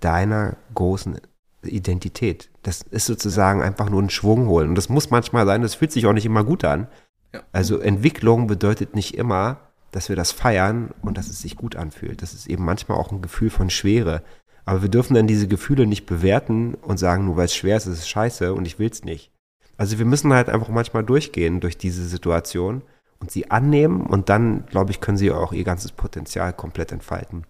deiner 0.00 0.56
großen 0.74 1.18
Identität. 1.62 2.50
Das 2.62 2.82
ist 2.82 3.06
sozusagen 3.06 3.62
einfach 3.62 3.88
nur 3.88 4.02
ein 4.02 4.10
Schwung 4.10 4.48
holen. 4.48 4.70
Und 4.70 4.74
das 4.74 4.88
muss 4.88 5.10
manchmal 5.10 5.46
sein, 5.46 5.62
das 5.62 5.74
fühlt 5.74 5.92
sich 5.92 6.06
auch 6.06 6.12
nicht 6.12 6.26
immer 6.26 6.44
gut 6.44 6.64
an. 6.64 6.88
Ja. 7.32 7.42
Also 7.52 7.78
Entwicklung 7.78 8.46
bedeutet 8.46 8.94
nicht 8.94 9.16
immer, 9.16 9.60
dass 9.90 10.08
wir 10.08 10.16
das 10.16 10.32
feiern 10.32 10.90
und 11.02 11.16
dass 11.16 11.28
es 11.28 11.40
sich 11.40 11.56
gut 11.56 11.76
anfühlt. 11.76 12.20
Das 12.20 12.34
ist 12.34 12.46
eben 12.48 12.64
manchmal 12.64 12.98
auch 12.98 13.12
ein 13.12 13.22
Gefühl 13.22 13.50
von 13.50 13.70
Schwere. 13.70 14.22
Aber 14.64 14.82
wir 14.82 14.88
dürfen 14.88 15.14
dann 15.14 15.26
diese 15.26 15.46
Gefühle 15.46 15.86
nicht 15.86 16.06
bewerten 16.06 16.74
und 16.74 16.98
sagen, 16.98 17.26
nur 17.26 17.36
weil 17.36 17.46
es 17.46 17.54
schwer 17.54 17.76
ist, 17.76 17.86
ist 17.86 17.98
es 17.98 18.08
scheiße 18.08 18.54
und 18.54 18.66
ich 18.66 18.78
will 18.78 18.90
es 18.90 19.04
nicht. 19.04 19.30
Also 19.76 19.98
wir 19.98 20.06
müssen 20.06 20.32
halt 20.32 20.48
einfach 20.48 20.68
manchmal 20.68 21.04
durchgehen 21.04 21.60
durch 21.60 21.76
diese 21.76 22.06
Situation 22.06 22.82
und 23.24 23.30
sie 23.30 23.50
annehmen 23.50 24.02
und 24.02 24.28
dann, 24.28 24.66
glaube 24.66 24.90
ich, 24.90 25.00
können 25.00 25.16
sie 25.16 25.30
auch 25.30 25.54
ihr 25.54 25.64
ganzes 25.64 25.92
Potenzial 25.92 26.52
komplett 26.52 26.92
entfalten. 26.92 27.46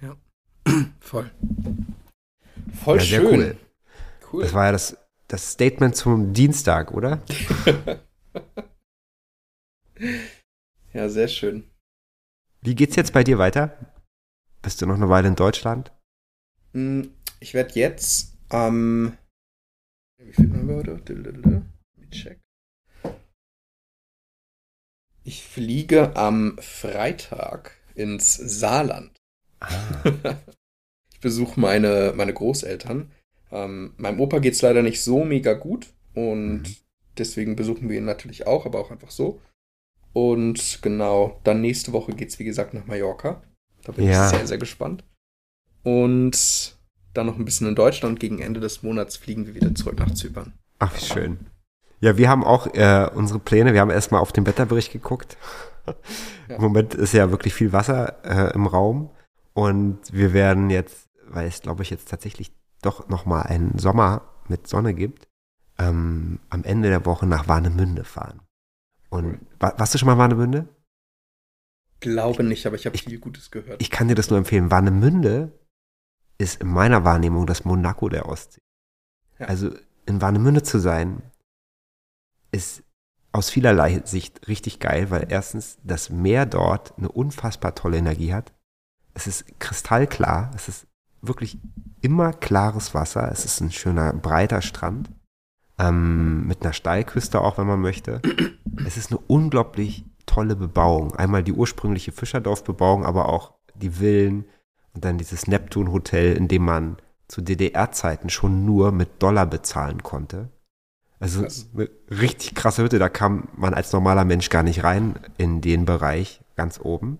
Ja, 0.00 0.16
voll. 1.00 1.28
Voll 2.84 2.98
ja, 2.98 3.02
schön. 3.02 3.24
Cool. 3.24 3.56
cool. 4.32 4.44
Das 4.44 4.54
war 4.54 4.66
ja 4.66 4.72
das, 4.72 4.96
das 5.26 5.50
Statement 5.50 5.96
zum 5.96 6.32
Dienstag, 6.32 6.92
oder? 6.92 7.20
ja, 10.92 11.08
sehr 11.08 11.26
schön. 11.26 11.64
Wie 12.60 12.76
geht's 12.76 12.94
jetzt 12.94 13.12
bei 13.12 13.24
dir 13.24 13.38
weiter? 13.38 13.76
Bist 14.62 14.80
du 14.80 14.86
noch 14.86 14.94
eine 14.94 15.08
Weile 15.08 15.26
in 15.26 15.34
Deutschland? 15.34 15.90
Hm, 16.74 17.10
ich 17.40 17.54
werde 17.54 17.74
jetzt 17.74 18.38
am. 18.50 19.16
Ähm, 20.18 20.26
wie 20.28 20.32
viel 20.32 20.52
haben 20.52 20.68
wir 20.68 20.76
heute? 20.76 21.64
Check. 22.12 22.41
Ich 25.24 25.44
fliege 25.44 26.16
am 26.16 26.58
Freitag 26.60 27.72
ins 27.94 28.34
Saarland. 28.34 29.12
Ah. 29.60 30.04
ich 31.12 31.20
besuche 31.20 31.60
meine, 31.60 32.12
meine 32.16 32.32
Großeltern. 32.32 33.12
Ähm, 33.50 33.94
meinem 33.96 34.20
Opa 34.20 34.38
geht 34.38 34.54
es 34.54 34.62
leider 34.62 34.82
nicht 34.82 35.02
so 35.02 35.24
mega 35.24 35.52
gut 35.52 35.86
und 36.14 36.62
mhm. 36.62 36.76
deswegen 37.18 37.54
besuchen 37.54 37.88
wir 37.88 37.98
ihn 37.98 38.04
natürlich 38.04 38.46
auch, 38.46 38.66
aber 38.66 38.80
auch 38.80 38.90
einfach 38.90 39.10
so. 39.10 39.40
Und 40.12 40.80
genau, 40.82 41.40
dann 41.44 41.60
nächste 41.60 41.92
Woche 41.92 42.12
geht 42.12 42.28
es 42.30 42.38
wie 42.38 42.44
gesagt 42.44 42.74
nach 42.74 42.86
Mallorca. 42.86 43.42
Da 43.84 43.92
bin 43.92 44.06
ja. 44.06 44.24
ich 44.24 44.36
sehr, 44.36 44.46
sehr 44.46 44.58
gespannt. 44.58 45.04
Und 45.82 46.76
dann 47.14 47.26
noch 47.26 47.38
ein 47.38 47.44
bisschen 47.44 47.68
in 47.68 47.74
Deutschland. 47.74 48.20
Gegen 48.20 48.38
Ende 48.40 48.60
des 48.60 48.82
Monats 48.82 49.16
fliegen 49.16 49.46
wir 49.46 49.54
wieder 49.54 49.74
zurück 49.74 49.98
nach 49.98 50.12
Zypern. 50.14 50.52
Ach, 50.78 50.94
wie 50.94 51.04
schön. 51.04 51.46
Ja, 52.02 52.16
wir 52.16 52.28
haben 52.28 52.42
auch 52.42 52.66
äh, 52.74 53.08
unsere 53.14 53.38
Pläne. 53.38 53.74
Wir 53.74 53.80
haben 53.80 53.90
erstmal 53.90 54.20
auf 54.20 54.32
den 54.32 54.46
Wetterbericht 54.46 54.92
geguckt. 54.92 55.38
Ja. 56.48 56.56
Im 56.56 56.62
Moment 56.62 56.94
ist 56.94 57.12
ja 57.12 57.30
wirklich 57.30 57.54
viel 57.54 57.72
Wasser 57.72 58.24
äh, 58.24 58.54
im 58.54 58.66
Raum. 58.66 59.10
Und 59.52 59.98
wir 60.12 60.32
werden 60.32 60.70
jetzt, 60.70 61.08
weil 61.26 61.48
es, 61.48 61.60
glaube 61.60 61.82
ich, 61.82 61.90
jetzt 61.90 62.08
tatsächlich 62.08 62.52
doch 62.82 63.08
nochmal 63.08 63.44
einen 63.44 63.78
Sommer 63.78 64.22
mit 64.48 64.68
Sonne 64.68 64.94
gibt, 64.94 65.28
ähm, 65.78 66.40
am 66.50 66.62
Ende 66.62 66.88
der 66.88 67.06
Woche 67.06 67.26
nach 67.26 67.48
Warnemünde 67.48 68.04
fahren. 68.04 68.42
Und 69.08 69.40
war, 69.58 69.78
warst 69.78 69.94
du 69.94 69.98
schon 69.98 70.06
mal 70.06 70.18
Warnemünde? 70.18 70.68
Glaube 72.00 72.42
nicht, 72.44 72.66
aber 72.66 72.76
ich 72.76 72.86
habe 72.86 72.98
viel 72.98 73.18
Gutes 73.18 73.50
gehört. 73.50 73.80
Ich 73.80 73.90
kann 73.90 74.08
dir 74.08 74.16
das 74.16 74.30
nur 74.30 74.38
empfehlen. 74.38 74.70
Warnemünde 74.70 75.58
ist 76.38 76.60
in 76.60 76.68
meiner 76.68 77.04
Wahrnehmung 77.04 77.46
das 77.46 77.64
Monaco 77.64 78.08
der 78.08 78.28
Ostsee. 78.28 78.62
Ja. 79.38 79.46
Also 79.46 79.70
in 80.06 80.20
Warnemünde 80.20 80.62
zu 80.62 80.78
sein, 80.78 81.22
ist 82.52 82.84
aus 83.32 83.50
vielerlei 83.50 84.02
Sicht 84.04 84.46
richtig 84.46 84.78
geil, 84.78 85.10
weil 85.10 85.26
erstens 85.30 85.78
das 85.82 86.10
Meer 86.10 86.46
dort 86.46 86.96
eine 86.98 87.10
unfassbar 87.10 87.74
tolle 87.74 87.96
Energie 87.96 88.32
hat. 88.32 88.52
Es 89.14 89.26
ist 89.26 89.58
kristallklar, 89.58 90.50
es 90.54 90.68
ist 90.68 90.86
wirklich 91.22 91.58
immer 92.02 92.32
klares 92.32 92.94
Wasser, 92.94 93.30
es 93.32 93.44
ist 93.44 93.60
ein 93.60 93.72
schöner 93.72 94.12
breiter 94.12 94.60
Strand 94.60 95.10
ähm, 95.78 96.46
mit 96.46 96.62
einer 96.62 96.72
Steilküste 96.72 97.40
auch, 97.40 97.58
wenn 97.58 97.66
man 97.66 97.80
möchte. 97.80 98.20
Es 98.86 98.96
ist 98.96 99.10
eine 99.10 99.20
unglaublich 99.26 100.04
tolle 100.26 100.56
Bebauung. 100.56 101.14
Einmal 101.14 101.42
die 101.42 101.52
ursprüngliche 101.52 102.12
Fischerdorfbebauung, 102.12 103.04
aber 103.04 103.28
auch 103.28 103.54
die 103.74 103.90
Villen 103.90 104.44
und 104.94 105.04
dann 105.04 105.18
dieses 105.18 105.46
Neptun-Hotel, 105.46 106.36
in 106.36 106.48
dem 106.48 106.64
man 106.64 106.96
zu 107.28 107.40
DDR-Zeiten 107.40 108.28
schon 108.28 108.64
nur 108.64 108.92
mit 108.92 109.22
Dollar 109.22 109.46
bezahlen 109.46 110.02
konnte. 110.02 110.50
Also 111.22 111.42
Krass. 111.42 111.68
eine 111.72 111.88
richtig 112.10 112.56
krasse 112.56 112.82
Hütte, 112.82 112.98
da 112.98 113.08
kam 113.08 113.46
man 113.54 113.74
als 113.74 113.92
normaler 113.92 114.24
Mensch 114.24 114.50
gar 114.50 114.64
nicht 114.64 114.82
rein 114.82 115.14
in 115.38 115.60
den 115.60 115.84
Bereich 115.84 116.40
ganz 116.56 116.80
oben. 116.82 117.18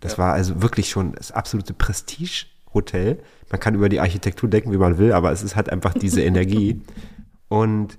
Das 0.00 0.12
ja. 0.12 0.18
war 0.18 0.34
also 0.34 0.60
wirklich 0.60 0.90
schon 0.90 1.12
das 1.12 1.32
absolute 1.32 1.72
Prestige-Hotel. 1.72 3.18
Man 3.50 3.58
kann 3.58 3.74
über 3.74 3.88
die 3.88 3.98
Architektur 3.98 4.50
denken, 4.50 4.72
wie 4.72 4.76
man 4.76 4.98
will, 4.98 5.14
aber 5.14 5.32
es 5.32 5.42
ist 5.42 5.56
halt 5.56 5.70
einfach 5.70 5.94
diese 5.94 6.20
Energie. 6.22 6.82
Und 7.48 7.96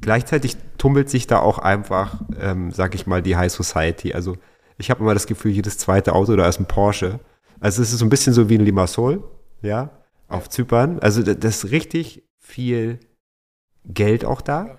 gleichzeitig 0.00 0.56
tummelt 0.78 1.10
sich 1.10 1.26
da 1.26 1.40
auch 1.40 1.58
einfach, 1.58 2.22
ähm, 2.40 2.70
sag 2.70 2.94
ich 2.94 3.04
mal, 3.04 3.20
die 3.20 3.34
High 3.34 3.50
Society. 3.50 4.14
Also 4.14 4.36
ich 4.78 4.90
habe 4.92 5.00
immer 5.00 5.14
das 5.14 5.26
Gefühl, 5.26 5.50
jedes 5.50 5.76
zweite 5.76 6.12
Auto 6.12 6.36
da 6.36 6.48
ist 6.48 6.60
ein 6.60 6.66
Porsche. 6.66 7.18
Also 7.58 7.82
es 7.82 7.92
ist 7.92 7.98
so 7.98 8.06
ein 8.06 8.10
bisschen 8.10 8.32
so 8.32 8.48
wie 8.48 8.58
ein 8.58 8.64
Limassol, 8.64 9.24
ja, 9.60 9.90
auf 10.28 10.48
Zypern. 10.50 11.00
Also 11.00 11.24
das 11.24 11.64
ist 11.64 11.72
richtig 11.72 12.22
viel 12.38 13.00
Geld 13.84 14.24
auch 14.24 14.40
da, 14.40 14.78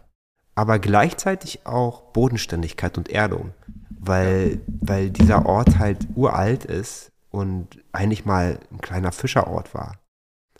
aber 0.56 0.80
gleichzeitig 0.80 1.66
auch 1.66 2.12
Bodenständigkeit 2.14 2.98
und 2.98 3.10
Erdung, 3.10 3.54
weil, 3.90 4.62
weil 4.68 5.10
dieser 5.10 5.46
Ort 5.46 5.80
halt 5.80 6.08
uralt 6.16 6.66
ist 6.66 7.12
und 7.32 7.84
eigentlich 7.92 8.26
mal 8.26 8.60
ein 8.72 8.80
kleiner 8.80 9.12
Fischerort 9.12 9.74
war. 9.74 9.98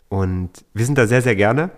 Und 0.08 0.64
wir 0.74 0.84
sind 0.84 0.98
da 0.98 1.06
sehr, 1.06 1.22
sehr 1.22 1.36
gerne 1.36 1.70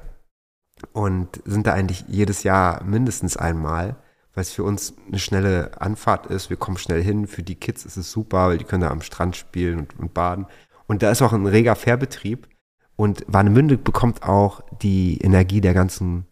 und 0.93 1.43
sind 1.45 1.67
da 1.67 1.73
eigentlich 1.73 2.05
jedes 2.09 2.43
Jahr 2.43 2.83
mindestens 2.85 3.37
einmal, 3.37 3.97
weil 4.35 4.43
es 4.43 4.53
für 4.53 4.65
uns 4.65 4.95
eine 5.07 5.19
schnelle 5.19 5.81
Anfahrt 5.81 6.27
ist. 6.27 6.51
Wir 6.51 6.57
kommen 6.57 6.77
schnell 6.77 7.03
hin. 7.03 7.27
Für 7.27 7.43
die 7.43 7.55
Kids 7.55 7.87
ist 7.87 7.97
es 7.97 8.11
super, 8.11 8.49
weil 8.49 8.59
die 8.59 8.65
können 8.65 8.83
da 8.83 8.91
am 8.91 9.01
Strand 9.01 9.37
spielen 9.37 9.79
und, 9.79 9.99
und 9.99 10.13
baden. 10.13 10.47
Und 10.87 11.03
da 11.03 11.11
ist 11.11 11.23
auch 11.23 11.33
ein 11.33 11.47
reger 11.47 11.77
Fährbetrieb. 11.77 12.49
Und 12.97 13.25
Warnemünde 13.27 13.79
bekommt 13.79 14.23
auch 14.23 14.61
die 14.83 15.19
Energie 15.19 15.61
der 15.61 15.75
ganzen 15.75 16.27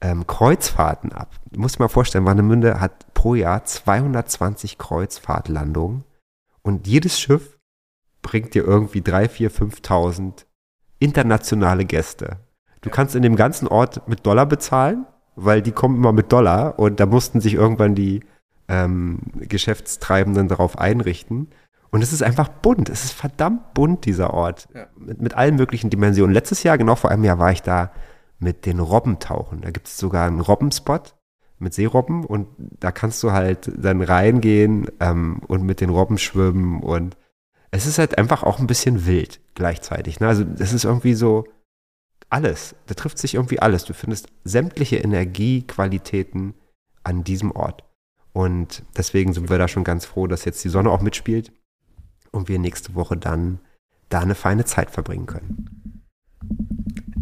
ähm, 0.00 0.26
Kreuzfahrten 0.26 1.12
ab. 1.12 1.34
Du 1.50 1.60
musst 1.60 1.78
dir 1.78 1.82
mal 1.82 1.88
vorstellen, 1.88 2.24
Warnemünde 2.24 2.80
hat 2.80 3.12
pro 3.14 3.34
Jahr 3.34 3.64
220 3.64 4.78
Kreuzfahrtlandungen 4.78 6.04
und 6.62 6.86
jedes 6.86 7.20
Schiff 7.20 7.58
bringt 8.22 8.54
dir 8.54 8.64
irgendwie 8.64 9.02
3, 9.02 9.28
4, 9.28 9.50
5.000 9.50 10.46
internationale 10.98 11.84
Gäste. 11.84 12.38
Du 12.80 12.90
kannst 12.90 13.14
in 13.14 13.22
dem 13.22 13.36
ganzen 13.36 13.68
Ort 13.68 14.08
mit 14.08 14.24
Dollar 14.24 14.46
bezahlen, 14.46 15.06
weil 15.36 15.62
die 15.62 15.72
kommen 15.72 15.96
immer 15.96 16.12
mit 16.12 16.32
Dollar 16.32 16.78
und 16.78 17.00
da 17.00 17.06
mussten 17.06 17.40
sich 17.40 17.54
irgendwann 17.54 17.94
die 17.94 18.20
ähm, 18.68 19.18
Geschäftstreibenden 19.34 20.48
darauf 20.48 20.78
einrichten. 20.78 21.48
Und 21.90 22.02
es 22.02 22.12
ist 22.12 22.22
einfach 22.22 22.48
bunt. 22.48 22.88
Es 22.88 23.04
ist 23.04 23.12
verdammt 23.12 23.74
bunt, 23.74 24.04
dieser 24.04 24.32
Ort. 24.32 24.68
Ja. 24.74 24.86
Mit, 24.96 25.20
mit 25.20 25.34
allen 25.34 25.56
möglichen 25.56 25.90
Dimensionen. 25.90 26.32
Letztes 26.32 26.62
Jahr, 26.62 26.78
genau 26.78 26.94
vor 26.94 27.10
einem 27.10 27.24
Jahr, 27.24 27.38
war 27.38 27.50
ich 27.50 27.62
da 27.62 27.90
mit 28.40 28.66
den 28.66 28.80
Robbentauchen. 28.80 29.60
Da 29.60 29.70
gibt 29.70 29.86
es 29.86 29.96
sogar 29.96 30.26
einen 30.26 30.40
Robbenspot 30.40 31.14
mit 31.58 31.74
Seerobben 31.74 32.24
und 32.24 32.48
da 32.58 32.90
kannst 32.90 33.22
du 33.22 33.32
halt 33.32 33.70
dann 33.76 34.02
reingehen 34.02 34.88
ähm, 34.98 35.42
und 35.46 35.62
mit 35.62 35.80
den 35.80 35.90
Robben 35.90 36.18
schwimmen 36.18 36.82
und 36.82 37.16
es 37.70 37.86
ist 37.86 37.98
halt 37.98 38.18
einfach 38.18 38.42
auch 38.42 38.58
ein 38.58 38.66
bisschen 38.66 39.06
wild 39.06 39.40
gleichzeitig. 39.54 40.18
Ne? 40.20 40.26
Also 40.26 40.42
das 40.42 40.72
ist 40.72 40.84
irgendwie 40.84 41.14
so 41.14 41.44
alles. 42.28 42.74
Da 42.86 42.94
trifft 42.94 43.18
sich 43.18 43.34
irgendwie 43.34 43.60
alles. 43.60 43.84
Du 43.84 43.92
findest 43.92 44.28
sämtliche 44.44 44.96
Energiequalitäten 44.96 46.54
an 47.04 47.24
diesem 47.24 47.52
Ort. 47.52 47.84
Und 48.32 48.82
deswegen 48.96 49.32
sind 49.32 49.50
wir 49.50 49.58
da 49.58 49.68
schon 49.68 49.84
ganz 49.84 50.04
froh, 50.04 50.26
dass 50.26 50.44
jetzt 50.44 50.64
die 50.64 50.68
Sonne 50.68 50.90
auch 50.90 51.02
mitspielt 51.02 51.52
und 52.30 52.48
wir 52.48 52.58
nächste 52.58 52.94
Woche 52.94 53.16
dann 53.16 53.60
da 54.08 54.20
eine 54.20 54.34
feine 54.34 54.64
Zeit 54.64 54.90
verbringen 54.90 55.26
können. 55.26 55.79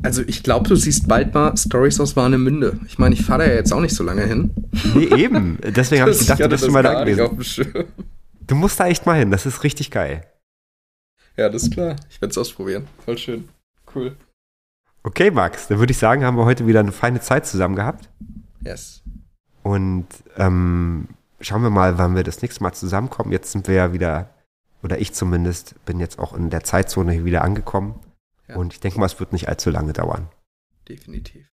Also 0.08 0.22
ich 0.26 0.42
glaube, 0.42 0.66
du 0.66 0.74
siehst 0.74 1.06
bald 1.06 1.34
mal 1.34 1.54
Stories 1.54 2.00
aus 2.00 2.16
Warnemünde. 2.16 2.80
Ich 2.86 2.98
meine, 2.98 3.14
ich 3.14 3.26
fahre 3.26 3.44
da 3.44 3.50
ja 3.50 3.56
jetzt 3.56 3.74
auch 3.74 3.80
nicht 3.82 3.94
so 3.94 4.02
lange 4.02 4.24
hin. 4.24 4.54
Nee, 4.94 5.04
eben. 5.14 5.58
Deswegen 5.62 6.00
habe 6.00 6.12
ich 6.12 6.18
gedacht, 6.20 6.40
du 6.40 6.48
bist 6.48 6.64
schon 6.64 6.72
mal 6.72 6.82
da 6.82 7.04
gewesen. 7.04 7.84
Du 8.46 8.54
musst 8.54 8.80
da 8.80 8.86
echt 8.86 9.04
mal 9.04 9.18
hin, 9.18 9.30
das 9.30 9.44
ist 9.44 9.64
richtig 9.64 9.90
geil. 9.90 10.24
Ja, 11.36 11.50
das 11.50 11.64
ist 11.64 11.74
klar. 11.74 11.96
Ich 12.08 12.22
werde 12.22 12.30
es 12.30 12.38
ausprobieren. 12.38 12.86
Voll 13.04 13.18
schön. 13.18 13.50
Cool. 13.94 14.16
Okay, 15.02 15.30
Max, 15.30 15.68
dann 15.68 15.78
würde 15.78 15.90
ich 15.90 15.98
sagen, 15.98 16.24
haben 16.24 16.38
wir 16.38 16.46
heute 16.46 16.66
wieder 16.66 16.80
eine 16.80 16.92
feine 16.92 17.20
Zeit 17.20 17.46
zusammen 17.46 17.76
gehabt. 17.76 18.08
Yes. 18.64 19.02
Und 19.62 20.06
ähm, 20.38 21.08
schauen 21.42 21.62
wir 21.62 21.68
mal, 21.68 21.98
wann 21.98 22.16
wir 22.16 22.24
das 22.24 22.40
nächste 22.40 22.62
Mal 22.62 22.72
zusammenkommen. 22.72 23.30
Jetzt 23.30 23.52
sind 23.52 23.68
wir 23.68 23.74
ja 23.74 23.92
wieder, 23.92 24.30
oder 24.82 24.98
ich 25.02 25.12
zumindest, 25.12 25.74
bin 25.84 26.00
jetzt 26.00 26.18
auch 26.18 26.32
in 26.32 26.48
der 26.48 26.64
Zeitzone 26.64 27.26
wieder 27.26 27.42
angekommen. 27.42 28.00
Ja. 28.48 28.56
Und 28.56 28.72
ich 28.72 28.80
denke 28.80 28.98
mal, 28.98 29.06
es 29.06 29.18
wird 29.20 29.32
nicht 29.32 29.48
allzu 29.48 29.70
lange 29.70 29.92
dauern. 29.92 30.28
Definitiv. 30.88 31.46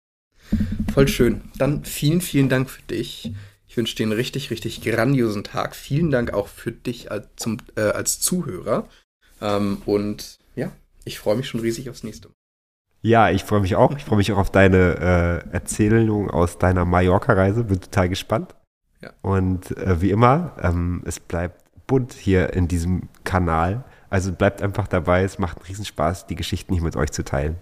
Voll 0.93 1.09
schön. 1.09 1.43
Dann 1.57 1.85
vielen, 1.85 2.21
vielen 2.21 2.49
Dank 2.49 2.69
für 2.69 2.83
dich. 2.83 3.33
Ich 3.67 3.77
wünsche 3.77 3.97
dir 3.97 4.05
einen 4.05 4.13
richtig, 4.13 4.51
richtig 4.51 4.83
grandiosen 4.83 5.45
Tag. 5.45 5.75
Vielen 5.75 6.11
Dank 6.11 6.35
auch 6.35 6.49
für 6.49 6.73
dich 6.73 7.11
als, 7.11 7.29
zum, 7.37 7.59
äh, 7.77 7.81
als 7.81 8.21
Zuhörer. 8.21 8.89
Ähm, 9.41 9.81
und 9.87 10.39
ja, 10.55 10.73
ich 11.05 11.19
freue 11.19 11.37
mich 11.37 11.49
schon 11.49 11.61
riesig 11.61 11.89
aufs 11.89 12.03
nächste 12.03 12.29
Mal. 12.29 12.35
Ja, 13.01 13.31
ich 13.31 13.45
freue 13.45 13.61
mich 13.61 13.75
auch. 13.75 13.97
Ich 13.97 14.05
freue 14.05 14.19
mich 14.19 14.31
auch 14.33 14.39
auf 14.39 14.53
deine 14.53 15.45
äh, 15.51 15.53
Erzählung 15.53 16.31
aus 16.31 16.59
deiner 16.59 16.85
Mallorca-Reise. 16.85 17.65
Bin 17.65 17.81
total 17.81 18.09
gespannt. 18.09 18.55
Ja. 19.01 19.13
Und 19.23 19.77
äh, 19.77 20.01
wie 20.01 20.11
immer, 20.11 20.57
ähm, 20.63 21.03
es 21.05 21.19
bleibt 21.19 21.63
bunt 21.87 22.13
hier 22.13 22.53
in 22.53 22.69
diesem 22.69 23.09
Kanal. 23.25 23.85
Also 24.13 24.31
bleibt 24.31 24.61
einfach 24.61 24.89
dabei. 24.89 25.23
Es 25.23 25.39
macht 25.39 25.57
einen 25.57 25.67
Riesenspaß, 25.69 26.27
die 26.27 26.35
Geschichten 26.35 26.75
hier 26.75 26.83
mit 26.83 26.97
euch 26.97 27.11
zu 27.13 27.25
teilen. 27.25 27.57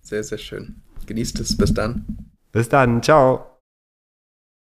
Sehr, 0.00 0.22
sehr 0.22 0.38
schön. 0.38 0.80
Genießt 1.06 1.40
es. 1.40 1.56
Bis 1.56 1.74
dann. 1.74 2.06
Bis 2.52 2.68
dann. 2.68 3.02
Ciao. 3.02 3.51